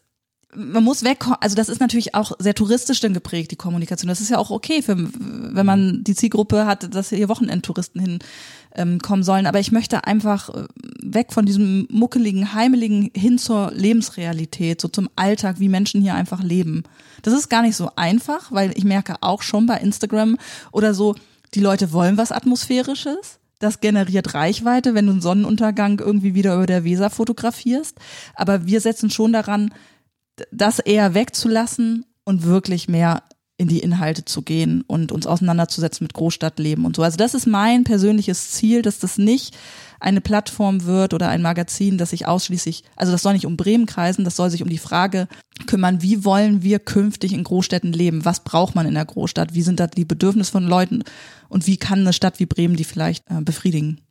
man 0.56 0.84
muss 0.84 1.04
weg, 1.04 1.26
also 1.40 1.56
das 1.56 1.70
ist 1.70 1.80
natürlich 1.80 2.14
auch 2.16 2.34
sehr 2.40 2.54
touristisch 2.54 3.00
dann 3.00 3.14
geprägt, 3.14 3.52
die 3.52 3.56
Kommunikation. 3.56 4.10
Das 4.10 4.22
ist 4.22 4.30
ja 4.30 4.38
auch 4.38 4.52
okay, 4.52 4.82
für, 4.82 4.96
wenn 4.98 5.66
man 5.66 6.04
die 6.04 6.16
Zielgruppe 6.16 6.66
hat, 6.66 6.94
dass 6.94 7.10
hier 7.10 7.30
Wochenendtouristen 7.30 8.02
hin 8.02 8.20
ähm, 8.76 9.00
kommen 9.00 9.24
sollen. 9.24 9.48
Aber 9.48 9.60
ich 9.60 9.72
möchte 9.72 10.06
einfach 10.06 10.50
äh, 10.50 10.66
weg 11.02 11.32
von 11.32 11.46
diesem 11.46 11.88
muckeligen, 11.90 12.54
heimeligen 12.54 13.12
hin 13.16 13.38
zur 13.38 13.72
Lebensrealität, 13.74 14.82
so 14.82 14.88
zum 14.88 15.10
Alltag, 15.16 15.60
wie 15.60 15.70
Menschen 15.70 16.02
hier 16.02 16.16
einfach 16.16 16.44
leben. 16.44 16.84
Das 17.22 17.34
ist 17.34 17.50
gar 17.50 17.62
nicht 17.62 17.76
so 17.76 17.92
einfach, 17.96 18.52
weil 18.52 18.72
ich 18.76 18.84
merke 18.84 19.16
auch 19.22 19.42
schon 19.42 19.66
bei 19.66 19.78
Instagram 19.78 20.38
oder 20.72 20.94
so, 20.94 21.16
die 21.54 21.60
Leute 21.60 21.92
wollen 21.92 22.18
was 22.18 22.32
Atmosphärisches. 22.32 23.40
Das 23.60 23.80
generiert 23.80 24.34
Reichweite, 24.34 24.96
wenn 24.96 25.06
du 25.06 25.12
einen 25.12 25.22
Sonnenuntergang 25.22 26.00
irgendwie 26.00 26.34
wieder 26.34 26.56
über 26.56 26.66
der 26.66 26.84
Weser 26.84 27.12
fotografierst. 27.12 27.96
Aber 28.34 28.66
wir 28.66 28.82
setzen 28.82 29.12
schon 29.12 29.34
daran, 29.34 29.72
das 30.52 30.80
eher 30.80 31.14
wegzulassen 31.14 32.06
und 32.24 32.44
wirklich 32.46 32.88
mehr 32.88 33.24
in 33.62 33.68
die 33.68 33.80
Inhalte 33.80 34.26
zu 34.26 34.42
gehen 34.42 34.82
und 34.88 35.12
uns 35.12 35.28
auseinanderzusetzen 35.28 36.04
mit 36.04 36.16
Großstadtleben 36.16 36.84
und 36.84 36.96
so. 36.96 37.04
Also 37.04 37.18
das 37.18 37.36
ist 37.36 37.46
mein 37.46 37.84
persönliches 37.84 38.50
Ziel, 38.52 38.82
dass 38.82 38.98
das 38.98 39.20
nicht 39.20 39.56
eine 40.00 40.20
Plattform 40.20 40.86
wird 40.86 41.14
oder 41.14 41.30
ein 41.30 41.44
Magazin, 41.44 42.00
das 42.00 42.10
sich 42.10 42.26
ausschließlich, 42.26 42.84
also 42.96 43.12
das 43.12 43.22
soll 43.22 43.34
nicht 43.34 43.46
um 43.46 43.58
Bremen 43.58 43.86
kreisen, 43.86 44.26
das 44.26 44.36
soll 44.36 44.50
sich 44.50 44.64
um 44.64 44.70
die 44.70 44.80
Frage 44.80 45.28
kümmern, 45.68 46.02
wie 46.02 46.26
wollen 46.26 46.64
wir 46.64 46.80
künftig 46.80 47.34
in 47.34 47.44
Großstädten 47.44 47.94
leben? 47.94 48.26
Was 48.26 48.44
braucht 48.44 48.74
man 48.74 48.88
in 48.88 48.96
der 48.96 49.06
Großstadt? 49.06 49.54
Wie 49.54 49.62
sind 49.62 49.80
da 49.80 49.86
die 49.86 50.06
Bedürfnisse 50.06 50.52
von 50.52 50.66
Leuten? 50.66 51.04
Und 51.48 51.68
wie 51.68 51.78
kann 51.78 52.00
eine 52.00 52.14
Stadt 52.14 52.40
wie 52.40 52.48
Bremen 52.48 52.76
die 52.76 52.84
vielleicht 52.84 53.30
äh, 53.30 53.42
befriedigen? 53.42 54.02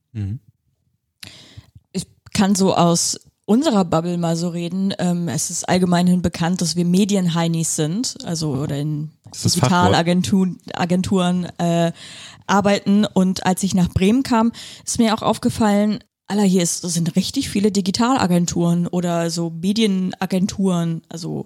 ich 1.93 2.07
kann 2.33 2.55
so 2.55 2.77
aus 2.77 3.19
unserer 3.51 3.85
Bubble 3.85 4.17
mal 4.17 4.37
so 4.37 4.49
reden. 4.49 4.95
Ähm, 5.01 5.27
es 5.27 5.51
ist 5.51 5.69
allgemeinhin 5.69 6.23
bekannt, 6.23 6.61
dass 6.61 6.77
wir 6.77 6.85
Medienheinis 6.85 7.75
sind, 7.75 8.17
also 8.25 8.55
oder 8.55 8.79
in 8.79 9.11
Digitalagenturen 9.45 10.61
Agenturen, 10.73 11.47
äh, 11.59 11.91
arbeiten. 12.47 13.05
Und 13.07 13.45
als 13.47 13.65
ich 13.65 13.75
nach 13.75 13.89
Bremen 13.89 14.23
kam, 14.23 14.53
ist 14.87 15.01
mir 15.01 15.13
auch 15.13 15.23
aufgefallen, 15.23 15.99
Alter, 16.29 16.45
hier 16.45 16.63
ist, 16.63 16.83
sind 16.83 17.17
richtig 17.17 17.51
viele 17.51 17.73
Digitalagenturen 17.73 18.87
oder 18.87 19.31
so 19.31 19.51
Medienagenturen, 19.51 21.03
also 21.09 21.43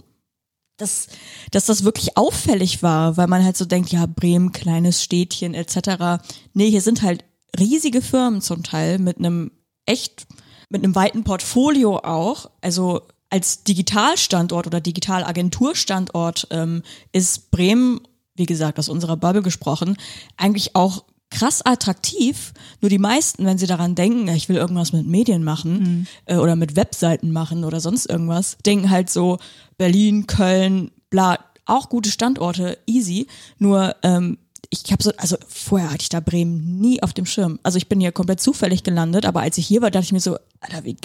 dass, 0.77 1.07
dass 1.53 1.65
das 1.65 1.85
wirklich 1.85 2.19
auffällig 2.19 2.83
war, 2.83 3.17
weil 3.17 3.29
man 3.29 3.43
halt 3.43 3.57
so 3.57 3.65
denkt, 3.65 3.93
ja, 3.93 4.05
Bremen, 4.05 4.53
kleines 4.53 5.03
Städtchen 5.03 5.55
etc. 5.55 6.23
Nee, 6.53 6.69
hier 6.69 6.83
sind 6.83 7.01
halt 7.01 7.25
riesige 7.59 8.03
Firmen 8.03 8.43
zum 8.43 8.63
Teil 8.63 8.99
mit 8.99 9.17
einem 9.19 9.53
echt, 9.87 10.27
mit 10.75 10.83
einem 10.83 10.97
weiten 10.97 11.23
Portfolio 11.23 11.99
auch. 11.99 12.51
Also 12.61 13.03
als 13.31 13.63
Digitalstandort 13.63 14.67
oder 14.67 14.81
Digitalagenturstandort 14.81 16.49
ähm, 16.51 16.83
ist 17.13 17.53
Bremen, 17.53 18.01
wie 18.35 18.47
gesagt, 18.47 18.81
aus 18.81 18.89
unserer 18.89 19.17
Bubble 19.17 19.43
gesprochen, 19.43 19.97
eigentlich 20.37 20.75
auch 20.75 21.05
krass 21.31 21.63
attraktiv. 21.63 22.53
Nur 22.81 22.89
die 22.89 22.99
meisten, 22.99 23.45
wenn 23.45 23.57
sie 23.57 23.69
daran 23.69 23.95
denken, 23.95 24.27
ich 24.29 24.49
will 24.49 24.57
irgendwas 24.57 24.93
mit 24.93 25.07
Medien 25.07 25.45
machen 25.45 26.09
äh, 26.27 26.37
oder 26.39 26.57
mit 26.57 26.75
Webseiten 26.75 27.31
machen 27.31 27.63
oder 27.63 27.79
sonst 27.79 28.07
irgendwas, 28.07 28.59
denken 28.67 28.91
halt 28.91 29.11
so 29.11 29.39
Berlin, 29.79 30.27
Köln, 30.27 30.91
bla, 31.09 31.39
auch 31.67 31.89
gute 31.89 32.11
Standorte, 32.11 32.79
easy. 32.87 33.29
Nur 33.59 33.95
ähm, 34.03 34.39
ich 34.71 34.93
habe 34.93 35.03
so, 35.03 35.13
also 35.17 35.37
vorher 35.49 35.91
hatte 35.91 36.03
ich 36.03 36.09
da 36.09 36.21
Bremen 36.21 36.81
nie 36.81 37.03
auf 37.03 37.13
dem 37.13 37.27
Schirm. 37.27 37.59
Also 37.63 37.79
ich 37.79 37.89
bin 37.89 38.01
hier 38.01 38.13
komplett 38.13 38.41
zufällig 38.41 38.83
gelandet, 38.83 39.27
aber 39.27 39.41
als 39.41 39.59
ich 39.59 39.67
hier 39.67 39.83
war, 39.83 39.91
dachte 39.91 40.05
ich 40.05 40.13
mir 40.13 40.21
so, 40.21 40.37
Alter, 40.61 40.85
wie, 40.85 40.97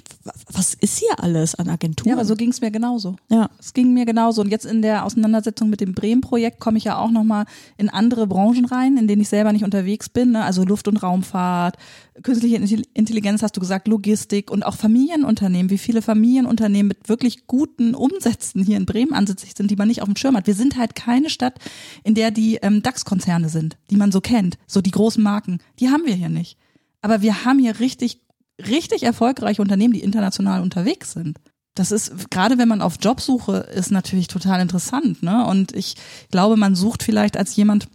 was 0.52 0.74
ist 0.76 1.00
hier 1.00 1.20
alles 1.22 1.56
an 1.56 1.70
Agenturen? 1.70 2.10
Ja, 2.10 2.16
aber 2.16 2.26
so 2.26 2.36
ging 2.36 2.50
es 2.50 2.62
mir 2.62 2.72
genauso. 2.72 3.18
Ja. 3.30 3.50
Es 3.60 3.74
ging 3.74 3.94
mir 3.94 4.06
genauso. 4.06 4.42
Und 4.42 4.50
jetzt 4.50 4.66
in 4.66 4.82
der 4.82 5.06
Auseinandersetzung 5.06 5.70
mit 5.70 5.82
dem 5.82 5.94
Bremen-Projekt 5.94 6.60
komme 6.60 6.78
ich 6.78 6.86
ja 6.86 6.98
auch 6.98 7.12
nochmal 7.12 7.46
in 7.78 7.90
andere 7.90 8.28
Branchen 8.28 8.66
rein, 8.66 8.98
in 8.98 9.08
denen 9.08 9.22
ich 9.22 9.30
selber 9.30 9.52
nicht 9.52 9.66
unterwegs 9.66 10.10
bin. 10.10 10.32
Ne? 10.32 10.44
Also 10.44 10.64
Luft- 10.64 10.88
und 10.88 10.98
Raumfahrt, 10.98 11.78
künstliche 12.24 12.58
Intelli- 12.58 12.88
Intelligenz, 12.94 13.42
hast 13.42 13.56
du 13.56 13.60
gesagt, 13.60 13.88
Logistik 13.88 14.52
und 14.52 14.64
auch 14.64 14.76
Familienunternehmen. 14.76 15.70
Wie 15.70 15.78
viele 15.78 16.02
Familienunternehmen 16.02 16.88
mit 16.88 17.10
wirklich 17.10 17.48
guten 17.48 17.96
Umsätzen 17.96 18.64
hier 18.64 18.78
in 18.78 18.86
Bremen 18.86 19.14
ansässig 19.14 19.54
sind, 19.56 19.72
die 19.72 19.76
man 19.76 19.88
nicht 19.88 20.02
auf 20.02 20.08
dem 20.08 20.16
Schirm 20.16 20.36
hat. 20.36 20.48
Wir 20.48 20.56
sind 20.56 20.78
halt 20.78 20.96
keine 20.96 21.30
Stadt, 21.30 21.60
in 22.04 22.16
der 22.16 22.32
die 22.32 22.58
ähm, 22.62 22.82
DAX-Konzerne 22.82 23.50
sind, 23.50 23.78
die 23.90 23.98
man 23.98 24.12
so 24.12 24.22
kennt. 24.22 24.58
So 24.68 24.82
die 24.82 24.92
großen 24.92 25.24
Marken. 25.24 25.60
Die 25.80 25.90
haben 25.90 26.06
wir 26.06 26.16
hier 26.16 26.30
nicht. 26.30 26.58
Aber 27.02 27.22
wir 27.22 27.46
haben 27.46 27.60
hier 27.60 27.80
richtig, 27.80 28.20
richtig 28.60 29.04
erfolgreiche 29.04 29.62
Unternehmen, 29.62 29.94
die 29.94 30.02
international 30.02 30.62
unterwegs 30.62 31.14
sind. 31.14 31.38
Das 31.76 31.92
ist, 31.92 32.30
gerade 32.30 32.58
wenn 32.58 32.68
man 32.68 32.82
auf 32.82 32.96
Jobsuche 33.00 33.58
ist, 33.74 33.92
natürlich 33.92 34.28
total 34.28 34.60
interessant, 34.60 35.24
ne? 35.24 35.46
Und 35.46 35.74
ich 35.74 35.96
glaube, 36.30 36.58
man 36.58 36.76
sucht 36.76 37.04
vielleicht 37.04 37.38
als 37.38 37.56
jemand, 37.56 37.88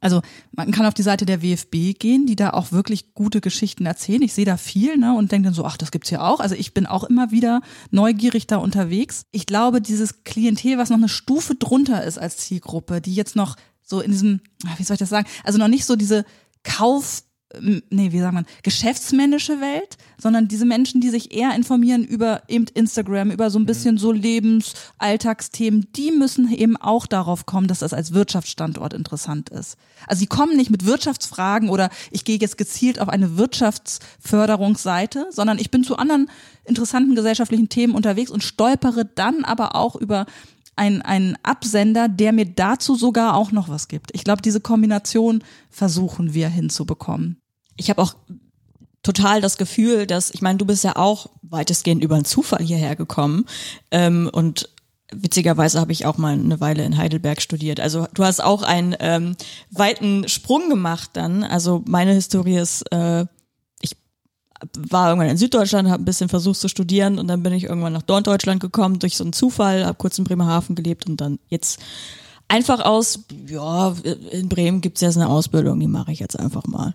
also 0.00 0.22
man 0.52 0.70
kann 0.70 0.86
auf 0.86 0.94
die 0.94 1.02
Seite 1.02 1.26
der 1.26 1.42
WFB 1.42 1.98
gehen, 1.98 2.26
die 2.26 2.36
da 2.36 2.50
auch 2.50 2.72
wirklich 2.72 3.14
gute 3.14 3.40
Geschichten 3.40 3.86
erzählen. 3.86 4.22
Ich 4.22 4.32
sehe 4.32 4.44
da 4.44 4.56
viel, 4.56 4.96
ne, 4.96 5.16
und 5.16 5.32
denke 5.32 5.46
dann 5.46 5.54
so, 5.54 5.64
ach, 5.64 5.76
das 5.76 5.90
gibt's 5.90 6.10
ja 6.10 6.20
auch. 6.20 6.40
Also 6.40 6.54
ich 6.54 6.74
bin 6.74 6.86
auch 6.86 7.04
immer 7.04 7.30
wieder 7.30 7.60
neugierig 7.90 8.46
da 8.46 8.56
unterwegs. 8.56 9.22
Ich 9.30 9.46
glaube, 9.46 9.80
dieses 9.80 10.24
Klientel, 10.24 10.78
was 10.78 10.90
noch 10.90 10.96
eine 10.96 11.08
Stufe 11.08 11.54
drunter 11.54 12.04
ist 12.04 12.18
als 12.18 12.38
Zielgruppe, 12.38 13.00
die 13.00 13.14
jetzt 13.14 13.36
noch 13.36 13.56
so 13.82 14.00
in 14.00 14.10
diesem, 14.10 14.40
wie 14.76 14.82
soll 14.82 14.94
ich 14.94 15.00
das 15.00 15.08
sagen, 15.08 15.28
also 15.44 15.58
noch 15.58 15.68
nicht 15.68 15.84
so 15.84 15.96
diese 15.96 16.24
Kauf 16.62 17.22
nee, 17.60 18.12
wie 18.12 18.20
sagt 18.20 18.34
man, 18.34 18.46
geschäftsmännische 18.62 19.60
Welt, 19.60 19.96
sondern 20.20 20.48
diese 20.48 20.66
Menschen, 20.66 21.00
die 21.00 21.08
sich 21.08 21.34
eher 21.34 21.54
informieren 21.54 22.04
über 22.04 22.42
eben 22.48 22.66
Instagram, 22.74 23.30
über 23.30 23.50
so 23.50 23.58
ein 23.58 23.66
bisschen 23.66 23.96
so 23.96 24.12
Lebensalltagsthemen, 24.12 25.88
die 25.96 26.10
müssen 26.10 26.52
eben 26.52 26.76
auch 26.76 27.06
darauf 27.06 27.46
kommen, 27.46 27.66
dass 27.66 27.78
das 27.78 27.94
als 27.94 28.12
Wirtschaftsstandort 28.12 28.92
interessant 28.92 29.48
ist. 29.48 29.76
Also 30.06 30.20
sie 30.20 30.26
kommen 30.26 30.56
nicht 30.56 30.70
mit 30.70 30.84
Wirtschaftsfragen 30.84 31.70
oder 31.70 31.90
ich 32.10 32.24
gehe 32.24 32.38
jetzt 32.38 32.58
gezielt 32.58 33.00
auf 33.00 33.08
eine 33.08 33.38
Wirtschaftsförderungsseite, 33.38 35.28
sondern 35.30 35.58
ich 35.58 35.70
bin 35.70 35.84
zu 35.84 35.96
anderen 35.96 36.30
interessanten 36.64 37.14
gesellschaftlichen 37.14 37.70
Themen 37.70 37.94
unterwegs 37.94 38.30
und 38.30 38.44
stolpere 38.44 39.06
dann 39.06 39.44
aber 39.44 39.74
auch 39.74 39.96
über 39.96 40.26
ein, 40.78 41.02
ein 41.02 41.36
Absender, 41.42 42.08
der 42.08 42.32
mir 42.32 42.46
dazu 42.46 42.94
sogar 42.94 43.34
auch 43.36 43.52
noch 43.52 43.68
was 43.68 43.88
gibt. 43.88 44.10
Ich 44.14 44.24
glaube, 44.24 44.42
diese 44.42 44.60
Kombination 44.60 45.44
versuchen 45.70 46.34
wir 46.34 46.48
hinzubekommen. 46.48 47.40
ich 47.76 47.90
habe 47.90 48.02
auch 48.02 48.14
total 49.02 49.40
das 49.40 49.56
Gefühl, 49.56 50.06
dass, 50.06 50.30
ich 50.30 50.42
meine, 50.42 50.58
du 50.58 50.66
bist 50.66 50.84
ja 50.84 50.96
auch 50.96 51.30
weitestgehend 51.42 52.02
über 52.02 52.16
einen 52.16 52.24
Zufall 52.24 52.62
hierher 52.62 52.96
gekommen 52.96 53.46
ähm, 53.90 54.28
und 54.32 54.68
witzigerweise 55.12 55.80
habe 55.80 55.92
ich 55.92 56.04
auch 56.04 56.18
mal 56.18 56.34
eine 56.34 56.60
Weile 56.60 56.84
in 56.84 56.96
Heidelberg 56.96 57.40
studiert. 57.40 57.80
Also 57.80 58.06
du 58.14 58.24
hast 58.24 58.42
auch 58.42 58.62
einen 58.62 58.94
ähm, 59.00 59.36
weiten 59.70 60.28
Sprung 60.28 60.68
gemacht 60.68 61.10
dann. 61.14 61.44
Also 61.44 61.82
meine 61.86 62.12
Historie 62.12 62.58
ist, 62.58 62.82
äh, 62.92 63.24
war 64.76 65.08
irgendwann 65.08 65.30
in 65.30 65.36
Süddeutschland, 65.36 65.88
habe 65.88 66.02
ein 66.02 66.04
bisschen 66.04 66.28
versucht 66.28 66.60
zu 66.60 66.68
studieren 66.68 67.18
und 67.18 67.28
dann 67.28 67.42
bin 67.42 67.52
ich 67.52 67.64
irgendwann 67.64 67.92
nach 67.92 68.06
Norddeutschland 68.06 68.60
gekommen 68.60 68.98
durch 68.98 69.16
so 69.16 69.24
einen 69.24 69.32
Zufall, 69.32 69.84
habe 69.84 69.98
kurz 69.98 70.18
in 70.18 70.24
Bremerhaven 70.24 70.74
gelebt 70.74 71.06
und 71.06 71.20
dann 71.20 71.38
jetzt 71.48 71.78
einfach 72.48 72.80
aus, 72.80 73.20
ja, 73.46 73.94
in 74.32 74.48
Bremen 74.48 74.80
gibt's 74.80 75.00
jetzt 75.00 75.16
eine 75.16 75.28
Ausbildung, 75.28 75.78
die 75.78 75.86
mache 75.86 76.12
ich 76.12 76.18
jetzt 76.18 76.38
einfach 76.38 76.66
mal. 76.66 76.94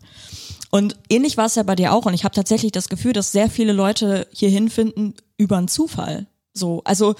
Und 0.71 0.97
ähnlich 1.07 1.37
war 1.37 1.45
es 1.45 1.55
ja 1.55 1.61
bei 1.61 1.75
dir 1.75 1.93
auch. 1.93 2.07
Und 2.07 2.15
ich 2.15 2.23
habe 2.23 2.33
tatsächlich 2.33 2.71
das 2.71 2.89
Gefühl, 2.89 3.13
dass 3.13 3.31
sehr 3.31 3.47
viele 3.47 3.73
Leute 3.73 4.27
hier 4.31 4.49
hinfinden 4.49 5.13
über 5.37 5.57
einen 5.57 5.67
Zufall. 5.67 6.25
So, 6.53 6.81
also 6.83 7.13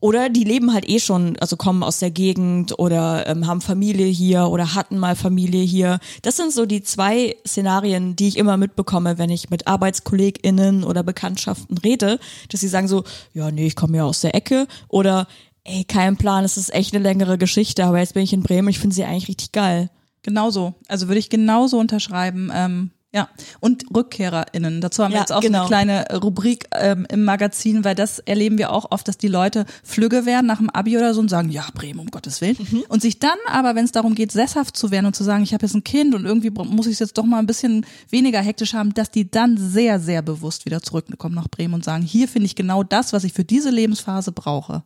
oder 0.00 0.28
die 0.28 0.44
leben 0.44 0.72
halt 0.72 0.88
eh 0.88 1.00
schon, 1.00 1.36
also 1.38 1.56
kommen 1.56 1.82
aus 1.82 1.98
der 1.98 2.10
Gegend 2.10 2.78
oder 2.78 3.26
ähm, 3.26 3.46
haben 3.46 3.60
Familie 3.60 4.06
hier 4.06 4.46
oder 4.48 4.74
hatten 4.74 4.98
mal 4.98 5.16
Familie 5.16 5.62
hier. 5.62 5.98
Das 6.22 6.36
sind 6.36 6.52
so 6.52 6.66
die 6.66 6.82
zwei 6.82 7.36
Szenarien, 7.46 8.14
die 8.14 8.28
ich 8.28 8.36
immer 8.36 8.56
mitbekomme, 8.56 9.18
wenn 9.18 9.30
ich 9.30 9.50
mit 9.50 9.66
ArbeitskollegInnen 9.66 10.84
oder 10.84 11.02
Bekanntschaften 11.02 11.78
rede, 11.78 12.20
dass 12.48 12.60
sie 12.60 12.68
sagen 12.68 12.86
so, 12.86 13.04
ja, 13.34 13.50
nee, 13.50 13.66
ich 13.66 13.76
komme 13.76 13.96
ja 13.96 14.04
aus 14.04 14.20
der 14.20 14.34
Ecke 14.34 14.68
oder 14.88 15.26
ey, 15.64 15.84
kein 15.84 16.16
Plan, 16.16 16.44
es 16.44 16.56
ist 16.56 16.72
echt 16.72 16.94
eine 16.94 17.02
längere 17.02 17.36
Geschichte, 17.36 17.84
aber 17.84 17.98
jetzt 17.98 18.14
bin 18.14 18.22
ich 18.22 18.32
in 18.32 18.42
Bremen, 18.42 18.68
ich 18.68 18.78
finde 18.78 18.94
sie 18.94 19.04
eigentlich 19.04 19.28
richtig 19.28 19.52
geil. 19.52 19.90
Genauso. 20.22 20.74
Also 20.88 21.08
würde 21.08 21.18
ich 21.18 21.30
genauso 21.30 21.78
unterschreiben. 21.78 22.50
Ähm, 22.54 22.90
Ja, 23.18 23.28
und 23.58 23.84
RückkehrerInnen. 23.92 24.80
Dazu 24.80 25.02
haben 25.02 25.10
wir 25.10 25.16
Ja, 25.16 25.22
jetzt 25.22 25.32
auch 25.32 25.40
genau. 25.40 25.66
eine 25.66 25.66
kleine 25.66 26.20
Rubrik 26.22 26.68
ähm, 26.72 27.04
im 27.10 27.24
Magazin, 27.24 27.82
weil 27.82 27.96
das 27.96 28.20
erleben 28.20 28.58
wir 28.58 28.70
auch 28.72 28.92
oft, 28.92 29.08
dass 29.08 29.18
die 29.18 29.26
Leute 29.26 29.66
flügge 29.82 30.24
werden 30.24 30.46
nach 30.46 30.58
dem 30.58 30.70
Abi 30.70 30.96
oder 30.96 31.14
so 31.14 31.20
und 31.20 31.28
sagen, 31.28 31.50
ja, 31.50 31.66
Bremen, 31.74 31.98
um 31.98 32.06
Gottes 32.12 32.40
Willen. 32.40 32.56
Mhm. 32.58 32.84
Und 32.88 33.02
sich 33.02 33.18
dann 33.18 33.38
aber, 33.48 33.74
wenn 33.74 33.84
es 33.84 33.90
darum 33.90 34.14
geht, 34.14 34.30
sesshaft 34.30 34.76
zu 34.76 34.92
werden 34.92 35.06
und 35.06 35.16
zu 35.16 35.24
sagen, 35.24 35.42
ich 35.42 35.52
habe 35.52 35.66
jetzt 35.66 35.74
ein 35.74 35.82
Kind 35.82 36.14
und 36.14 36.26
irgendwie 36.26 36.50
muss 36.50 36.86
ich 36.86 36.92
es 36.92 36.98
jetzt 37.00 37.18
doch 37.18 37.24
mal 37.24 37.40
ein 37.40 37.46
bisschen 37.48 37.84
weniger 38.08 38.40
hektisch 38.40 38.74
haben, 38.74 38.94
dass 38.94 39.10
die 39.10 39.28
dann 39.28 39.56
sehr, 39.56 39.98
sehr 39.98 40.22
bewusst 40.22 40.64
wieder 40.64 40.80
zurückkommen 40.80 41.34
nach 41.34 41.48
Bremen 41.48 41.74
und 41.74 41.84
sagen, 41.84 42.04
hier 42.04 42.28
finde 42.28 42.46
ich 42.46 42.54
genau 42.54 42.84
das, 42.84 43.12
was 43.12 43.24
ich 43.24 43.32
für 43.32 43.44
diese 43.44 43.70
Lebensphase 43.70 44.30
brauche. 44.30 44.84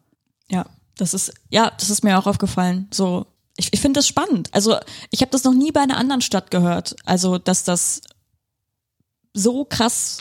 Ja, 0.50 0.64
das 0.96 1.12
ist, 1.12 1.34
ja, 1.50 1.70
das 1.78 1.90
ist 1.90 2.02
mir 2.02 2.18
auch 2.18 2.26
aufgefallen. 2.26 2.88
So, 2.92 3.26
ich, 3.56 3.72
ich 3.72 3.80
finde 3.80 3.98
das 3.98 4.06
spannend. 4.08 4.48
Also, 4.52 4.76
ich 5.10 5.20
habe 5.20 5.30
das 5.30 5.44
noch 5.44 5.52
nie 5.52 5.72
bei 5.72 5.80
einer 5.80 5.98
anderen 5.98 6.22
Stadt 6.22 6.50
gehört. 6.50 6.96
Also, 7.04 7.38
dass 7.38 7.64
das 7.64 8.00
so 9.34 9.64
krass 9.64 10.18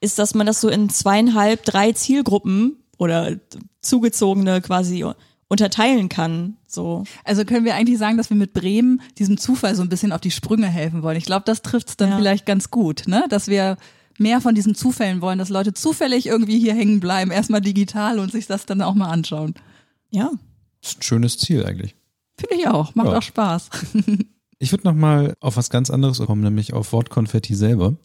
ist, 0.00 0.18
dass 0.18 0.34
man 0.34 0.46
das 0.46 0.60
so 0.60 0.68
in 0.68 0.88
zweieinhalb, 0.90 1.64
drei 1.64 1.92
Zielgruppen 1.92 2.76
oder 2.98 3.36
zugezogene 3.80 4.60
quasi 4.60 5.04
unterteilen 5.48 6.08
kann. 6.08 6.56
So. 6.66 7.04
Also 7.24 7.44
können 7.44 7.64
wir 7.64 7.74
eigentlich 7.76 7.98
sagen, 7.98 8.16
dass 8.16 8.30
wir 8.30 8.36
mit 8.36 8.52
Bremen 8.52 9.00
diesem 9.18 9.38
Zufall 9.38 9.74
so 9.74 9.82
ein 9.82 9.88
bisschen 9.88 10.12
auf 10.12 10.20
die 10.20 10.30
Sprünge 10.30 10.66
helfen 10.66 11.02
wollen. 11.02 11.16
Ich 11.16 11.24
glaube, 11.24 11.44
das 11.46 11.62
trifft 11.62 11.88
es 11.90 11.96
dann 11.96 12.10
Ja. 12.10 12.16
vielleicht 12.16 12.46
ganz 12.46 12.70
gut, 12.70 13.04
ne? 13.06 13.24
Dass 13.28 13.46
wir 13.48 13.76
mehr 14.18 14.40
von 14.40 14.54
diesen 14.54 14.74
Zufällen 14.74 15.20
wollen, 15.20 15.38
dass 15.38 15.48
Leute 15.50 15.72
zufällig 15.74 16.26
irgendwie 16.26 16.58
hier 16.58 16.74
hängen 16.74 17.00
bleiben, 17.00 17.30
erstmal 17.30 17.60
digital 17.60 18.18
und 18.18 18.32
sich 18.32 18.46
das 18.46 18.66
dann 18.66 18.82
auch 18.82 18.94
mal 18.94 19.10
anschauen. 19.10 19.54
Ja. 20.10 20.30
Das 20.82 20.92
ist 20.92 20.98
ein 20.98 21.02
schönes 21.02 21.38
Ziel 21.38 21.64
eigentlich. 21.64 21.94
Finde 22.38 22.56
ich 22.56 22.68
auch, 22.68 22.94
macht 22.94 23.08
Ja. 23.08 23.18
auch 23.18 23.22
Spaß. 23.22 23.70
Ich 24.58 24.72
würde 24.72 24.84
noch 24.86 24.94
mal 24.94 25.34
auf 25.40 25.56
was 25.56 25.70
ganz 25.70 25.90
anderes 25.90 26.18
kommen, 26.18 26.42
nämlich 26.42 26.72
auf 26.72 26.92
Wortkonfetti 26.92 27.54
selber. 27.54 27.96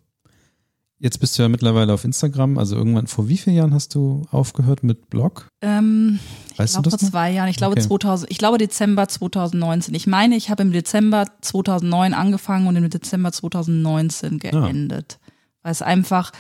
Jetzt 1.00 1.20
bist 1.20 1.36
du 1.38 1.42
ja 1.42 1.50
mittlerweile 1.50 1.94
auf 1.94 2.04
Instagram, 2.04 2.60
also 2.60 2.76
irgendwann 2.76 3.08
vor 3.08 3.28
wie 3.28 3.38
vielen 3.38 3.56
Jahren 3.56 3.74
hast 3.74 3.96
du 3.96 4.22
aufgehört 4.30 4.84
mit 4.84 5.10
Blog? 5.10 5.48
Ähm, 5.62 6.20
Weißt 6.58 6.76
ich 6.76 6.82
glaube 6.84 6.92
vor 6.92 7.00
noch? 7.02 7.10
zwei 7.10 7.32
Jahren, 7.32 7.50
ich 7.50 7.56
glaube 7.58 7.72
Okay. 7.72 7.88
2000, 7.88 8.30
ich 8.30 8.38
glaube 8.38 8.60
Dezember 8.60 9.08
2019. 9.08 9.96
Ich 9.96 10.06
meine, 10.06 10.36
ich 10.36 10.52
habe 10.52 10.62
im 10.62 10.72
Dezember 10.72 11.26
2009 11.42 12.14
angefangen 12.14 12.68
und 12.68 12.76
im 12.76 12.88
Dezember 12.88 13.32
2019 13.32 14.38
geendet. 14.38 15.18
Weil 15.64 15.72
es 15.72 15.82
einfach, 15.82 16.32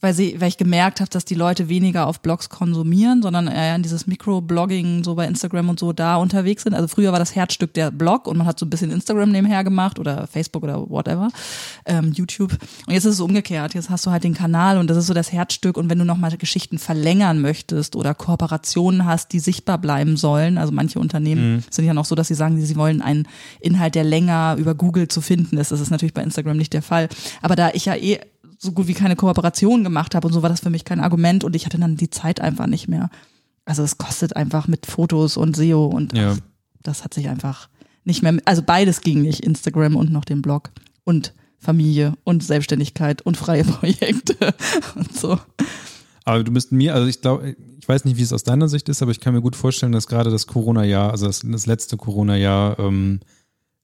weil 0.00 0.14
sie, 0.14 0.40
weil 0.40 0.48
ich 0.48 0.56
gemerkt 0.56 1.00
habe, 1.00 1.10
dass 1.10 1.24
die 1.24 1.34
Leute 1.34 1.68
weniger 1.68 2.06
auf 2.06 2.20
Blogs 2.20 2.48
konsumieren, 2.48 3.22
sondern 3.22 3.48
eher 3.48 3.74
in 3.74 3.82
dieses 3.82 4.06
Microblogging 4.06 5.02
so 5.02 5.16
bei 5.16 5.26
Instagram 5.26 5.68
und 5.68 5.80
so 5.80 5.92
da 5.92 6.16
unterwegs 6.16 6.62
sind. 6.62 6.74
Also 6.74 6.86
früher 6.88 7.10
war 7.12 7.18
das 7.18 7.34
Herzstück 7.34 7.74
der 7.74 7.90
Blog 7.90 8.28
und 8.28 8.36
man 8.36 8.46
hat 8.46 8.58
so 8.58 8.66
ein 8.66 8.70
bisschen 8.70 8.90
Instagram 8.90 9.30
nebenher 9.30 9.64
gemacht 9.64 9.98
oder 9.98 10.26
Facebook 10.26 10.62
oder 10.62 10.88
whatever, 10.88 11.28
ähm, 11.86 12.12
YouTube. 12.12 12.52
Und 12.86 12.92
jetzt 12.92 13.04
ist 13.04 13.14
es 13.14 13.20
umgekehrt. 13.20 13.74
Jetzt 13.74 13.90
hast 13.90 14.06
du 14.06 14.10
halt 14.10 14.22
den 14.22 14.34
Kanal 14.34 14.78
und 14.78 14.88
das 14.88 14.96
ist 14.96 15.08
so 15.08 15.14
das 15.14 15.32
Herzstück. 15.32 15.76
Und 15.76 15.90
wenn 15.90 15.98
du 15.98 16.04
nochmal 16.04 16.28
Geschichten 16.36 16.78
verlängern 16.78 17.40
möchtest 17.40 17.96
oder 17.96 18.14
Kooperationen 18.14 19.04
hast, 19.04 19.32
die 19.32 19.40
sichtbar 19.40 19.78
bleiben 19.78 20.16
sollen, 20.16 20.58
also 20.58 20.72
manche 20.72 21.00
Unternehmen 21.00 21.64
sind 21.70 21.86
ja 21.86 21.94
noch 21.94 22.04
so, 22.04 22.14
dass 22.14 22.28
sie 22.28 22.34
sagen, 22.34 22.60
sie 22.60 22.76
wollen 22.76 23.02
einen 23.02 23.26
Inhalt, 23.60 23.94
der 23.94 24.04
länger 24.04 24.56
über 24.58 24.74
Google 24.74 25.08
zu 25.08 25.20
finden 25.20 25.56
ist. 25.56 25.72
Das 25.72 25.80
ist 25.80 25.90
natürlich 25.90 26.14
bei 26.14 26.22
Instagram 26.22 26.56
nicht 26.56 26.72
der 26.72 26.82
Fall. 26.82 27.08
Aber 27.42 27.56
da 27.56 27.70
ich 27.72 27.86
ja 27.86 27.96
eh 27.96 28.20
so 28.58 28.72
gut 28.72 28.88
wie 28.88 28.94
keine 28.94 29.16
Kooperation 29.16 29.84
gemacht 29.84 30.14
habe 30.14 30.26
und 30.26 30.32
so 30.32 30.42
war 30.42 30.48
das 30.50 30.60
für 30.60 30.70
mich 30.70 30.84
kein 30.84 31.00
Argument 31.00 31.44
und 31.44 31.54
ich 31.56 31.64
hatte 31.64 31.78
dann 31.78 31.96
die 31.96 32.10
Zeit 32.10 32.40
einfach 32.40 32.66
nicht 32.66 32.88
mehr. 32.88 33.08
Also 33.64 33.82
es 33.82 33.98
kostet 33.98 34.34
einfach 34.36 34.66
mit 34.68 34.86
Fotos 34.86 35.36
und 35.36 35.56
SEO 35.56 35.86
und 35.86 36.16
Ja. 36.16 36.32
ach, 36.32 36.38
das 36.82 37.04
hat 37.04 37.14
sich 37.14 37.28
einfach 37.28 37.68
nicht 38.04 38.22
mehr, 38.22 38.36
also 38.46 38.62
beides 38.62 39.00
ging 39.02 39.22
nicht, 39.22 39.40
Instagram 39.40 39.94
und 39.96 40.10
noch 40.10 40.24
den 40.24 40.42
Blog 40.42 40.70
und 41.04 41.34
Familie 41.58 42.14
und 42.24 42.42
Selbstständigkeit 42.42 43.22
und 43.22 43.36
freie 43.36 43.64
Projekte 43.64 44.54
und 44.94 45.14
so. 45.14 45.38
Aber 46.24 46.42
du 46.44 46.52
bist 46.52 46.72
mir, 46.72 46.94
also 46.94 47.06
ich 47.06 47.20
glaube, 47.20 47.56
ich 47.80 47.88
weiß 47.88 48.04
nicht, 48.04 48.16
wie 48.16 48.22
es 48.22 48.32
aus 48.32 48.42
deiner 48.44 48.68
Sicht 48.68 48.88
ist, 48.88 49.02
aber 49.02 49.10
ich 49.12 49.20
kann 49.20 49.34
mir 49.34 49.40
gut 49.40 49.56
vorstellen, 49.56 49.92
dass 49.92 50.06
gerade 50.08 50.30
das 50.30 50.46
Corona-Jahr, 50.46 51.10
also 51.10 51.26
das, 51.26 51.40
das 51.44 51.66
letzte 51.66 51.96
Corona-Jahr, 51.96 52.78
ähm, 52.78 53.20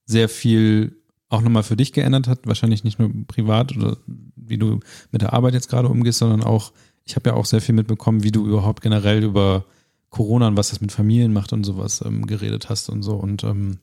sehr 0.06 0.28
viel 0.28 0.96
auch 1.28 1.42
nochmal 1.42 1.62
für 1.62 1.76
dich 1.76 1.92
geändert 1.92 2.28
hat. 2.28 2.46
Wahrscheinlich 2.46 2.84
nicht 2.84 2.98
nur 2.98 3.10
privat 3.26 3.76
oder 3.76 3.96
wie 4.36 4.58
du 4.58 4.80
mit 5.10 5.22
der 5.22 5.32
Arbeit 5.32 5.54
jetzt 5.54 5.68
gerade 5.68 5.88
umgehst, 5.88 6.18
sondern 6.18 6.42
auch, 6.42 6.72
ich 7.04 7.16
habe 7.16 7.30
ja 7.30 7.36
auch 7.36 7.46
sehr 7.46 7.60
viel 7.60 7.74
mitbekommen, 7.74 8.22
wie 8.22 8.32
du 8.32 8.46
überhaupt 8.46 8.82
generell 8.82 9.22
über 9.22 9.64
Corona 10.10 10.48
und 10.48 10.56
was 10.56 10.70
das 10.70 10.80
mit 10.80 10.92
Familien 10.92 11.32
macht 11.32 11.52
und 11.52 11.64
sowas 11.64 12.02
ähm, 12.04 12.26
geredet 12.26 12.70
hast 12.70 12.88
und 12.88 13.02
so. 13.02 13.16
Und 13.16 13.42
ähm, 13.42 13.78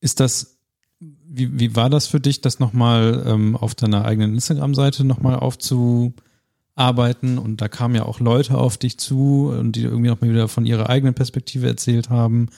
ist 0.00 0.20
das, 0.20 0.58
wie, 1.00 1.58
wie 1.58 1.74
war 1.74 1.90
das 1.90 2.06
für 2.06 2.20
dich, 2.20 2.40
das 2.40 2.60
nochmal 2.60 3.24
ähm, 3.26 3.56
auf 3.56 3.74
deiner 3.74 4.04
eigenen 4.04 4.34
Instagram-Seite 4.34 5.04
nochmal 5.04 5.36
aufzuarbeiten? 5.36 7.38
Und 7.38 7.60
da 7.60 7.68
kamen 7.68 7.96
ja 7.96 8.04
auch 8.04 8.20
Leute 8.20 8.56
auf 8.56 8.78
dich 8.78 8.98
zu 8.98 9.48
und 9.48 9.74
die 9.74 9.82
irgendwie 9.82 10.10
nochmal 10.10 10.30
wieder 10.30 10.46
von 10.46 10.64
ihrer 10.64 10.88
eigenen 10.88 11.14
Perspektive 11.14 11.66
erzählt 11.66 12.08
haben. 12.08 12.50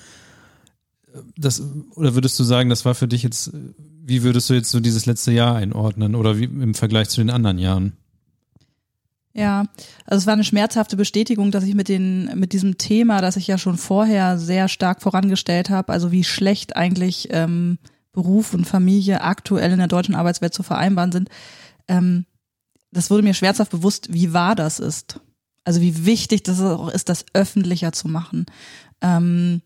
Das, 1.37 1.62
oder 1.95 2.14
würdest 2.14 2.39
du 2.39 2.45
sagen, 2.45 2.69
das 2.69 2.85
war 2.85 2.95
für 2.95 3.09
dich 3.09 3.23
jetzt, 3.23 3.53
wie 4.05 4.23
würdest 4.23 4.51
du 4.51 4.55
jetzt 4.55 4.71
so 4.71 4.81
dieses 4.81 5.07
letzte 5.07 5.33
Jahr 5.33 5.57
einordnen 5.57 6.14
oder 6.14 6.39
wie 6.39 6.45
im 6.45 6.75
Vergleich 6.75 7.09
zu 7.09 7.21
den 7.21 7.31
anderen 7.31 7.59
Jahren? 7.59 7.93
Ja, 9.35 9.67
also 10.07 10.23
es 10.23 10.27
war 10.27 10.33
eine 10.33 10.45
schmerzhafte 10.45 10.97
Bestätigung, 10.97 11.51
dass 11.51 11.64
ich 11.64 11.75
mit 11.75 11.89
den 11.89 12.39
mit 12.39 12.55
diesem 12.55 12.79
Thema, 12.79 13.21
das 13.21 13.37
ich 13.37 13.47
ja 13.47 13.59
schon 13.59 13.77
vorher 13.77 14.39
sehr 14.39 14.67
stark 14.69 15.03
vorangestellt 15.03 15.69
habe, 15.69 15.93
also 15.93 16.11
wie 16.11 16.25
schlecht 16.25 16.75
eigentlich 16.75 17.29
ähm, 17.33 17.79
Beruf 18.12 18.55
und 18.55 18.64
Familie 18.64 19.21
aktuell 19.21 19.73
in 19.73 19.79
der 19.79 19.89
deutschen 19.89 20.14
Arbeitswelt 20.14 20.55
zu 20.55 20.62
vereinbaren 20.62 21.12
sind, 21.12 21.29
ähm, 21.87 22.25
das 22.93 23.11
wurde 23.11 23.23
mir 23.23 23.35
schmerzhaft 23.35 23.71
bewusst, 23.71 24.11
wie 24.11 24.33
wahr 24.33 24.55
das 24.55 24.81
ist. 24.81 25.21
Also 25.64 25.83
wie 25.83 26.07
wichtig 26.07 26.43
das 26.45 26.61
auch 26.62 26.89
ist, 26.89 27.11
das 27.11 27.27
öffentlicher 27.35 27.93
zu 27.93 28.09
machen. 28.09 28.47
Ähm, 29.03 29.61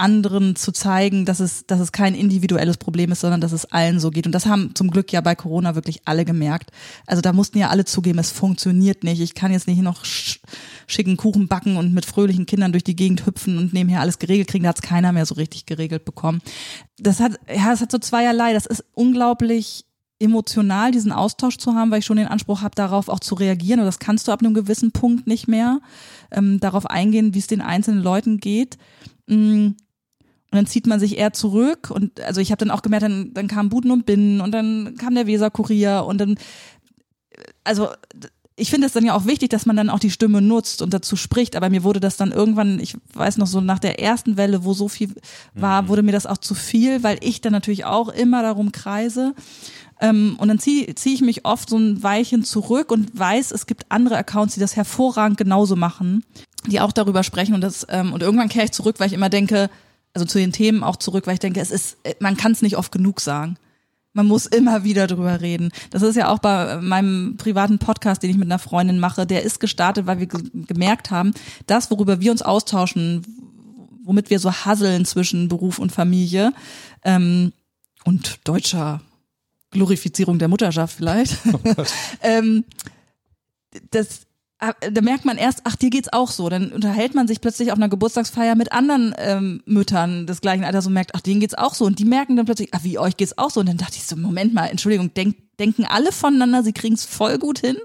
anderen 0.00 0.56
zu 0.56 0.72
zeigen, 0.72 1.24
dass 1.24 1.40
es, 1.40 1.66
dass 1.66 1.78
es 1.78 1.92
kein 1.92 2.14
individuelles 2.14 2.76
Problem 2.76 3.12
ist, 3.12 3.20
sondern 3.20 3.40
dass 3.40 3.52
es 3.52 3.66
allen 3.66 4.00
so 4.00 4.10
geht. 4.10 4.26
Und 4.26 4.32
das 4.32 4.46
haben 4.46 4.74
zum 4.74 4.90
Glück 4.90 5.12
ja 5.12 5.20
bei 5.20 5.34
Corona 5.34 5.74
wirklich 5.74 6.02
alle 6.06 6.24
gemerkt. 6.24 6.70
Also 7.06 7.20
da 7.22 7.32
mussten 7.32 7.58
ja 7.58 7.68
alle 7.68 7.84
zugeben, 7.84 8.18
es 8.18 8.30
funktioniert 8.30 9.04
nicht. 9.04 9.20
Ich 9.20 9.34
kann 9.34 9.52
jetzt 9.52 9.68
nicht 9.68 9.82
noch 9.82 10.04
sch 10.04 10.40
schicken 10.86 11.16
Kuchen 11.16 11.46
backen 11.46 11.76
und 11.76 11.94
mit 11.94 12.04
fröhlichen 12.04 12.46
Kindern 12.46 12.72
durch 12.72 12.82
die 12.82 12.96
Gegend 12.96 13.24
hüpfen 13.24 13.58
und 13.58 13.72
nebenher 13.72 14.00
alles 14.00 14.18
geregelt 14.18 14.48
kriegen. 14.48 14.64
Da 14.64 14.70
hat 14.70 14.78
es 14.78 14.82
keiner 14.82 15.12
mehr 15.12 15.24
so 15.24 15.36
richtig 15.36 15.66
geregelt 15.66 16.04
bekommen. 16.04 16.42
Das 16.98 17.20
hat, 17.20 17.38
ja, 17.48 17.72
es 17.72 17.80
hat 17.80 17.92
so 17.92 17.98
zweierlei. 17.98 18.52
Das 18.52 18.66
ist 18.66 18.84
unglaublich 18.94 19.84
emotional, 20.20 20.90
diesen 20.92 21.12
Austausch 21.12 21.56
zu 21.56 21.74
haben, 21.74 21.90
weil 21.90 22.00
ich 22.00 22.04
schon 22.04 22.18
den 22.18 22.28
Anspruch 22.28 22.62
habe, 22.62 22.74
darauf 22.74 23.08
auch 23.08 23.20
zu 23.20 23.34
reagieren. 23.34 23.80
Und 23.80 23.86
das 23.86 23.98
kannst 23.98 24.28
du 24.28 24.32
ab 24.32 24.40
einem 24.40 24.54
gewissen 24.54 24.92
Punkt 24.92 25.26
nicht 25.26 25.48
mehr. 25.48 25.80
Ähm, 26.30 26.60
darauf 26.60 26.86
eingehen, 26.86 27.34
wie 27.34 27.38
es 27.38 27.46
den 27.46 27.62
einzelnen 27.62 28.02
Leuten 28.02 28.38
geht. 28.38 28.76
Mm. 29.26 29.70
Und 30.52 30.56
dann 30.56 30.66
zieht 30.66 30.86
man 30.86 30.98
sich 30.98 31.16
eher 31.16 31.32
zurück 31.32 31.90
und 31.90 32.20
also 32.20 32.40
ich 32.40 32.50
habe 32.50 32.58
dann 32.58 32.72
auch 32.72 32.82
gemerkt, 32.82 33.04
dann, 33.04 33.32
dann 33.34 33.46
kam 33.46 33.68
Buden 33.68 33.92
und 33.92 34.04
Binnen 34.04 34.40
und 34.40 34.52
dann 34.52 34.96
kam 34.98 35.14
der 35.14 35.28
Weserkurier 35.28 36.04
und 36.06 36.18
dann, 36.18 36.38
also 37.62 37.88
ich 38.60 38.68
finde 38.68 38.86
es 38.86 38.92
dann 38.92 39.06
ja 39.06 39.14
auch 39.14 39.24
wichtig, 39.24 39.48
dass 39.48 39.64
man 39.64 39.76
dann 39.76 39.88
auch 39.88 39.98
die 39.98 40.10
Stimme 40.10 40.42
nutzt 40.42 40.82
und 40.82 40.92
dazu 40.92 41.16
spricht, 41.16 41.56
aber 41.56 41.70
mir 41.70 41.82
wurde 41.82 41.98
das 41.98 42.18
dann 42.18 42.30
irgendwann, 42.30 42.78
ich 42.78 42.94
weiß 43.14 43.38
noch 43.38 43.46
so 43.46 43.60
nach 43.60 43.78
der 43.78 44.00
ersten 44.00 44.36
Welle, 44.36 44.64
wo 44.64 44.74
so 44.74 44.88
viel 44.88 45.14
war, 45.54 45.88
wurde 45.88 46.02
mir 46.02 46.12
das 46.12 46.26
auch 46.26 46.36
zu 46.36 46.54
viel, 46.54 47.02
weil 47.02 47.18
ich 47.22 47.40
dann 47.40 47.52
natürlich 47.52 47.86
auch 47.86 48.08
immer 48.08 48.42
darum 48.42 48.70
kreise. 48.70 49.34
Ähm, 50.00 50.36
und 50.38 50.48
dann 50.48 50.58
ziehe 50.58 50.94
zieh 50.94 51.14
ich 51.14 51.22
mich 51.22 51.46
oft 51.46 51.70
so 51.70 51.78
ein 51.78 52.02
Weilchen 52.02 52.44
zurück 52.44 52.92
und 52.92 53.18
weiß, 53.18 53.50
es 53.50 53.66
gibt 53.66 53.86
andere 53.88 54.16
Accounts, 54.16 54.54
die 54.54 54.60
das 54.60 54.76
hervorragend 54.76 55.38
genauso 55.38 55.74
machen, 55.74 56.24
die 56.66 56.80
auch 56.80 56.92
darüber 56.92 57.22
sprechen 57.22 57.54
und 57.54 57.62
das 57.62 57.86
ähm, 57.88 58.12
und 58.12 58.22
irgendwann 58.22 58.48
kehre 58.50 58.66
ich 58.66 58.72
zurück, 58.72 58.96
weil 58.98 59.06
ich 59.06 59.14
immer 59.14 59.30
denke, 59.30 59.70
also 60.14 60.26
zu 60.26 60.38
den 60.38 60.52
Themen 60.52 60.82
auch 60.82 60.96
zurück, 60.96 61.26
weil 61.26 61.34
ich 61.34 61.40
denke, 61.40 61.60
es 61.60 61.70
ist, 61.70 61.96
man 62.18 62.36
kann 62.36 62.52
es 62.52 62.62
nicht 62.62 62.76
oft 62.76 62.92
genug 62.92 63.20
sagen. 63.20 63.56
Man 64.12 64.26
muss 64.26 64.46
immer 64.46 64.82
wieder 64.82 65.06
drüber 65.06 65.40
reden. 65.40 65.70
Das 65.90 66.02
ist 66.02 66.16
ja 66.16 66.28
auch 66.28 66.40
bei 66.40 66.78
meinem 66.80 67.36
privaten 67.36 67.78
Podcast, 67.78 68.22
den 68.22 68.30
ich 68.30 68.36
mit 68.36 68.48
einer 68.48 68.58
Freundin 68.58 68.98
mache, 68.98 69.24
der 69.24 69.44
ist 69.44 69.60
gestartet, 69.60 70.06
weil 70.06 70.18
wir 70.18 70.26
ge 70.26 70.40
gemerkt 70.52 71.12
haben, 71.12 71.32
das, 71.66 71.92
worüber 71.92 72.20
wir 72.20 72.32
uns 72.32 72.42
austauschen, 72.42 73.24
womit 74.02 74.30
wir 74.30 74.40
so 74.40 74.50
hasseln 74.52 75.04
zwischen 75.04 75.48
Beruf 75.48 75.78
und 75.78 75.92
Familie 75.92 76.52
ähm, 77.04 77.52
und 78.04 78.40
deutscher 78.42 79.00
Glorifizierung 79.70 80.40
der 80.40 80.48
Mutterschaft 80.48 80.96
vielleicht, 80.96 81.38
ähm, 82.22 82.64
das 83.92 84.22
da 84.60 85.00
merkt 85.00 85.24
man 85.24 85.38
erst, 85.38 85.62
ach, 85.64 85.74
dir 85.74 85.88
geht's 85.88 86.12
auch 86.12 86.30
so. 86.30 86.48
Dann 86.48 86.70
unterhält 86.70 87.14
man 87.14 87.26
sich 87.26 87.40
plötzlich 87.40 87.72
auf 87.72 87.78
einer 87.78 87.88
Geburtstagsfeier 87.88 88.54
mit 88.56 88.72
anderen 88.72 89.14
ähm, 89.18 89.62
Müttern 89.64 90.26
des 90.26 90.42
gleichen 90.42 90.64
Alters 90.64 90.86
und 90.86 90.92
merkt, 90.92 91.14
ach, 91.14 91.20
denen 91.20 91.40
geht's 91.40 91.54
auch 91.54 91.74
so. 91.74 91.86
Und 91.86 91.98
die 91.98 92.04
merken 92.04 92.36
dann 92.36 92.44
plötzlich, 92.44 92.68
ach, 92.72 92.84
wie 92.84 92.98
euch 92.98 93.16
geht's 93.16 93.38
auch 93.38 93.50
so. 93.50 93.60
Und 93.60 93.68
dann 93.68 93.78
dachte 93.78 93.96
ich 93.96 94.04
so, 94.04 94.16
Moment 94.16 94.52
mal, 94.52 94.66
Entschuldigung, 94.66 95.14
denk, 95.14 95.36
denken 95.58 95.86
alle 95.86 96.12
voneinander, 96.12 96.62
sie 96.62 96.74
kriegen's 96.74 97.04
voll 97.04 97.38
gut 97.38 97.58
hin. 97.58 97.78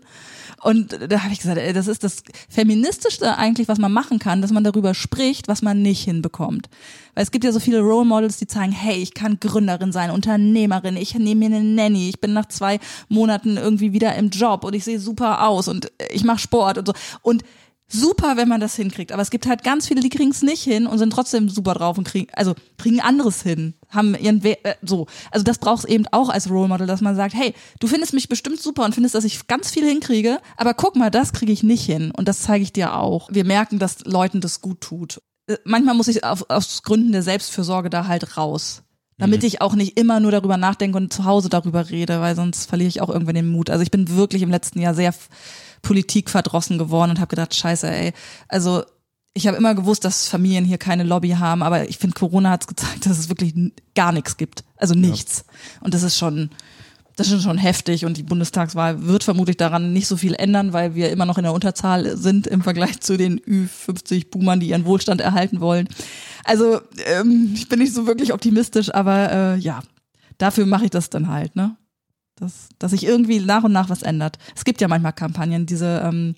Und 0.62 0.97
da 1.10 1.24
habe 1.24 1.34
ich 1.34 1.39
gesagt, 1.39 1.58
ey, 1.58 1.74
das 1.74 1.88
ist 1.88 2.03
das 2.03 2.24
Feministischste 2.49 3.38
eigentlich, 3.38 3.68
was 3.68 3.78
man 3.78 3.91
machen 3.91 4.20
kann, 4.20 4.41
dass 4.41 4.51
man 4.51 4.64
darüber 4.64 4.93
spricht, 4.93 5.47
was 5.47 5.62
man 5.62 5.82
nicht 5.82 6.03
hinbekommt. 6.03 6.70
Weil 7.14 7.24
es 7.24 7.32
gibt 7.32 7.43
ja 7.43 7.51
so 7.51 7.60
viele 7.60 7.82
Role 7.82 8.06
Models, 8.06 8.38
die 8.38 8.47
zeigen, 8.47 8.72
hey, 8.72 8.95
ich 8.95 9.14
kann 9.14 9.39
Gründerin 9.39 9.91
sein, 9.91 10.12
Unternehmerin, 10.12 10.97
ich 10.97 11.16
nehme 11.16 11.49
mir 11.49 11.56
eine 11.56 11.64
Nanny, 11.64 12.10
ich 12.10 12.20
bin 12.20 12.34
nach 12.34 12.47
zwei 12.47 12.80
Monaten 13.10 13.58
irgendwie 13.58 13.93
wieder 13.93 14.16
im 14.16 14.30
Job 14.30 14.64
und 14.64 14.74
ich 14.74 14.84
sehe 14.84 14.99
super 14.99 15.47
aus 15.47 15.68
und 15.68 15.91
ich 16.12 16.24
mache 16.24 16.39
Sport 16.39 16.78
und 16.78 16.88
so. 16.88 16.93
Und 17.22 17.43
super, 17.88 18.38
wenn 18.38 18.47
man 18.47 18.59
das 18.59 18.75
hinkriegt. 18.75 19.11
Aber 19.11 19.21
es 19.21 19.29
gibt 19.29 19.47
halt 19.47 19.63
ganz 19.63 19.88
viele, 19.88 20.01
die 20.01 20.09
kriegen 20.09 20.31
es 20.31 20.41
nicht 20.41 20.63
hin 20.63 20.88
und 20.88 20.97
sind 20.97 21.11
trotzdem 21.11 21.49
super 21.49 21.73
drauf 21.73 21.97
und 21.97 22.07
kriegen, 22.07 22.27
also 22.33 22.55
kriegen 22.77 22.99
anderes 22.99 23.41
hin, 23.41 23.75
haben 23.89 24.15
ihren 24.15 24.43
We 24.43 24.63
äh, 24.63 24.75
so. 24.81 25.07
Also 25.31 25.43
das 25.43 25.59
braucht 25.59 25.79
es 25.79 25.89
eben 25.89 26.05
auch 26.11 26.29
als 26.29 26.49
Role 26.49 26.67
Model, 26.67 26.88
dass 26.88 27.01
man 27.01 27.15
sagt, 27.15 27.33
hey, 27.36 27.53
du 27.79 27.88
findest 27.88 28.13
mich 28.13 28.29
bestimmt 28.29 28.59
super 28.59 28.86
und 28.86 28.93
findest, 28.95 29.15
dass 29.15 29.23
ich 29.23 29.47
ganz 29.47 29.71
viel 29.71 29.86
hinkriege, 29.86 30.39
aber 30.57 30.73
guck 30.73 30.95
mal, 30.95 31.11
das 31.11 31.33
kriege 31.33 31.51
ich 31.51 31.63
nicht 31.63 31.86
hin 31.86 32.11
und 32.11 32.27
das 32.27 32.41
zeige 32.41 32.63
ich 32.63 32.73
dir 32.73 32.95
auch. 32.95 33.29
Wir 33.31 33.45
merken, 33.45 33.79
dass 33.79 34.03
Leuten 34.05 34.41
das 34.41 34.61
gut 34.61 34.81
tut. 34.81 35.21
Äh, 35.47 35.57
manchmal 35.63 35.95
muss 35.95 36.07
ich 36.07 36.23
auf, 36.23 36.49
aus 36.49 36.83
Gründen 36.83 37.11
der 37.11 37.23
Selbstfürsorge 37.23 37.89
da 37.89 38.07
halt 38.07 38.38
raus. 38.38 38.81
Damit 39.17 39.45
ich 39.45 39.61
auch 39.61 39.75
nicht 39.75 39.97
immer 39.97 40.19
nur 40.19 40.31
darüber 40.31 40.57
nachdenke 40.57 40.97
und 40.97 41.13
zu 41.13 41.23
Hause 41.23 41.47
darüber 41.47 41.89
rede, 41.89 42.19
weil 42.19 42.36
sonst 42.36 42.65
verliere 42.65 42.89
ich 42.89 42.99
auch 42.99 43.07
irgendwann 43.07 43.36
den 43.36 43.47
Mut. 43.47 43.69
Also 43.69 43.81
ich 43.81 43.89
bin 43.89 44.17
wirklich 44.17 44.41
im 44.41 44.51
letzten 44.51 44.81
Jahr 44.81 44.93
sehr 44.93 45.13
Politik 45.86 46.31
verdrossen 46.31 46.77
geworden 46.77 47.11
und 47.11 47.19
habe 47.19 47.29
gedacht, 47.29 47.53
scheiße, 47.53 47.89
ey. 47.89 48.11
Also 48.47 48.83
ich 49.36 49.45
habe 49.47 49.55
immer 49.55 49.75
gewusst, 49.75 50.03
dass 50.03 50.27
Familien 50.27 50.65
hier 50.65 50.79
keine 50.79 51.03
Lobby 51.03 51.29
haben, 51.29 51.61
aber 51.61 51.88
ich 51.88 51.97
finde, 51.97 52.15
Corona 52.15 52.49
hat 52.49 52.61
es 52.61 52.67
gezeigt, 52.67 53.05
dass 53.05 53.19
es 53.19 53.29
wirklich 53.29 53.53
gar 53.93 54.11
nichts 54.11 54.36
gibt. 54.38 54.63
Also 54.77 54.95
nichts. 54.95 55.45
Ja. 55.47 55.86
Und 55.86 55.93
das 55.93 56.01
ist 56.01 56.17
schon, 56.17 56.49
das 57.15 57.29
ist 57.29 57.43
schon 57.43 57.59
heftig 57.59 58.03
und 58.03 58.17
die 58.17 58.23
Bundestagswahl 58.23 59.05
wird 59.05 59.23
vermutlich 59.23 59.57
daran 59.57 59.93
nicht 59.93 60.07
so 60.07 60.17
viel 60.17 60.33
ändern, 60.33 60.73
weil 60.73 60.95
wir 60.95 61.11
immer 61.11 61.25
noch 61.25 61.38
in 61.38 61.43
der 61.43 61.53
Unterzahl 61.53 62.17
sind 62.17 62.47
im 62.47 62.61
Vergleich 62.61 62.99
zu 63.01 63.15
den 63.15 63.39
Ü50-Boomern, 63.39 64.59
die 64.59 64.69
ihren 64.69 64.86
Wohlstand 64.86 65.21
erhalten 65.21 65.59
wollen. 65.59 65.88
Also 66.45 66.81
ähm, 67.05 67.51
ich 67.53 67.69
bin 67.69 67.79
nicht 67.79 67.93
so 67.93 68.07
wirklich 68.07 68.33
optimistisch, 68.33 68.93
aber 68.93 69.31
äh, 69.31 69.57
ja, 69.57 69.81
dafür 70.39 70.65
mache 70.65 70.86
ich 70.86 70.91
das 70.91 71.11
dann 71.11 71.29
halt, 71.29 71.55
ne? 71.55 71.77
Dass, 72.36 72.69
dass 72.79 72.91
sich 72.91 73.05
irgendwie 73.05 73.39
nach 73.39 73.63
und 73.63 73.71
nach 73.71 73.89
was 73.89 74.01
ändert. 74.01 74.38
Es 74.55 74.65
gibt 74.65 74.81
ja 74.81 74.88
manchmal 74.88 75.13
Kampagnen, 75.13 75.65
diese 75.65 76.01
ähm, 76.03 76.36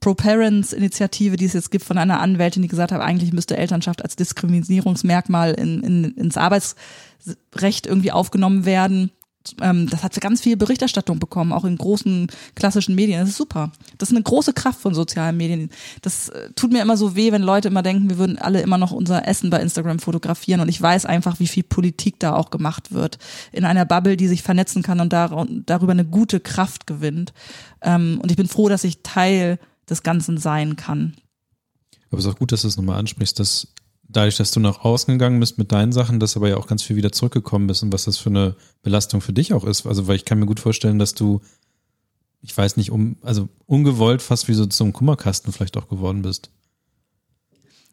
Pro-Parents-Initiative, 0.00 1.36
die 1.36 1.44
es 1.44 1.52
jetzt 1.52 1.70
gibt 1.70 1.84
von 1.84 1.98
einer 1.98 2.20
Anwältin, 2.20 2.62
die 2.62 2.68
gesagt 2.68 2.92
hat, 2.92 3.00
eigentlich 3.00 3.32
müsste 3.32 3.56
Elternschaft 3.56 4.02
als 4.02 4.16
Diskriminierungsmerkmal 4.16 5.52
in, 5.52 5.82
in, 5.82 6.04
ins 6.16 6.36
Arbeitsrecht 6.36 7.86
irgendwie 7.86 8.12
aufgenommen 8.12 8.64
werden 8.64 9.10
ähm, 9.60 9.88
das 9.88 10.02
hat 10.02 10.18
ganz 10.20 10.40
viel 10.40 10.56
Berichterstattung 10.56 11.18
bekommen, 11.18 11.52
auch 11.52 11.64
in 11.64 11.76
großen 11.76 12.28
klassischen 12.54 12.94
Medien. 12.94 13.20
Das 13.20 13.28
ist 13.28 13.36
super. 13.36 13.72
Das 13.98 14.10
ist 14.10 14.14
eine 14.14 14.22
große 14.22 14.52
Kraft 14.52 14.80
von 14.80 14.94
sozialen 14.94 15.36
Medien. 15.36 15.70
Das 16.02 16.28
äh, 16.28 16.50
tut 16.56 16.72
mir 16.72 16.82
immer 16.82 16.96
so 16.96 17.16
weh, 17.16 17.32
wenn 17.32 17.42
Leute 17.42 17.68
immer 17.68 17.82
denken, 17.82 18.08
wir 18.08 18.18
würden 18.18 18.38
alle 18.38 18.60
immer 18.60 18.78
noch 18.78 18.92
unser 18.92 19.26
Essen 19.26 19.50
bei 19.50 19.60
Instagram 19.60 19.98
fotografieren. 19.98 20.60
Und 20.60 20.68
ich 20.68 20.80
weiß 20.80 21.06
einfach, 21.06 21.38
wie 21.40 21.46
viel 21.46 21.62
Politik 21.62 22.18
da 22.18 22.34
auch 22.34 22.50
gemacht 22.50 22.92
wird. 22.92 23.18
In 23.52 23.64
einer 23.64 23.84
Bubble, 23.84 24.16
die 24.16 24.28
sich 24.28 24.42
vernetzen 24.42 24.82
kann 24.82 25.00
und 25.00 25.12
dar 25.12 25.46
darüber 25.66 25.92
eine 25.92 26.04
gute 26.04 26.40
Kraft 26.40 26.86
gewinnt. 26.86 27.32
Ähm, 27.82 28.20
und 28.22 28.30
ich 28.30 28.36
bin 28.36 28.48
froh, 28.48 28.68
dass 28.68 28.84
ich 28.84 29.02
Teil 29.02 29.58
des 29.88 30.02
Ganzen 30.02 30.38
sein 30.38 30.76
kann. 30.76 31.14
Aber 32.10 32.18
es 32.18 32.24
ist 32.24 32.32
auch 32.32 32.38
gut, 32.38 32.52
dass 32.52 32.62
du 32.62 32.68
es 32.68 32.76
nochmal 32.76 32.98
ansprichst, 32.98 33.38
dass 33.38 33.68
dadurch, 34.08 34.36
dass 34.36 34.50
du 34.50 34.60
nach 34.60 34.84
außen 34.84 35.14
gegangen 35.14 35.40
bist 35.40 35.58
mit 35.58 35.72
deinen 35.72 35.92
Sachen, 35.92 36.20
dass 36.20 36.36
aber 36.36 36.48
ja 36.48 36.56
auch 36.56 36.66
ganz 36.66 36.82
viel 36.82 36.96
wieder 36.96 37.12
zurückgekommen 37.12 37.66
bist 37.66 37.82
und 37.82 37.92
was 37.92 38.04
das 38.04 38.18
für 38.18 38.30
eine 38.30 38.56
Belastung 38.82 39.20
für 39.20 39.32
dich 39.32 39.52
auch 39.52 39.64
ist. 39.64 39.86
Also, 39.86 40.06
weil 40.06 40.16
ich 40.16 40.24
kann 40.24 40.38
mir 40.38 40.46
gut 40.46 40.60
vorstellen, 40.60 40.98
dass 40.98 41.14
du, 41.14 41.40
ich 42.42 42.56
weiß 42.56 42.76
nicht, 42.76 42.90
um, 42.90 43.16
also 43.22 43.48
ungewollt 43.66 44.22
fast 44.22 44.48
wie 44.48 44.54
so 44.54 44.66
zum 44.66 44.92
Kummerkasten 44.92 45.52
vielleicht 45.52 45.76
auch 45.76 45.88
geworden 45.88 46.22
bist. 46.22 46.50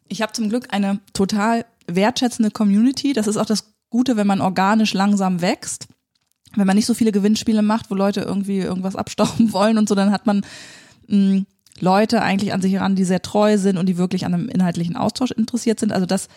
Ich 0.08 0.22
habe 0.22 0.34
zum 0.34 0.50
Glück 0.50 0.68
eine 0.72 1.00
total 1.14 1.66
wertschätzende 1.88 2.52
Community. 2.52 3.14
Das 3.14 3.28
ist 3.28 3.38
auch 3.38 3.46
das 3.46 3.74
Gute, 3.90 4.16
wenn 4.18 4.28
man 4.28 4.42
organisch 4.42 4.94
langsam 4.94 5.42
wächst. 5.42 5.88
Wenn 6.56 6.68
man 6.68 6.76
nicht 6.76 6.86
so 6.86 6.94
viele 6.94 7.12
Gewinnspiele 7.12 7.64
macht, 7.64 7.90
wo 7.90 7.96
Leute 7.96 8.22
irgendwie 8.22 8.60
irgendwas 8.60 8.96
abstauben 8.96 9.54
wollen 9.54 9.78
und 9.78 9.90
so, 9.90 9.96
dann 9.96 10.12
hat 10.12 10.26
man 10.26 10.46
mh, 11.08 11.18
mm, 11.18 11.46
Leute 11.80 12.22
eigentlich 12.22 12.54
an 12.54 12.62
sich 12.62 12.74
heran, 12.74 12.96
die 12.96 13.04
sehr 13.04 13.22
treu 13.22 13.58
sind 13.58 13.78
und 13.78 13.88
die 13.88 13.98
wirklich 13.98 14.26
an 14.26 14.34
einem 14.34 14.50
inhaltlichen 14.50 14.96
Austausch 14.96 15.32
interessiert 15.32 15.80
sind. 15.80 15.92
Also 15.92 16.06
das, 16.06 16.28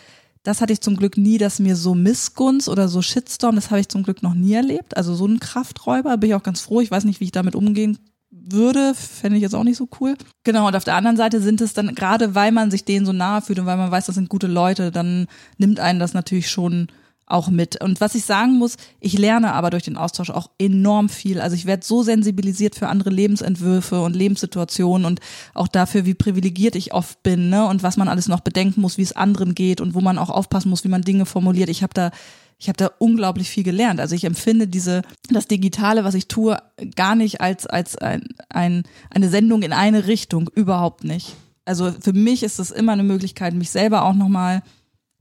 das 0.43 0.61
hatte 0.61 0.73
ich 0.73 0.81
zum 0.81 0.95
Glück 0.95 1.17
nie, 1.17 1.37
dass 1.37 1.59
mir 1.59 1.75
so 1.75 1.95
Missgunst 1.95 2.69
oder 2.69 2.87
so 2.87 3.01
Shitstorm, 3.01 3.55
das 3.55 3.69
habe 3.69 3.79
ich 3.79 3.89
zum 3.89 4.03
Glück 4.03 4.23
noch 4.23 4.33
nie 4.33 4.53
erlebt. 4.53 4.97
Also 4.97 5.15
so 5.15 5.25
ein 5.25 5.39
Krafträuber, 5.39 6.17
bin 6.17 6.29
ich 6.29 6.35
auch 6.35 6.43
ganz 6.43 6.61
froh. 6.61 6.81
Ich 6.81 6.91
weiß 6.91 7.05
nicht, 7.05 7.19
wie 7.19 7.25
ich 7.25 7.31
damit 7.31 7.55
umgehen 7.55 7.97
würde, 8.29 8.93
fände 8.93 9.37
ich 9.37 9.41
jetzt 9.41 9.55
auch 9.55 9.63
nicht 9.63 9.77
so 9.77 9.87
cool. 9.99 10.15
Genau, 10.43 10.67
und 10.67 10.75
auf 10.75 10.83
der 10.83 10.95
anderen 10.95 11.17
Seite 11.17 11.41
sind 11.41 11.61
es 11.61 11.73
dann, 11.73 11.95
gerade 11.95 12.35
weil 12.35 12.51
man 12.51 12.71
sich 12.71 12.85
denen 12.85 13.05
so 13.05 13.13
nahe 13.13 13.41
fühlt 13.41 13.59
und 13.59 13.65
weil 13.65 13.77
man 13.77 13.91
weiß, 13.91 14.05
das 14.05 14.15
sind 14.15 14.29
gute 14.29 14.47
Leute, 14.47 14.91
dann 14.91 15.27
nimmt 15.57 15.79
einen 15.79 15.99
das 15.99 16.13
natürlich 16.13 16.49
schon 16.49 16.87
auch 17.27 17.49
mit. 17.49 17.81
Und 17.81 17.99
was 18.01 18.15
ich 18.15 18.25
sagen 18.25 18.57
muss, 18.57 18.77
ich 18.99 19.17
lerne 19.17 19.53
aber 19.53 19.69
durch 19.69 19.83
den 19.83 19.97
Austausch 19.97 20.29
auch 20.29 20.49
enorm 20.57 21.09
viel. 21.09 21.41
Also 21.41 21.55
ich 21.55 21.65
werde 21.65 21.85
so 21.85 22.01
sensibilisiert 22.01 22.75
für 22.75 22.87
andere 22.87 23.09
Lebensentwürfe 23.09 24.01
und 24.01 24.15
Lebenssituationen 24.15 25.05
und 25.05 25.19
auch 25.53 25.67
dafür, 25.67 26.05
wie 26.05 26.13
privilegiert 26.13 26.75
ich 26.75 26.93
oft 26.93 27.21
bin, 27.23 27.49
ne? 27.49 27.67
Und 27.67 27.83
was 27.83 27.97
man 27.97 28.07
alles 28.07 28.29
noch 28.29 28.39
bedenken 28.39 28.81
muss, 28.81 28.97
wie 28.97 29.03
es 29.03 29.11
anderen 29.11 29.55
geht 29.55 29.81
und 29.81 29.93
wo 29.93 30.01
man 30.01 30.17
auch 30.17 30.29
aufpassen 30.29 30.69
muss, 30.69 30.85
wie 30.85 30.89
man 30.89 31.01
Dinge 31.01 31.25
formuliert. 31.25 31.69
Ich 31.69 31.83
habe 31.83 31.93
da 31.93 32.11
ich 32.59 32.69
habe 32.69 32.77
da 32.77 32.89
unglaublich 32.97 33.49
viel 33.49 33.63
gelernt. 33.63 33.99
Also 33.99 34.15
ich 34.15 34.23
empfinde 34.23 34.67
diese 34.67 35.03
das 35.29 35.47
Digitale, 35.47 36.03
was 36.03 36.15
ich 36.15 36.27
tue, 36.27 36.57
gar 36.95 37.15
nicht 37.15 37.41
als 37.41 37.67
als 37.67 37.97
ein, 37.97 38.23
ein 38.49 38.83
eine 39.09 39.29
Sendung 39.29 39.61
in 39.61 39.73
eine 39.73 40.07
Richtung, 40.07 40.49
überhaupt 40.55 41.03
nicht. 41.03 41.35
Also 41.65 41.91
für 41.91 42.13
mich 42.13 42.43
ist 42.43 42.59
es 42.59 42.71
immer 42.71 42.93
eine 42.93 43.03
Möglichkeit, 43.03 43.53
mich 43.53 43.69
selber 43.69 44.03
auch 44.03 44.13
noch 44.13 44.29
mal 44.29 44.63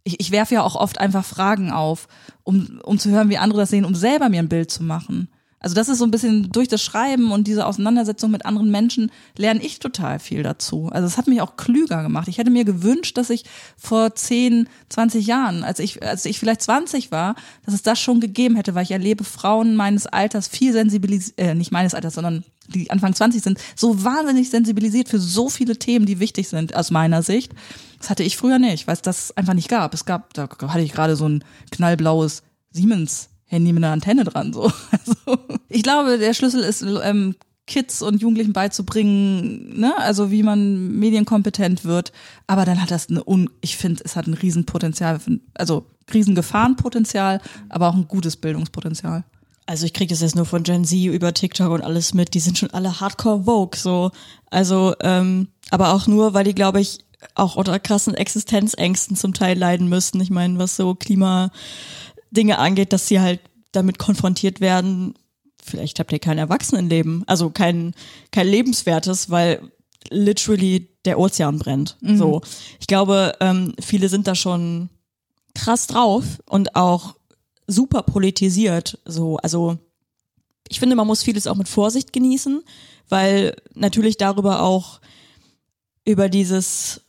ich, 0.06 0.20
ich 0.20 0.30
werfe 0.30 0.54
ja 0.54 0.62
auch 0.62 0.76
oft 0.76 0.98
einfach 1.00 1.24
Fragen 1.24 1.70
auf, 1.70 2.08
um, 2.44 2.80
um 2.84 2.98
zu 2.98 3.10
hören, 3.10 3.28
wie 3.28 3.38
andere 3.38 3.60
das 3.60 3.70
sehen, 3.70 3.84
um 3.84 3.94
selber 3.94 4.28
mir 4.28 4.38
ein 4.38 4.48
Bild 4.48 4.70
zu 4.70 4.82
machen. 4.82 5.28
Also 5.58 5.74
das 5.74 5.88
ist 5.88 5.98
so 5.98 6.04
ein 6.04 6.12
bisschen 6.12 6.52
durch 6.52 6.68
das 6.68 6.82
Schreiben 6.82 7.32
und 7.32 7.48
diese 7.48 7.66
Auseinandersetzung 7.66 8.30
mit 8.30 8.46
anderen 8.46 8.70
Menschen 8.70 9.10
lerne 9.36 9.64
ich 9.64 9.80
total 9.80 10.20
viel 10.20 10.44
dazu. 10.44 10.90
Also 10.92 11.08
es 11.08 11.18
hat 11.18 11.26
mich 11.26 11.40
auch 11.40 11.56
klüger 11.56 12.04
gemacht. 12.04 12.28
Ich 12.28 12.38
hätte 12.38 12.50
mir 12.50 12.64
gewünscht, 12.64 13.18
dass 13.18 13.30
ich 13.30 13.44
vor 13.76 14.14
10, 14.14 14.68
20 14.90 15.26
Jahren, 15.26 15.64
als 15.64 15.80
ich, 15.80 16.04
als 16.04 16.24
ich 16.24 16.38
vielleicht 16.38 16.62
20 16.62 17.10
war, 17.10 17.34
dass 17.64 17.74
es 17.74 17.82
das 17.82 17.98
schon 17.98 18.20
gegeben 18.20 18.54
hätte, 18.54 18.76
weil 18.76 18.84
ich 18.84 18.92
erlebe 18.92 19.24
Frauen 19.24 19.74
meines 19.74 20.06
Alters 20.06 20.46
viel 20.46 20.72
sensibilisiert, 20.72 21.38
äh, 21.38 21.54
nicht 21.54 21.72
meines 21.72 21.94
Alters, 21.94 22.14
sondern 22.14 22.44
die 22.68 22.90
Anfang 22.90 23.14
20 23.14 23.42
sind, 23.42 23.58
so 23.74 24.04
wahnsinnig 24.04 24.50
sensibilisiert 24.50 25.08
für 25.08 25.18
so 25.18 25.48
viele 25.48 25.78
Themen, 25.78 26.06
die 26.06 26.20
wichtig 26.20 26.48
sind 26.48 26.76
aus 26.76 26.92
meiner 26.92 27.22
Sicht. 27.22 27.52
Das 27.98 28.10
hatte 28.10 28.22
ich 28.22 28.36
früher 28.36 28.58
nicht, 28.58 28.86
weil 28.86 28.94
es 28.94 29.02
das 29.02 29.36
einfach 29.36 29.54
nicht 29.54 29.68
gab. 29.68 29.94
Es 29.94 30.04
gab, 30.04 30.34
da 30.34 30.48
hatte 30.68 30.80
ich 30.80 30.92
gerade 30.92 31.16
so 31.16 31.28
ein 31.28 31.44
knallblaues 31.70 32.42
Siemens 32.70 33.30
Handy 33.46 33.72
mit 33.72 33.82
einer 33.82 33.92
Antenne 33.92 34.24
dran. 34.24 34.52
So. 34.52 34.72
Also, 34.90 35.38
ich 35.68 35.82
glaube, 35.82 36.18
der 36.18 36.34
Schlüssel 36.34 36.62
ist, 36.62 36.82
ähm, 36.82 37.36
Kids 37.66 38.00
und 38.00 38.22
Jugendlichen 38.22 38.52
beizubringen, 38.52 39.78
ne, 39.78 39.96
also 39.98 40.30
wie 40.30 40.42
man 40.42 40.98
medienkompetent 40.98 41.84
wird. 41.84 42.12
Aber 42.46 42.64
dann 42.64 42.80
hat 42.80 42.90
das 42.90 43.10
eine, 43.10 43.24
un 43.24 43.50
ich 43.60 43.76
finde, 43.76 44.02
es 44.04 44.14
hat 44.14 44.26
ein 44.26 44.34
Riesenpotenzial, 44.34 45.20
also 45.54 45.86
Riesengefahrenpotenzial, 46.12 47.40
aber 47.68 47.88
auch 47.88 47.94
ein 47.94 48.06
gutes 48.06 48.36
Bildungspotenzial. 48.36 49.24
Also 49.66 49.84
ich 49.84 49.92
kriege 49.92 50.10
das 50.10 50.20
jetzt 50.20 50.36
nur 50.36 50.46
von 50.46 50.62
Gen 50.62 50.84
Z 50.84 50.96
über 51.06 51.34
TikTok 51.34 51.72
und 51.72 51.82
alles 51.82 52.14
mit. 52.14 52.34
Die 52.34 52.40
sind 52.40 52.56
schon 52.56 52.70
alle 52.70 53.00
Hardcore 53.00 53.44
Vogue, 53.44 53.76
so. 53.76 54.12
Also, 54.48 54.94
ähm, 55.00 55.48
aber 55.70 55.92
auch 55.92 56.06
nur, 56.06 56.34
weil 56.34 56.44
die, 56.44 56.54
glaube 56.54 56.80
ich, 56.80 57.04
auch 57.34 57.56
unter 57.56 57.78
krassen 57.78 58.14
Existenzängsten 58.14 59.16
zum 59.16 59.34
Teil 59.34 59.58
leiden 59.58 59.88
müssten. 59.88 60.20
Ich 60.20 60.30
meine, 60.30 60.58
was 60.58 60.76
so 60.76 60.94
Klima 60.94 61.50
Dinge 62.30 62.58
angeht, 62.58 62.92
dass 62.92 63.08
sie 63.08 63.20
halt 63.20 63.40
damit 63.72 63.98
konfrontiert 63.98 64.60
werden, 64.60 65.14
vielleicht 65.62 65.98
habt 65.98 66.12
ihr 66.12 66.18
kein 66.18 66.38
Erwachsenenleben, 66.38 67.24
also 67.26 67.50
kein, 67.50 67.94
kein 68.30 68.46
lebenswertes, 68.46 69.30
weil 69.30 69.60
literally 70.10 70.88
der 71.04 71.18
Ozean 71.18 71.58
brennt. 71.58 71.96
Mhm. 72.00 72.16
So. 72.16 72.40
Ich 72.80 72.86
glaube, 72.86 73.34
ähm, 73.40 73.74
viele 73.80 74.08
sind 74.08 74.26
da 74.26 74.34
schon 74.34 74.88
krass 75.54 75.86
drauf 75.86 76.24
und 76.48 76.76
auch 76.76 77.16
super 77.66 78.02
politisiert. 78.02 78.98
So, 79.04 79.36
also 79.38 79.78
ich 80.68 80.80
finde, 80.80 80.96
man 80.96 81.06
muss 81.06 81.22
vieles 81.22 81.46
auch 81.46 81.56
mit 81.56 81.68
Vorsicht 81.68 82.12
genießen, 82.12 82.62
weil 83.08 83.56
natürlich 83.74 84.16
darüber 84.16 84.62
auch 84.62 85.00
über 86.04 86.28
dieses 86.28 87.02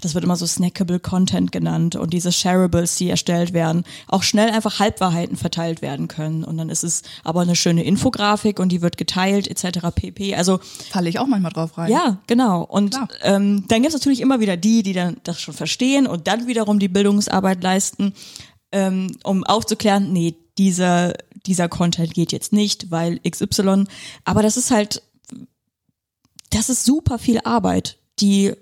das 0.00 0.14
wird 0.14 0.24
immer 0.24 0.36
so 0.36 0.46
snackable 0.46 1.00
Content 1.00 1.52
genannt 1.52 1.96
und 1.96 2.12
diese 2.12 2.32
Shareables, 2.32 2.96
die 2.96 3.10
erstellt 3.10 3.52
werden, 3.52 3.84
auch 4.06 4.22
schnell 4.22 4.50
einfach 4.50 4.78
Halbwahrheiten 4.78 5.36
verteilt 5.36 5.82
werden 5.82 6.08
können. 6.08 6.44
Und 6.44 6.56
dann 6.56 6.70
ist 6.70 6.84
es 6.84 7.02
aber 7.24 7.42
eine 7.42 7.56
schöne 7.56 7.84
Infografik 7.84 8.60
und 8.60 8.70
die 8.70 8.82
wird 8.82 8.96
geteilt 8.96 9.48
etc. 9.48 9.88
pp. 9.94 10.34
Also 10.34 10.60
falle 10.90 11.08
ich 11.08 11.18
auch 11.18 11.26
manchmal 11.26 11.52
drauf 11.52 11.76
rein. 11.78 11.90
Ja, 11.90 12.18
genau. 12.26 12.62
Und 12.62 12.96
ähm, 13.22 13.64
dann 13.68 13.82
gibt 13.82 13.94
es 13.94 14.00
natürlich 14.00 14.20
immer 14.20 14.40
wieder 14.40 14.56
die, 14.56 14.82
die 14.82 14.92
dann 14.92 15.18
das 15.24 15.40
schon 15.40 15.54
verstehen 15.54 16.06
und 16.06 16.26
dann 16.26 16.46
wiederum 16.46 16.78
die 16.78 16.88
Bildungsarbeit 16.88 17.62
leisten, 17.62 18.14
ähm, 18.72 19.16
um 19.24 19.44
aufzuklären, 19.44 20.12
nee, 20.12 20.36
dieser 20.58 21.14
dieser 21.46 21.68
Content 21.68 22.14
geht 22.14 22.32
jetzt 22.32 22.52
nicht, 22.52 22.90
weil 22.90 23.20
XY. 23.20 23.84
Aber 24.24 24.42
das 24.42 24.56
ist 24.56 24.70
halt 24.70 25.02
das 26.50 26.70
ist 26.70 26.84
super 26.84 27.18
viel 27.18 27.40
Arbeit, 27.44 27.98
die 28.20 28.54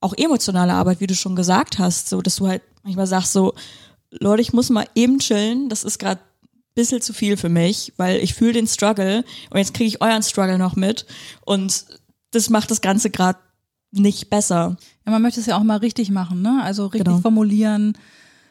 auch 0.00 0.14
emotionale 0.16 0.72
Arbeit, 0.74 1.00
wie 1.00 1.06
du 1.06 1.14
schon 1.14 1.36
gesagt 1.36 1.78
hast, 1.78 2.08
so 2.08 2.22
dass 2.22 2.36
du 2.36 2.48
halt 2.48 2.62
manchmal 2.82 3.06
sagst 3.06 3.32
so, 3.32 3.54
Leute, 4.10 4.42
ich 4.42 4.52
muss 4.52 4.70
mal 4.70 4.86
eben 4.94 5.18
chillen, 5.18 5.68
das 5.68 5.84
ist 5.84 5.98
gerade 5.98 6.20
bisschen 6.74 7.02
zu 7.02 7.12
viel 7.12 7.36
für 7.36 7.48
mich, 7.48 7.92
weil 7.96 8.20
ich 8.20 8.34
fühle 8.34 8.52
den 8.52 8.68
Struggle 8.68 9.24
und 9.50 9.58
jetzt 9.58 9.74
kriege 9.74 9.88
ich 9.88 10.00
euren 10.00 10.22
Struggle 10.22 10.58
noch 10.58 10.76
mit 10.76 11.06
und 11.44 11.84
das 12.30 12.50
macht 12.50 12.70
das 12.70 12.80
Ganze 12.80 13.10
gerade 13.10 13.38
nicht 13.90 14.30
besser. 14.30 14.76
Ja, 15.04 15.12
man 15.12 15.22
möchte 15.22 15.40
es 15.40 15.46
ja 15.46 15.56
auch 15.58 15.64
mal 15.64 15.78
richtig 15.78 16.10
machen, 16.10 16.40
ne? 16.42 16.60
Also 16.62 16.86
richtig 16.86 17.06
Genau. 17.06 17.18
formulieren, 17.20 17.98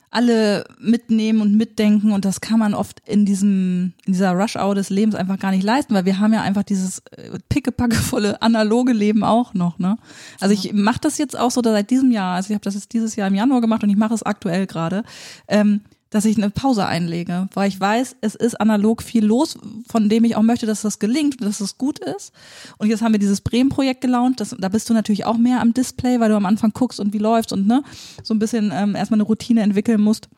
alle 0.10 0.66
mitnehmen 0.80 1.42
und 1.42 1.56
mitdenken 1.56 2.12
und 2.12 2.24
das 2.24 2.40
kann 2.40 2.60
man 2.60 2.74
oft 2.74 3.02
in 3.06 3.26
diesem 3.26 3.94
in 4.06 4.14
dieser 4.14 4.32
Rush-Hour 4.32 4.74
des 4.74 4.90
Lebens 4.90 5.16
einfach 5.16 5.38
gar 5.38 5.52
nicht 5.52 5.64
leisten, 5.64 5.94
weil 5.94 6.06
wir 6.06 6.20
haben 6.20 6.34
ja 6.34 6.42
einfach 6.42 6.64
dieses 6.64 7.00
äh, 7.12 7.38
pickepackevolle 7.50 8.42
analoge 8.42 8.94
Leben 8.94 9.24
auch 9.24 9.54
noch, 9.54 9.80
ne? 9.80 9.98
Also 10.40 10.54
ich 10.54 10.72
mache 10.74 11.00
das 11.02 11.18
jetzt 11.18 11.38
auch 11.38 11.52
so 11.52 11.62
seit 11.62 11.90
diesem 11.90 12.12
Jahr, 12.12 12.36
also 12.36 12.50
ich 12.52 12.56
habe 12.56 12.64
das 12.64 12.76
jetzt 12.76 12.94
dieses 12.94 13.16
Jahr 13.18 13.28
im 13.28 13.36
Januar 13.36 13.60
gemacht 13.60 13.84
und 13.84 13.90
ich 13.90 13.98
mache 13.98 14.14
es 14.14 14.24
aktuell 14.24 14.66
gerade. 14.66 15.04
Ähm, 15.48 15.82
dass 16.10 16.26
ich 16.26 16.38
eine 16.38 16.50
Pause 16.50 16.86
einlege, 16.86 17.50
weil 17.54 17.68
ich 17.68 17.80
weiß, 17.80 18.18
es 18.22 18.36
ist 18.36 18.60
analog 18.60 19.04
viel 19.04 19.26
los, 19.26 19.58
von 19.90 20.10
dem 20.10 20.24
ich 20.24 20.36
auch 20.36 20.42
möchte, 20.42 20.66
dass 20.66 20.82
das 20.82 21.00
gelingt 21.00 21.42
und 21.42 21.48
dass 21.48 21.60
es 21.60 21.78
gut 21.78 22.00
ist. 22.00 22.32
Und 22.78 22.90
jetzt 22.90 23.02
haben 23.02 23.14
wir 23.14 23.20
dieses 23.20 23.42
Bremen-Projekt 23.42 24.02
gelauncht, 24.02 24.40
das, 24.40 24.56
da 24.58 24.70
bist 24.70 24.90
du 24.90 24.94
natürlich 24.94 25.26
auch 25.26 25.38
mehr 25.38 25.62
am 25.62 25.74
Display, 25.74 26.20
weil 26.20 26.30
du 26.30 26.36
am 26.36 26.46
Anfang 26.46 26.72
guckst 26.72 27.00
und 27.00 27.14
wie 27.14 27.18
läuft's 27.18 27.54
und 27.54 27.68
ne, 27.68 27.84
so 28.24 28.34
ein 28.34 28.40
bisschen 28.40 28.72
ähm, 28.74 28.96
erstmal 28.96 29.18
eine 29.18 29.28
Routine 29.28 29.62
entwickeln 29.62 30.02
musst. 30.02 30.30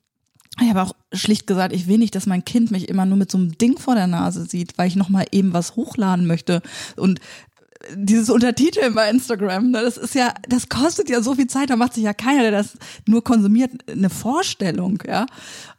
Ich 0.61 0.69
habe 0.69 0.81
auch 0.81 0.93
schlicht 1.13 1.47
gesagt, 1.47 1.73
ich 1.73 1.87
will 1.87 1.97
nicht, 1.97 2.15
dass 2.15 2.25
mein 2.25 2.43
Kind 2.43 2.69
mich 2.71 2.89
immer 2.89 3.05
nur 3.05 3.17
mit 3.17 3.31
so 3.31 3.37
einem 3.37 3.57
Ding 3.57 3.77
vor 3.77 3.95
der 3.95 4.07
Nase 4.07 4.45
sieht, 4.45 4.77
weil 4.77 4.87
ich 4.87 4.95
nochmal 4.95 5.25
eben 5.31 5.53
was 5.53 5.75
hochladen 5.75 6.27
möchte. 6.27 6.61
Und 6.97 7.19
dieses 7.95 8.29
Untertiteln 8.29 8.93
bei 8.93 9.09
Instagram, 9.09 9.71
ne, 9.71 9.81
das 9.81 9.97
ist 9.97 10.15
ja, 10.15 10.33
das 10.47 10.69
kostet 10.69 11.09
ja 11.09 11.21
so 11.21 11.35
viel 11.35 11.47
Zeit, 11.47 11.69
da 11.69 11.75
macht 11.75 11.93
sich 11.93 12.03
ja 12.03 12.13
keiner, 12.13 12.41
der 12.41 12.51
das 12.51 12.77
nur 13.05 13.23
konsumiert, 13.23 13.71
eine 13.89 14.09
Vorstellung, 14.09 15.01
ja. 15.07 15.25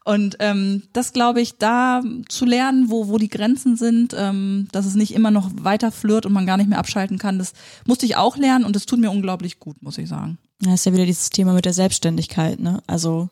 Und 0.04 0.36
ähm, 0.40 0.84
das 0.92 1.12
glaube 1.12 1.40
ich, 1.40 1.58
da 1.58 2.02
zu 2.28 2.44
lernen, 2.44 2.90
wo, 2.90 3.08
wo 3.08 3.18
die 3.18 3.28
Grenzen 3.28 3.76
sind, 3.76 4.14
ähm, 4.18 4.68
dass 4.72 4.86
es 4.86 4.94
nicht 4.94 5.14
immer 5.14 5.30
noch 5.30 5.50
weiter 5.54 5.92
flirt 5.92 6.26
und 6.26 6.32
man 6.32 6.46
gar 6.46 6.56
nicht 6.56 6.68
mehr 6.68 6.78
abschalten 6.78 7.18
kann, 7.18 7.38
das 7.38 7.52
musste 7.86 8.06
ich 8.06 8.16
auch 8.16 8.36
lernen 8.36 8.64
und 8.64 8.74
das 8.74 8.86
tut 8.86 8.98
mir 8.98 9.10
unglaublich 9.10 9.60
gut, 9.60 9.82
muss 9.82 9.98
ich 9.98 10.08
sagen. 10.08 10.38
Ja, 10.62 10.74
ist 10.74 10.84
ja 10.84 10.92
wieder 10.92 11.06
dieses 11.06 11.30
Thema 11.30 11.54
mit 11.54 11.64
der 11.64 11.72
Selbstständigkeit, 11.72 12.60
ne? 12.60 12.82
Also, 12.86 13.30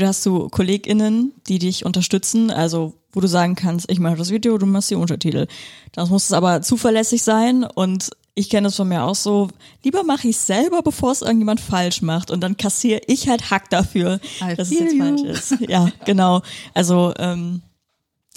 hast 0.00 0.24
du 0.24 0.48
KollegInnen, 0.48 1.32
die 1.48 1.58
dich 1.58 1.84
unterstützen, 1.84 2.50
also 2.50 2.94
wo 3.12 3.20
du 3.20 3.28
sagen 3.28 3.54
kannst, 3.54 3.90
ich 3.90 3.98
mache 3.98 4.16
das 4.16 4.30
Video, 4.30 4.56
du 4.56 4.66
machst 4.66 4.90
die 4.90 4.94
Untertitel. 4.94 5.46
Das 5.92 6.08
muss 6.08 6.24
es 6.24 6.32
aber 6.32 6.62
zuverlässig 6.62 7.22
sein 7.22 7.64
und 7.64 8.10
ich 8.34 8.48
kenne 8.48 8.68
das 8.68 8.76
von 8.76 8.88
mir 8.88 9.02
auch 9.04 9.14
so, 9.14 9.48
lieber 9.84 10.04
mache 10.04 10.28
ich 10.28 10.38
selber, 10.38 10.80
bevor 10.82 11.12
es 11.12 11.20
irgendjemand 11.20 11.60
falsch 11.60 12.00
macht 12.00 12.30
und 12.30 12.40
dann 12.40 12.56
kassiere 12.56 13.02
ich 13.06 13.28
halt 13.28 13.50
Hack 13.50 13.68
dafür, 13.68 14.20
I 14.40 14.56
dass 14.56 14.70
es 14.70 14.78
jetzt 14.78 14.94
you. 14.94 15.04
falsch 15.04 15.22
ist. 15.22 15.54
Ja, 15.68 15.88
genau. 16.06 16.40
Also 16.72 17.12
ähm, 17.18 17.60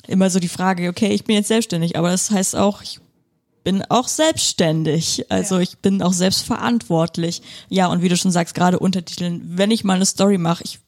immer 0.07 0.29
so 0.29 0.39
die 0.39 0.49
Frage, 0.49 0.89
okay, 0.89 1.13
ich 1.13 1.23
bin 1.23 1.37
jetzt 1.37 1.47
selbstständig, 1.47 1.97
aber 1.97 2.11
das 2.11 2.29
heißt 2.29 2.57
auch, 2.57 2.81
ich 2.81 2.99
bin 3.63 3.83
auch 3.89 4.07
selbstständig. 4.07 5.25
Also 5.29 5.57
ich 5.59 5.77
bin 5.79 6.01
auch 6.01 6.13
selbstverantwortlich. 6.13 7.41
Ja, 7.69 7.87
und 7.87 8.01
wie 8.01 8.09
du 8.09 8.15
schon 8.15 8.31
sagst, 8.31 8.53
gerade 8.53 8.79
Untertiteln, 8.79 9.41
wenn 9.57 9.71
ich 9.71 9.83
mal 9.83 9.95
eine 9.95 10.05
Story 10.05 10.37
mache, 10.37 10.63
ich 10.63 10.79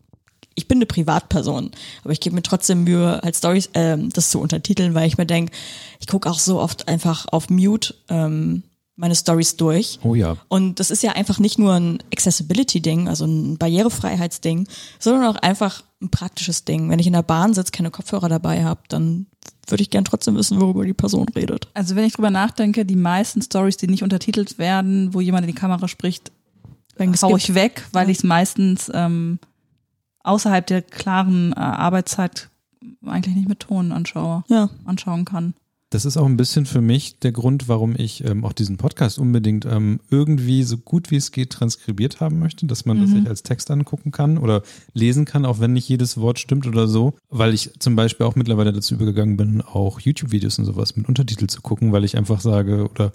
ich 0.57 0.67
bin 0.67 0.79
eine 0.79 0.87
Privatperson, 0.87 1.71
aber 2.03 2.11
ich 2.11 2.19
gebe 2.19 2.35
mir 2.35 2.41
trotzdem 2.41 2.83
Mühe, 2.83 3.21
halt 3.23 3.35
Stories, 3.35 3.69
ähm, 3.75 4.09
das 4.09 4.31
zu 4.31 4.41
untertiteln, 4.41 4.95
weil 4.95 5.07
ich 5.07 5.17
mir 5.17 5.27
denke, 5.27 5.53
ich 5.99 6.07
gucke 6.07 6.29
auch 6.29 6.39
so 6.39 6.59
oft 6.59 6.87
einfach 6.87 7.27
auf 7.31 7.49
Mute 7.49 7.93
ähm, 8.09 8.63
meine 8.95 9.15
Stories 9.15 9.55
durch. 9.55 9.99
Oh 10.03 10.15
ja. 10.15 10.35
Und 10.47 10.79
das 10.79 10.89
ist 10.89 11.03
ja 11.03 11.11
einfach 11.11 11.37
nicht 11.37 11.59
nur 11.59 11.73
ein 11.73 11.99
Accessibility-Ding, 12.11 13.07
also 13.07 13.25
ein 13.25 13.59
Barrierefreiheitsding, 13.59 14.67
sondern 14.97 15.25
auch 15.25 15.35
einfach 15.35 15.83
ein 16.01 16.09
praktisches 16.09 16.65
Ding. 16.65 16.89
Wenn 16.89 16.97
ich 16.97 17.05
in 17.05 17.13
der 17.13 17.21
Bahn 17.21 17.53
sitze, 17.53 17.71
keine 17.71 17.91
Kopfhörer 17.91 18.27
dabei 18.27 18.63
habe, 18.63 18.81
dann 18.89 19.27
würde 19.67 19.83
ich 19.83 19.91
gern 19.91 20.05
trotzdem 20.05 20.35
wissen, 20.35 20.59
worüber 20.59 20.85
die 20.85 20.93
Person 20.93 21.27
redet. 21.29 21.67
Also 21.75 21.95
wenn 21.95 22.05
ich 22.05 22.13
drüber 22.13 22.31
nachdenke, 22.31 22.83
die 22.83 22.95
meisten 22.95 23.43
Stories, 23.43 23.77
die 23.77 23.87
nicht 23.87 24.01
untertitelt 24.01 24.57
werden, 24.57 25.13
wo 25.13 25.21
jemand 25.21 25.43
in 25.43 25.53
die 25.53 25.59
Kamera 25.59 25.87
spricht, 25.87 26.31
es 26.97 27.21
hau 27.21 27.37
ich 27.37 27.53
weg, 27.53 27.85
weil 27.91 28.09
ich 28.09 28.17
es 28.17 28.23
meistens 28.23 28.89
ähm, 28.91 29.37
außerhalb 30.27 30.65
der 30.67 30.81
klaren 30.81 31.53
äh, 31.53 31.55
Arbeitszeit 31.59 32.49
eigentlich 33.05 33.35
nicht 33.35 33.49
mit 33.49 33.61
Ton 33.61 33.91
anschaue, 33.91 34.43
Ja. 34.49 34.69
anschauen 34.85 35.25
kann. 35.25 35.53
Das 35.89 36.03
ist 36.03 36.17
auch 36.17 36.25
ein 36.25 36.35
bisschen 36.35 36.65
für 36.65 36.81
mich 36.81 37.19
der 37.19 37.31
Grund, 37.31 37.69
warum 37.69 37.95
ich 37.97 38.21
ähm, 38.25 38.43
auch 38.43 38.51
diesen 38.51 38.75
Podcast 38.75 39.17
unbedingt 39.19 39.63
ähm, 39.65 40.01
irgendwie 40.09 40.63
so 40.63 40.77
gut 40.77 41.11
wie 41.11 41.15
es 41.15 41.31
geht 41.31 41.51
transkribiert 41.51 42.19
haben 42.19 42.39
möchte, 42.39 42.65
dass 42.65 42.83
man 42.83 42.99
das 42.99 43.11
sich 43.11 43.25
als 43.25 43.41
Text 43.41 43.71
angucken 43.71 44.11
kann 44.11 44.37
oder 44.37 44.63
lesen 44.91 45.23
kann, 45.23 45.45
auch 45.45 45.61
wenn 45.61 45.71
nicht 45.71 45.87
jedes 45.87 46.17
Wort 46.17 46.39
stimmt 46.39 46.67
oder 46.67 46.89
so. 46.89 47.13
Weil 47.29 47.53
ich 47.53 47.71
zum 47.79 47.95
Beispiel 47.95 48.25
auch 48.25 48.35
mittlerweile 48.35 48.73
dazu 48.73 48.95
übergegangen 48.95 49.37
bin, 49.37 49.61
auch 49.61 50.01
YouTube-Videos 50.01 50.59
und 50.59 50.65
sowas 50.65 50.97
mit 50.97 51.07
Untertitel 51.07 51.47
zu 51.47 51.61
gucken, 51.61 51.93
weil 51.93 52.03
ich 52.03 52.17
einfach 52.17 52.41
sage 52.41 52.89
oder 52.89 53.13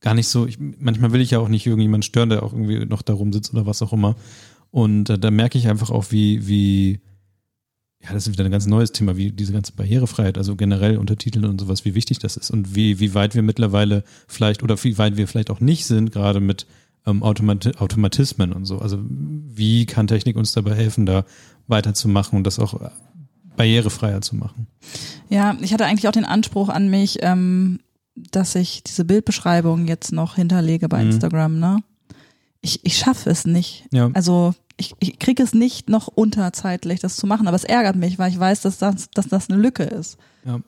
gar 0.00 0.14
nicht 0.14 0.26
so, 0.26 0.44
ich, 0.46 0.58
manchmal 0.58 1.12
will 1.12 1.20
ich 1.20 1.30
ja 1.30 1.38
auch 1.38 1.48
nicht 1.48 1.66
irgendjemand 1.66 2.04
stören, 2.04 2.30
der 2.30 2.42
auch 2.42 2.52
irgendwie 2.52 2.84
noch 2.84 3.02
da 3.02 3.12
rumsitzt 3.12 3.54
oder 3.54 3.64
was 3.66 3.80
auch 3.80 3.92
immer. 3.92 4.16
Und 4.70 5.10
äh, 5.10 5.18
da 5.18 5.30
merke 5.30 5.58
ich 5.58 5.68
einfach 5.68 5.90
auch, 5.90 6.06
wie, 6.10 6.46
wie, 6.46 7.00
ja, 8.02 8.12
das 8.12 8.26
ist 8.26 8.32
wieder 8.32 8.44
ein 8.44 8.50
ganz 8.50 8.66
neues 8.66 8.92
Thema, 8.92 9.16
wie 9.16 9.32
diese 9.32 9.52
ganze 9.52 9.72
Barrierefreiheit, 9.72 10.38
also 10.38 10.56
generell 10.56 10.98
Untertiteln 10.98 11.44
und 11.46 11.60
sowas, 11.60 11.84
wie 11.84 11.94
wichtig 11.94 12.18
das 12.18 12.36
ist 12.36 12.50
und 12.50 12.74
wie, 12.74 13.00
wie 13.00 13.14
weit 13.14 13.34
wir 13.34 13.42
mittlerweile 13.42 14.04
vielleicht 14.26 14.62
oder 14.62 14.82
wie 14.84 14.98
weit 14.98 15.16
wir 15.16 15.26
vielleicht 15.26 15.50
auch 15.50 15.60
nicht 15.60 15.86
sind, 15.86 16.12
gerade 16.12 16.40
mit 16.40 16.66
ähm, 17.06 17.22
Automati 17.22 17.72
Automatismen 17.78 18.52
und 18.52 18.66
so. 18.66 18.78
Also 18.78 18.98
wie 19.00 19.86
kann 19.86 20.06
Technik 20.06 20.36
uns 20.36 20.52
dabei 20.52 20.74
helfen, 20.74 21.06
da 21.06 21.24
weiterzumachen 21.66 22.36
und 22.36 22.44
das 22.46 22.58
auch 22.58 22.80
äh, 22.80 22.90
barrierefreier 23.56 24.20
zu 24.20 24.36
machen? 24.36 24.66
Ja, 25.28 25.56
ich 25.60 25.72
hatte 25.72 25.86
eigentlich 25.86 26.08
auch 26.08 26.12
den 26.12 26.24
Anspruch 26.24 26.68
an 26.68 26.88
mich, 26.90 27.18
ähm, 27.22 27.80
dass 28.14 28.54
ich 28.54 28.82
diese 28.82 29.04
Bildbeschreibung 29.04 29.86
jetzt 29.86 30.12
noch 30.12 30.36
hinterlege 30.36 30.88
bei 30.88 31.02
Mhm. 31.02 31.10
Instagram, 31.10 31.58
ne? 31.58 31.78
Ich, 32.60 32.80
ich 32.84 32.96
schaffe 32.98 33.30
es 33.30 33.46
nicht. 33.46 33.86
Ja. 33.92 34.10
Also 34.14 34.54
ich, 34.76 34.94
ich 35.00 35.18
kriege 35.18 35.42
es 35.42 35.54
nicht 35.54 35.88
noch 35.88 36.06
unterzeitlich, 36.08 37.00
das 37.00 37.16
zu 37.16 37.26
machen, 37.26 37.46
aber 37.48 37.56
es 37.56 37.64
ärgert 37.64 37.96
mich, 37.96 38.18
weil 38.18 38.30
ich 38.30 38.38
weiß, 38.38 38.60
dass 38.62 38.78
das, 38.78 39.10
dass 39.10 39.28
das 39.28 39.48
eine 39.50 39.60
Lücke 39.60 39.84
ist. 39.84 40.18
Ja. 40.44 40.60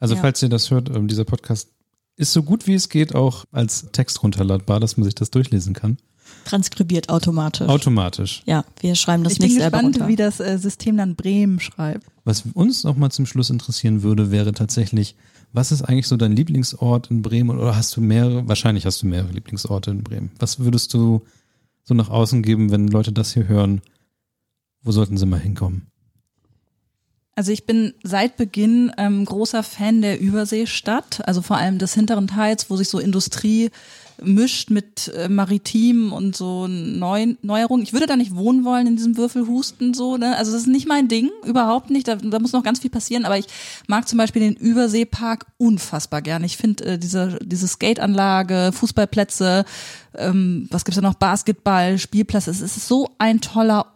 Also 0.00 0.14
Ja. 0.14 0.20
falls 0.20 0.42
ihr 0.42 0.48
das 0.48 0.70
hört, 0.70 0.90
ähm, 0.94 1.08
dieser 1.08 1.24
Podcast 1.24 1.68
ist 2.16 2.32
so 2.32 2.42
gut 2.42 2.66
wie 2.66 2.74
es 2.74 2.88
geht 2.88 3.14
auch 3.14 3.44
als 3.52 3.88
Text 3.92 4.22
runterladbar, 4.22 4.80
dass 4.80 4.96
man 4.96 5.04
sich 5.04 5.14
das 5.14 5.30
durchlesen 5.30 5.74
kann. 5.74 5.96
Transkribiert 6.44 7.08
automatisch. 7.08 7.68
Automatisch. 7.68 8.42
ja, 8.46 8.64
wir 8.80 8.94
schreiben 8.96 9.22
das 9.24 9.34
ich 9.34 9.38
bin 9.38 9.48
nicht 9.48 9.58
selber 9.60 9.78
gespannt, 9.78 9.96
runter. 9.96 10.08
wie 10.08 10.16
das 10.16 10.40
äh, 10.40 10.58
System 10.58 10.96
dann 10.96 11.14
Bremen 11.14 11.60
schreibt. 11.60 12.06
Was 12.24 12.44
uns 12.54 12.84
noch 12.84 12.96
mal 12.96 13.10
zum 13.10 13.26
Schluss 13.26 13.50
interessieren 13.50 14.02
würde, 14.02 14.30
wäre 14.30 14.52
tatsächlich, 14.52 15.14
was 15.52 15.72
ist 15.72 15.82
eigentlich 15.82 16.08
so 16.08 16.16
dein 16.16 16.34
Lieblingsort 16.34 17.10
in 17.10 17.22
Bremen 17.22 17.58
oder 17.58 17.76
hast 17.76 17.96
du 17.96 18.00
mehrere, 18.00 18.48
wahrscheinlich 18.48 18.86
hast 18.86 19.02
du 19.02 19.06
mehrere 19.06 19.32
Lieblingsorte 19.32 19.90
in 19.90 20.02
Bremen. 20.02 20.30
Was 20.38 20.58
würdest 20.58 20.94
du 20.94 21.22
so 21.84 21.94
nach 21.94 22.08
außen 22.08 22.42
geben, 22.42 22.70
wenn 22.70 22.88
Leute 22.88 23.12
das 23.12 23.34
hier 23.34 23.48
hören? 23.48 23.82
Wo 24.82 24.92
sollten 24.92 25.16
sie 25.16 25.26
mal 25.26 25.40
hinkommen? 25.40 25.86
Also 27.34 27.50
ich 27.50 27.64
bin 27.64 27.94
seit 28.02 28.36
Beginn 28.36 28.92
ähm, 28.98 29.24
großer 29.24 29.62
Fan 29.62 30.02
der 30.02 30.20
Überseestadt, 30.20 31.26
also 31.26 31.40
vor 31.40 31.56
allem 31.56 31.78
des 31.78 31.94
hinteren 31.94 32.26
Teils, 32.26 32.68
wo 32.68 32.76
sich 32.76 32.88
so 32.88 32.98
Industrie 32.98 33.70
mischt 34.24 34.70
mit 34.70 35.08
äh, 35.16 35.28
Maritim 35.28 36.12
und 36.12 36.36
so 36.36 36.66
Neu 36.68 37.34
Neuerungen. 37.42 37.82
Ich 37.82 37.92
würde 37.92 38.06
da 38.06 38.16
nicht 38.16 38.34
wohnen 38.34 38.64
wollen 38.64 38.86
in 38.86 38.96
diesem 38.96 39.16
Würfelhusten 39.16 39.94
so, 39.94 40.16
ne? 40.16 40.36
Also 40.36 40.52
das 40.52 40.62
ist 40.62 40.66
nicht 40.68 40.88
mein 40.88 41.08
Ding, 41.08 41.30
überhaupt 41.44 41.90
nicht. 41.90 42.08
Da, 42.08 42.16
da 42.16 42.38
muss 42.38 42.52
noch 42.52 42.62
ganz 42.62 42.80
viel 42.80 42.90
passieren, 42.90 43.24
aber 43.24 43.38
ich 43.38 43.46
mag 43.86 44.08
zum 44.08 44.18
Beispiel 44.18 44.42
den 44.42 44.54
Überseepark 44.54 45.46
unfassbar 45.58 46.22
gern. 46.22 46.44
Ich 46.44 46.56
finde 46.56 46.84
äh, 46.84 46.98
diese, 46.98 47.38
diese 47.42 47.68
Skateanlage, 47.68 48.70
Fußballplätze, 48.72 49.64
ähm, 50.16 50.68
was 50.70 50.84
gibt's 50.84 50.96
da 50.96 51.02
noch, 51.02 51.14
Basketball, 51.14 51.98
Spielplätze, 51.98 52.50
es 52.50 52.60
ist 52.60 52.86
so 52.86 53.10
ein 53.18 53.40
toller 53.40 53.86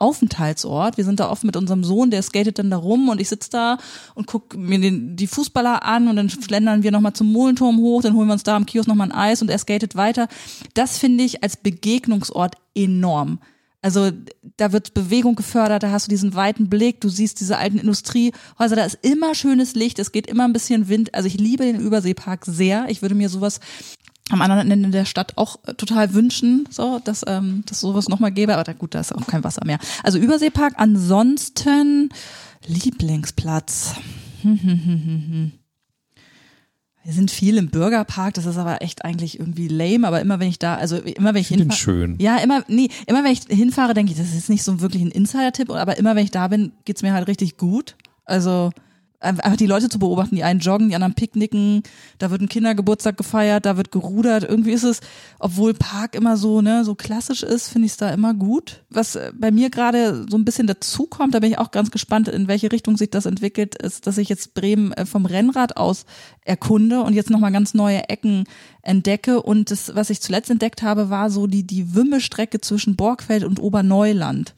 Aufenthaltsort. 0.00 0.96
Wir 0.96 1.04
sind 1.04 1.20
da 1.20 1.30
oft 1.30 1.44
mit 1.44 1.56
unserem 1.56 1.84
Sohn, 1.84 2.10
der 2.10 2.22
skatet 2.22 2.58
dann 2.58 2.70
da 2.70 2.76
rum 2.76 3.08
und 3.08 3.20
ich 3.20 3.28
sitze 3.28 3.50
da 3.50 3.78
und 4.14 4.26
guck 4.26 4.56
mir 4.56 4.78
den, 4.78 5.16
die 5.16 5.26
Fußballer 5.26 5.84
an 5.84 6.08
und 6.08 6.16
dann 6.16 6.30
schlendern 6.30 6.82
wir 6.82 6.90
nochmal 6.90 7.12
zum 7.12 7.32
Molenturm 7.32 7.78
hoch, 7.78 8.02
dann 8.02 8.14
holen 8.14 8.28
wir 8.28 8.34
uns 8.34 8.42
da 8.42 8.56
am 8.56 8.66
Kiosk 8.66 8.88
nochmal 8.88 9.08
ein 9.08 9.16
Eis 9.16 9.42
und 9.42 9.50
er 9.50 9.58
skatet 9.58 9.96
weiter. 9.96 10.28
Das 10.74 10.98
finde 10.98 11.24
ich 11.24 11.42
als 11.42 11.56
Begegnungsort 11.56 12.56
enorm. 12.74 13.38
Also 13.84 14.12
da 14.56 14.70
wird 14.70 14.94
Bewegung 14.94 15.34
gefördert, 15.34 15.82
da 15.82 15.90
hast 15.90 16.06
du 16.06 16.10
diesen 16.10 16.36
weiten 16.36 16.70
Blick, 16.70 17.00
du 17.00 17.08
siehst 17.08 17.40
diese 17.40 17.58
alten 17.58 17.78
Industriehäuser, 17.78 18.76
da 18.76 18.84
ist 18.84 18.98
immer 19.02 19.34
schönes 19.34 19.74
Licht, 19.74 19.98
es 19.98 20.12
geht 20.12 20.28
immer 20.28 20.44
ein 20.44 20.52
bisschen 20.52 20.88
Wind. 20.88 21.12
Also 21.14 21.26
ich 21.26 21.34
liebe 21.34 21.64
den 21.64 21.80
Überseepark 21.80 22.44
sehr. 22.46 22.86
Ich 22.88 23.02
würde 23.02 23.16
mir 23.16 23.28
sowas 23.28 23.58
am 24.30 24.40
anderen 24.40 24.70
Ende 24.70 24.90
der 24.90 25.04
Stadt 25.04 25.36
auch 25.36 25.58
äh, 25.66 25.74
total 25.74 26.14
wünschen, 26.14 26.66
so, 26.70 27.00
dass, 27.04 27.24
ähm, 27.26 27.64
dass 27.66 27.80
sowas 27.80 28.08
nochmal 28.08 28.32
gäbe, 28.32 28.54
aber 28.54 28.64
da, 28.64 28.72
gut, 28.72 28.94
da 28.94 29.00
ist 29.00 29.14
auch 29.14 29.26
kein 29.26 29.44
Wasser 29.44 29.64
mehr. 29.66 29.78
Also 30.02 30.18
Überseepark, 30.18 30.74
ansonsten 30.76 32.08
Lieblingsplatz. 32.66 33.94
Wir 37.04 37.12
sind 37.12 37.32
viel 37.32 37.56
im 37.56 37.68
Bürgerpark, 37.68 38.34
das 38.34 38.46
ist 38.46 38.58
aber 38.58 38.80
echt 38.80 39.04
eigentlich 39.04 39.40
irgendwie 39.40 39.66
lame, 39.66 40.06
aber 40.06 40.20
immer 40.20 40.38
wenn 40.38 40.48
ich 40.48 40.60
da, 40.60 40.76
also 40.76 40.98
immer 40.98 41.34
wenn 41.34 41.40
ich, 41.40 41.50
Ich 41.50 41.56
hinfahre. 41.58 41.76
schön. 41.80 42.16
Ja, 42.20 42.36
immer, 42.36 42.62
nee, 42.68 42.90
immer 43.08 43.24
wenn 43.24 43.32
ich 43.32 43.40
hinfahre, 43.48 43.92
denke 43.92 44.12
ich, 44.12 44.18
das 44.18 44.32
ist 44.32 44.48
nicht 44.48 44.62
so 44.62 44.80
wirklich 44.80 45.02
ein 45.02 45.10
Insider-Tipp, 45.10 45.68
aber 45.70 45.98
immer 45.98 46.14
wenn 46.14 46.22
ich 46.24 46.30
da 46.30 46.46
bin, 46.46 46.70
geht's 46.84 47.02
mir 47.02 47.12
halt 47.12 47.26
richtig 47.26 47.56
gut. 47.56 47.96
Also 48.24 48.70
einfach 49.22 49.56
die 49.56 49.66
Leute 49.66 49.88
zu 49.88 49.98
beobachten, 49.98 50.36
die 50.36 50.44
einen 50.44 50.60
joggen, 50.60 50.88
die 50.88 50.94
anderen 50.94 51.14
picknicken, 51.14 51.82
da 52.18 52.30
wird 52.30 52.40
ein 52.40 52.48
Kindergeburtstag 52.48 53.16
gefeiert, 53.16 53.66
da 53.66 53.76
wird 53.76 53.92
gerudert. 53.92 54.44
Irgendwie 54.44 54.72
ist 54.72 54.82
es, 54.82 55.00
obwohl 55.38 55.74
Park 55.74 56.14
immer 56.14 56.36
so, 56.36 56.60
ne, 56.60 56.84
so 56.84 56.94
klassisch 56.94 57.42
ist, 57.42 57.68
finde 57.68 57.86
ich 57.86 57.92
es 57.92 57.98
da 57.98 58.10
immer 58.10 58.34
gut. 58.34 58.82
Was 58.90 59.16
äh, 59.16 59.32
bei 59.34 59.50
mir 59.50 59.70
gerade 59.70 60.26
so 60.28 60.36
ein 60.36 60.44
bisschen 60.44 60.66
dazukommt, 60.66 61.34
da 61.34 61.40
bin 61.40 61.50
ich 61.50 61.58
auch 61.58 61.70
ganz 61.70 61.90
gespannt, 61.90 62.28
in 62.28 62.48
welche 62.48 62.72
Richtung 62.72 62.96
sich 62.96 63.10
das 63.10 63.26
entwickelt, 63.26 63.74
ist, 63.74 64.06
dass 64.06 64.18
ich 64.18 64.28
jetzt 64.28 64.54
Bremen 64.54 64.92
äh, 64.92 65.06
vom 65.06 65.26
Rennrad 65.26 65.76
aus 65.76 66.04
erkunde 66.44 67.02
und 67.02 67.14
jetzt 67.14 67.30
nochmal 67.30 67.52
ganz 67.52 67.74
neue 67.74 68.08
Ecken 68.08 68.44
entdecke. 68.82 69.42
Und 69.42 69.70
das, 69.70 69.94
was 69.94 70.10
ich 70.10 70.20
zuletzt 70.20 70.50
entdeckt 70.50 70.82
habe, 70.82 71.08
war 71.08 71.30
so 71.30 71.46
die, 71.46 71.66
die 71.66 71.94
Wümmelstrecke 71.94 72.60
zwischen 72.60 72.96
Borgfeld 72.96 73.44
und 73.44 73.60
Oberneuland. 73.60 74.54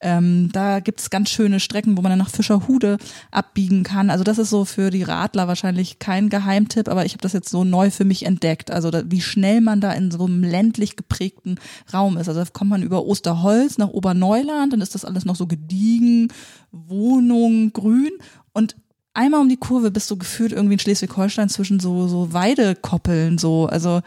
Ähm, 0.00 0.50
da 0.52 0.80
gibt's 0.80 1.08
ganz 1.08 1.30
schöne 1.30 1.60
Strecken, 1.60 1.96
wo 1.96 2.02
man 2.02 2.10
dann 2.10 2.18
nach 2.18 2.28
Fischerhude 2.28 2.98
abbiegen 3.30 3.84
kann. 3.84 4.10
Also 4.10 4.22
das 4.22 4.36
ist 4.36 4.50
so 4.50 4.66
für 4.66 4.90
die 4.90 5.02
Radler 5.02 5.48
wahrscheinlich 5.48 5.98
kein 5.98 6.28
Geheimtipp, 6.28 6.88
aber 6.88 7.06
ich 7.06 7.12
habe 7.12 7.22
das 7.22 7.32
jetzt 7.32 7.48
so 7.48 7.64
neu 7.64 7.90
für 7.90 8.04
mich 8.04 8.26
entdeckt. 8.26 8.70
Also 8.70 8.90
da, 8.90 9.02
wie 9.06 9.22
schnell 9.22 9.62
man 9.62 9.80
da 9.80 9.92
in 9.92 10.10
so 10.10 10.26
einem 10.26 10.44
ländlich 10.44 10.96
geprägten 10.96 11.58
Raum 11.92 12.18
ist. 12.18 12.28
Also 12.28 12.44
da 12.44 12.50
kommt 12.52 12.70
man 12.70 12.82
über 12.82 13.06
Osterholz 13.06 13.78
nach 13.78 13.88
Oberneuland, 13.88 14.74
dann 14.74 14.82
ist 14.82 14.94
das 14.94 15.06
alles 15.06 15.24
noch 15.24 15.36
so 15.36 15.46
gediegen, 15.46 16.28
Wohnung, 16.70 17.72
grün 17.72 18.12
und 18.52 18.76
einmal 19.14 19.40
um 19.40 19.48
die 19.48 19.56
Kurve 19.56 19.90
bist 19.90 20.10
du 20.10 20.16
gefühlt 20.16 20.52
irgendwie 20.52 20.74
in 20.74 20.78
Schleswig-Holstein 20.78 21.48
zwischen 21.48 21.80
so, 21.80 22.08
so 22.08 22.32
Weidekoppeln, 22.32 23.38
so. 23.38 23.66
Also, 23.66 24.00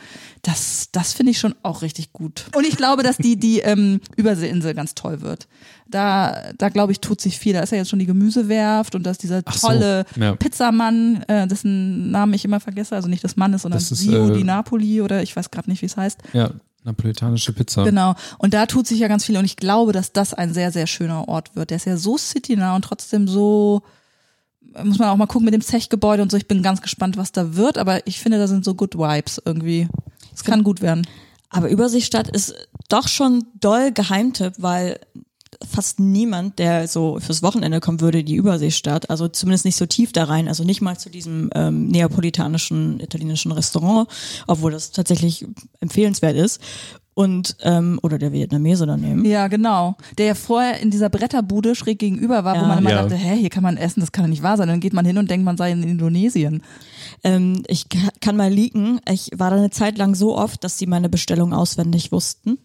das, 0.43 0.89
das 0.91 1.13
finde 1.13 1.31
ich 1.31 1.39
schon 1.39 1.55
auch 1.63 1.81
richtig 1.81 2.13
gut. 2.13 2.45
Und 2.55 2.65
ich 2.65 2.77
glaube, 2.77 3.03
dass 3.03 3.17
die, 3.17 3.37
die, 3.37 3.59
ähm, 3.59 4.01
Überseeinsel 4.15 4.73
ganz 4.73 4.93
toll 4.93 5.21
wird. 5.21 5.47
Da, 5.89 6.51
da 6.57 6.69
glaube 6.69 6.91
ich, 6.91 6.99
tut 6.99 7.21
sich 7.21 7.39
viel. 7.39 7.53
Da 7.53 7.61
ist 7.61 7.71
ja 7.71 7.77
jetzt 7.77 7.89
schon 7.89 7.99
die 7.99 8.05
Gemüsewerft 8.05 8.93
und 8.95 9.03
da 9.03 9.11
ist 9.11 9.23
dieser 9.23 9.41
Ach 9.45 9.55
so, 9.55 9.67
tolle 9.67 10.05
ja. 10.17 10.35
Pizzamann, 10.35 11.23
äh, 11.27 11.47
dessen 11.47 12.11
Namen 12.11 12.33
ich 12.33 12.45
immer 12.45 12.59
vergesse, 12.59 12.95
also 12.95 13.07
nicht 13.07 13.23
des 13.23 13.37
Mannes, 13.37 13.61
sondern 13.61 13.79
Sio 13.79 14.29
äh, 14.29 14.33
di 14.33 14.43
Napoli 14.43 15.01
oder 15.01 15.23
ich 15.23 15.35
weiß 15.35 15.49
gerade 15.49 15.69
nicht, 15.69 15.81
wie 15.81 15.85
es 15.85 15.95
heißt. 15.95 16.19
Ja, 16.33 16.51
napolitanische 16.83 17.53
Pizza. 17.53 17.83
Genau. 17.83 18.15
Und 18.37 18.53
da 18.53 18.65
tut 18.65 18.87
sich 18.87 18.99
ja 18.99 19.07
ganz 19.07 19.25
viel 19.25 19.37
und 19.37 19.45
ich 19.45 19.57
glaube, 19.57 19.91
dass 19.91 20.11
das 20.11 20.33
ein 20.33 20.53
sehr, 20.53 20.71
sehr 20.71 20.87
schöner 20.87 21.27
Ort 21.27 21.55
wird. 21.55 21.69
Der 21.69 21.77
ist 21.77 21.85
ja 21.85 21.97
so 21.97 22.17
citynah 22.17 22.75
und 22.75 22.83
trotzdem 22.83 23.27
so, 23.27 23.83
muss 24.83 24.99
man 24.99 25.09
auch 25.09 25.17
mal 25.17 25.27
gucken 25.27 25.45
mit 25.45 25.53
dem 25.53 25.61
Zechgebäude 25.61 26.21
und 26.21 26.31
so. 26.31 26.37
Ich 26.37 26.47
bin 26.47 26.63
ganz 26.63 26.81
gespannt, 26.81 27.17
was 27.17 27.31
da 27.31 27.55
wird, 27.55 27.77
aber 27.77 28.05
ich 28.07 28.19
finde, 28.19 28.37
da 28.37 28.47
sind 28.47 28.65
so 28.65 28.75
good 28.75 28.95
Vibes 28.97 29.41
irgendwie. 29.43 29.87
Es 30.33 30.43
kann 30.43 30.63
gut 30.63 30.81
werden. 30.81 31.07
Aber 31.49 31.69
Überseestadt 31.69 32.27
ist 32.29 32.55
doch 32.89 33.07
schon 33.07 33.45
doll 33.59 33.91
Geheimtipp, 33.91 34.53
weil 34.57 34.99
fast 35.67 35.99
niemand, 35.99 36.59
der 36.59 36.87
so 36.87 37.19
fürs 37.19 37.41
Wochenende 37.41 37.79
kommen 37.79 38.01
würde, 38.01 38.23
die 38.23 38.35
Überseestadt, 38.35 39.09
also 39.09 39.27
zumindest 39.27 39.65
nicht 39.65 39.77
so 39.77 39.85
tief 39.85 40.11
da 40.11 40.25
rein, 40.25 40.47
also 40.47 40.63
nicht 40.63 40.81
mal 40.81 40.97
zu 40.97 41.09
diesem 41.09 41.49
ähm, 41.55 41.87
neapolitanischen 41.87 42.99
italienischen 42.99 43.51
Restaurant, 43.51 44.09
obwohl 44.45 44.71
das 44.71 44.91
tatsächlich 44.91 45.47
empfehlenswert 45.79 46.35
ist. 46.35 46.61
Und 47.17 47.57
ähm, 47.63 47.99
oder 48.03 48.19
der 48.19 48.31
Vietnamese 48.31 48.85
daneben. 48.85 49.25
Ja, 49.25 49.47
genau. 49.47 49.97
Der 50.19 50.27
ja 50.27 50.35
vorher 50.35 50.79
in 50.81 50.91
dieser 50.91 51.09
Bretterbude 51.09 51.73
schräg 51.73 51.97
gegenüber 51.97 52.43
war, 52.43 52.53
wo 52.55 52.61
Ja. 52.61 52.67
man 52.67 52.77
immer 52.77 52.91
Ja. 52.91 53.01
dachte, 53.01 53.15
hä, 53.15 53.35
hier 53.35 53.49
kann 53.49 53.63
man 53.63 53.75
essen, 53.75 54.01
das 54.01 54.11
kann 54.11 54.25
doch 54.25 54.29
nicht 54.29 54.43
wahr 54.43 54.55
sein. 54.55 54.67
Dann 54.67 54.79
geht 54.81 54.93
man 54.93 55.03
hin 55.03 55.17
und 55.17 55.27
denkt, 55.31 55.43
man 55.43 55.57
sei 55.57 55.71
in 55.71 55.81
Indonesien. 55.81 56.61
Ähm, 57.23 57.63
ich 57.67 57.89
ka- 57.89 58.11
kann 58.21 58.37
mal 58.37 58.51
leaken. 58.53 58.99
Ich 59.11 59.31
war 59.35 59.49
da 59.49 59.55
eine 59.57 59.71
Zeit 59.71 59.97
lang 59.97 60.13
so 60.13 60.37
oft, 60.37 60.63
dass 60.63 60.77
sie 60.77 60.85
meine 60.85 61.09
Bestellung 61.09 61.53
auswendig 61.53 62.11
wussten 62.11 62.59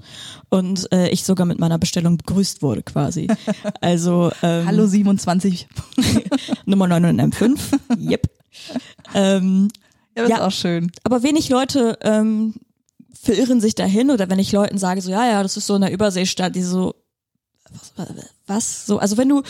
und 0.51 0.87
äh, 0.93 1.09
ich 1.09 1.25
sogar 1.25 1.47
mit 1.47 1.59
meiner 1.59 1.79
Bestellung 1.79 2.19
begrüßt 2.19 2.61
wurde 2.61 2.83
quasi. 2.83 3.29
Also 3.81 4.33
ähm, 4.43 4.67
Hallo 4.67 4.87
27. 4.87 5.67
Nummer 6.67 6.89
9 6.89 7.05
in 7.05 7.21
M5. 7.33 7.59
yep. 7.99 8.29
Ähm, 9.15 9.69
Ja, 10.15 10.23
das 10.25 10.29
Ja. 10.29 10.37
ist 10.37 10.43
auch 10.43 10.51
schön. 10.53 10.93
aber 11.05 11.23
wenig 11.23 11.49
Leute 11.49 11.99
ähm, 12.03 12.53
verirren 13.13 13.61
sich 13.61 13.75
dahin 13.75 14.11
oder 14.11 14.31
wenn 14.31 14.39
ich 14.39 14.53
Leuten 14.53 14.79
sage, 14.79 15.01
so 15.01 15.11
ja, 15.11 15.27
ja, 15.27 15.43
das 15.43 15.57
ist 15.57 15.67
so 15.67 15.75
eine 15.75 15.91
Überseestadt, 15.91 16.55
die 16.55 16.63
so 16.63 16.95
was, 17.97 18.07
was 18.47 18.87
so, 18.87 18.99
also 18.99 19.17
wenn 19.17 19.29
du, 19.29 19.43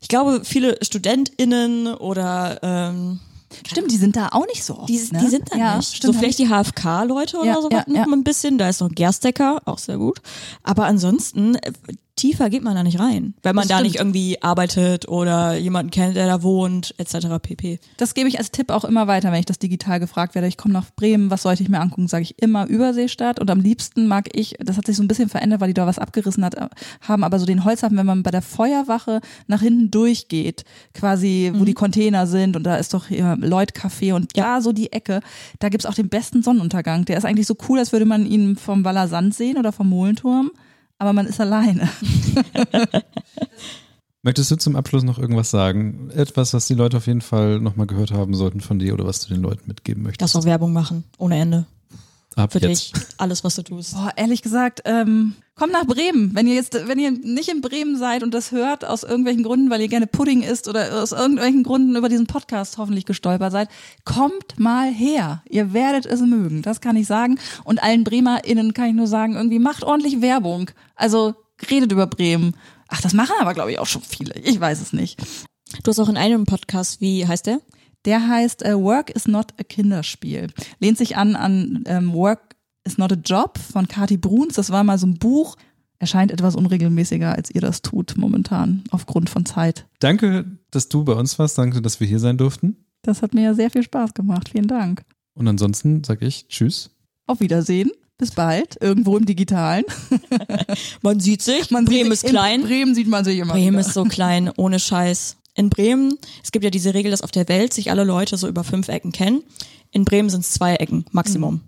ich 0.00 0.08
glaube, 0.08 0.42
viele 0.44 0.78
StudentInnen 0.82 1.88
oder 1.88 2.58
ähm, 2.62 3.20
Stimmt, 3.66 3.90
die 3.90 3.96
sind 3.96 4.16
da 4.16 4.28
auch 4.32 4.46
nicht 4.46 4.64
so 4.64 4.76
oft. 4.78 4.88
die, 4.88 4.98
ne? 5.12 5.20
die 5.20 5.28
sind 5.28 5.52
da 5.52 5.56
ja, 5.56 5.76
nicht. 5.76 5.96
Stimmt, 5.96 6.14
so 6.14 6.18
vielleicht 6.18 6.38
die 6.38 6.48
HFK-Leute 6.48 7.38
oder 7.38 7.46
Ja, 7.46 7.60
so 7.62 7.68
ja, 7.70 7.84
noch 7.86 7.94
ja. 7.94 8.04
ein 8.04 8.24
bisschen. 8.24 8.58
Da 8.58 8.68
ist 8.68 8.80
noch 8.80 8.90
Gerstecker, 8.90 9.62
auch 9.64 9.78
sehr 9.78 9.98
gut. 9.98 10.20
Aber 10.62 10.86
ansonsten, 10.86 11.54
äh, 11.54 11.72
tiefer 12.16 12.50
geht 12.50 12.62
man 12.64 12.74
da 12.74 12.82
nicht 12.82 12.98
rein. 12.98 13.34
Wenn 13.42 13.54
man 13.54 13.62
Das 13.62 13.68
da 13.68 13.74
stimmt. 13.76 13.90
nicht 13.90 13.96
irgendwie 14.00 14.42
arbeitet 14.42 15.06
oder 15.08 15.54
jemanden 15.54 15.90
kennt, 15.90 16.16
der 16.16 16.26
da 16.26 16.42
wohnt, 16.42 16.94
etc. 16.98 17.26
pp. 17.40 17.78
Das 17.98 18.14
gebe 18.14 18.28
ich 18.28 18.38
als 18.38 18.50
Tipp 18.50 18.70
auch 18.70 18.84
immer 18.84 19.06
weiter, 19.06 19.30
wenn 19.32 19.38
ich 19.38 19.46
das 19.46 19.58
digital 19.58 20.00
gefragt 20.00 20.34
werde. 20.34 20.48
Ich 20.48 20.56
komme 20.56 20.72
nach 20.74 20.86
Bremen, 20.96 21.30
was 21.30 21.42
sollte 21.42 21.62
ich 21.62 21.68
mir 21.68 21.78
angucken? 21.80 22.08
Sage 22.08 22.22
ich 22.22 22.40
immer 22.42 22.66
Überseestadt. 22.66 23.38
Und 23.38 23.50
am 23.50 23.60
liebsten 23.60 24.06
mag 24.06 24.28
ich, 24.32 24.54
das 24.58 24.76
hat 24.76 24.86
sich 24.86 24.96
so 24.96 25.02
ein 25.02 25.08
bisschen 25.08 25.28
verändert, 25.28 25.60
weil 25.60 25.68
die 25.68 25.74
da 25.74 25.86
was 25.86 25.98
abgerissen 25.98 26.44
hat, 26.44 26.54
äh, 26.54 26.68
haben, 27.02 27.22
aber 27.22 27.38
so 27.38 27.46
den 27.46 27.64
Holzhafen, 27.64 27.96
wenn 27.98 28.06
man 28.06 28.22
bei 28.22 28.30
der 28.30 28.42
Feuerwache 28.42 29.20
nach 29.46 29.60
hinten 29.60 29.90
durchgeht, 29.90 30.64
quasi, 30.94 31.52
wo 31.54 31.64
die 31.64 31.74
Container 31.74 32.26
sind 32.26 32.56
und 32.56 32.64
da 32.64 32.76
ist 32.76 32.94
doch 32.94 33.06
hier 33.08 33.36
Lloyd 33.40 33.72
Café 33.72 34.14
und 34.14 34.36
da 34.36 34.60
so 34.60 34.72
die 34.72 34.92
Ecke, 34.92 35.20
da 35.58 35.68
gibt's 35.68 35.86
auch 35.86 35.94
den 35.94 36.08
besten 36.08 36.42
Sonnenuntergang. 36.42 37.04
Der 37.04 37.18
ist 37.18 37.24
eigentlich 37.24 37.46
so 37.46 37.56
cool, 37.68 37.78
als 37.78 37.92
würde 37.92 38.06
man 38.06 38.24
ihn 38.26 38.56
vom 38.56 38.84
Waller 38.84 39.06
Sand 39.08 39.34
sehen 39.34 39.58
oder 39.58 39.72
vom 39.72 39.88
Molenturm. 39.88 40.50
Aber 40.98 41.12
man 41.12 41.26
ist 41.26 41.40
alleine. 41.40 41.88
Möchtest 44.22 44.50
du 44.50 44.56
zum 44.56 44.74
Abschluss 44.74 45.04
noch 45.04 45.18
irgendwas 45.18 45.50
sagen? 45.50 46.10
Etwas, 46.10 46.52
was 46.52 46.66
die 46.66 46.74
Leute 46.74 46.96
auf 46.96 47.06
jeden 47.06 47.20
Fall 47.20 47.60
nochmal 47.60 47.86
gehört 47.86 48.10
haben 48.10 48.34
sollten 48.34 48.60
von 48.60 48.78
dir 48.78 48.94
oder 48.94 49.06
was 49.06 49.20
du 49.20 49.32
den 49.32 49.42
Leuten 49.42 49.68
mitgeben 49.68 50.02
möchtest? 50.02 50.34
Lass 50.34 50.42
doch 50.42 50.48
Werbung 50.48 50.72
machen, 50.72 51.04
ohne 51.18 51.38
Ende. 51.38 51.66
Ab 52.36 52.52
Für 52.52 52.58
jetzt. 52.58 52.94
dich. 52.94 53.02
Alles, 53.16 53.42
was 53.44 53.56
du 53.56 53.62
tust. 53.62 53.94
Boah, 53.94 54.12
ehrlich 54.14 54.42
gesagt, 54.42 54.82
ähm, 54.84 55.34
kommt 55.54 55.72
nach 55.72 55.86
Bremen. 55.86 56.34
Wenn 56.34 56.46
ihr 56.46 56.54
jetzt, 56.54 56.74
wenn 56.86 56.98
ihr 56.98 57.10
nicht 57.10 57.48
in 57.48 57.62
Bremen 57.62 57.96
seid 57.96 58.22
und 58.22 58.34
das 58.34 58.52
hört, 58.52 58.84
aus 58.84 59.04
irgendwelchen 59.04 59.42
Gründen, 59.42 59.70
weil 59.70 59.80
ihr 59.80 59.88
gerne 59.88 60.06
Pudding 60.06 60.42
isst 60.42 60.68
oder 60.68 61.02
aus 61.02 61.12
irgendwelchen 61.12 61.62
Gründen 61.62 61.96
über 61.96 62.10
diesen 62.10 62.26
Podcast 62.26 62.76
hoffentlich 62.76 63.06
gestolpert 63.06 63.52
seid, 63.52 63.70
kommt 64.04 64.58
mal 64.58 64.92
her. 64.92 65.42
Ihr 65.48 65.72
werdet 65.72 66.04
es 66.04 66.20
mögen. 66.20 66.60
Das 66.60 66.82
kann 66.82 66.94
ich 66.96 67.06
sagen. 67.06 67.38
Und 67.64 67.82
allen 67.82 68.04
BremerInnen 68.04 68.74
kann 68.74 68.88
ich 68.88 68.94
nur 68.94 69.06
sagen, 69.06 69.34
irgendwie 69.34 69.58
macht 69.58 69.82
ordentlich 69.82 70.20
Werbung. 70.20 70.70
Also 70.94 71.34
redet 71.70 71.90
über 71.90 72.06
Bremen. 72.06 72.54
Ach, 72.88 73.00
das 73.00 73.14
machen 73.14 73.34
aber, 73.40 73.54
glaube 73.54 73.72
ich, 73.72 73.78
auch 73.78 73.86
schon 73.86 74.02
viele. 74.02 74.34
Ich 74.40 74.60
weiß 74.60 74.82
es 74.82 74.92
nicht. 74.92 75.18
Du 75.82 75.88
hast 75.90 75.98
auch 75.98 76.08
in 76.10 76.18
einem 76.18 76.44
Podcast, 76.44 77.00
wie 77.00 77.26
heißt 77.26 77.46
der? 77.46 77.60
Der 78.06 78.26
heißt 78.28 78.62
äh, 78.64 78.74
Work 78.76 79.10
is 79.10 79.26
not 79.28 79.48
a 79.58 79.62
Kinderspiel. 79.64 80.48
Lehnt 80.80 80.96
sich 80.98 81.16
an 81.16 81.36
an 81.36 81.82
ähm, 81.86 82.12
Work 82.14 82.56
is 82.84 82.98
not 82.98 83.12
a 83.12 83.16
Job 83.16 83.58
von 83.58 83.88
Kati 83.88 84.16
Bruns. 84.16 84.54
Das 84.54 84.70
war 84.70 84.84
mal 84.84 84.96
so 84.98 85.06
ein 85.06 85.18
Buch. 85.18 85.56
Erscheint 85.98 86.30
etwas 86.30 86.56
unregelmäßiger, 86.56 87.34
als 87.34 87.50
ihr 87.50 87.62
das 87.62 87.80
tut 87.82 88.14
momentan, 88.18 88.84
aufgrund 88.90 89.30
von 89.30 89.46
Zeit. 89.46 89.86
Danke, 89.98 90.44
dass 90.70 90.88
du 90.90 91.04
bei 91.04 91.14
uns 91.14 91.38
warst. 91.38 91.56
Danke, 91.58 91.80
dass 91.82 92.00
wir 92.00 92.06
hier 92.06 92.18
sein 92.18 92.36
durften. 92.36 92.76
Das 93.02 93.22
hat 93.22 93.32
mir 93.34 93.42
ja 93.42 93.54
sehr 93.54 93.70
viel 93.70 93.82
Spaß 93.82 94.12
gemacht. 94.14 94.50
Vielen 94.50 94.66
Dank. 94.68 95.02
Und 95.34 95.48
ansonsten 95.48 96.04
sage 96.04 96.26
ich 96.26 96.48
Tschüss. 96.48 96.90
Auf 97.26 97.40
Wiedersehen. 97.40 97.90
Bis 98.18 98.30
bald. 98.30 98.76
Irgendwo 98.80 99.16
im 99.16 99.26
Digitalen. 99.26 99.84
Man 101.02 101.20
sieht 101.20 101.42
sich. 101.42 101.70
Man 101.70 101.84
Bremen 101.84 102.04
sieht 102.04 102.12
ist 102.12 102.20
sich- 102.20 102.30
klein. 102.30 102.60
In 102.60 102.66
Bremen 102.66 102.94
sieht 102.94 103.08
man 103.08 103.24
sich 103.24 103.38
immer. 103.38 103.52
Bremen 103.54 103.78
wieder. 103.78 103.80
ist 103.80 103.92
so 103.94 104.04
klein, 104.04 104.50
ohne 104.56 104.78
Scheiß. 104.78 105.36
In 105.56 105.70
Bremen, 105.70 106.18
es 106.44 106.52
gibt 106.52 106.64
ja 106.64 106.70
diese 106.70 106.92
Regel, 106.92 107.10
dass 107.10 107.22
auf 107.22 107.30
der 107.30 107.48
Welt 107.48 107.72
sich 107.72 107.90
alle 107.90 108.04
Leute 108.04 108.36
so 108.36 108.46
über 108.46 108.62
fünf 108.62 108.88
Ecken 108.88 109.10
kennen. 109.10 109.42
In 109.90 110.04
Bremen 110.04 110.28
sind 110.28 110.42
es 110.42 110.52
zwei 110.52 110.76
Ecken, 110.76 111.06
Maximum. 111.12 111.62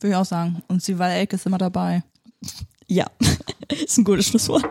Würde 0.00 0.14
ich 0.14 0.16
auch 0.16 0.24
sagen. 0.24 0.62
Und 0.66 0.86
die 0.88 0.98
Wallecke 0.98 1.36
ist 1.36 1.44
immer 1.44 1.58
dabei. 1.58 2.02
Ja, 2.86 3.06
ist 3.68 3.98
ein 3.98 4.04
gutes 4.04 4.28
Schlusswort. 4.28 4.64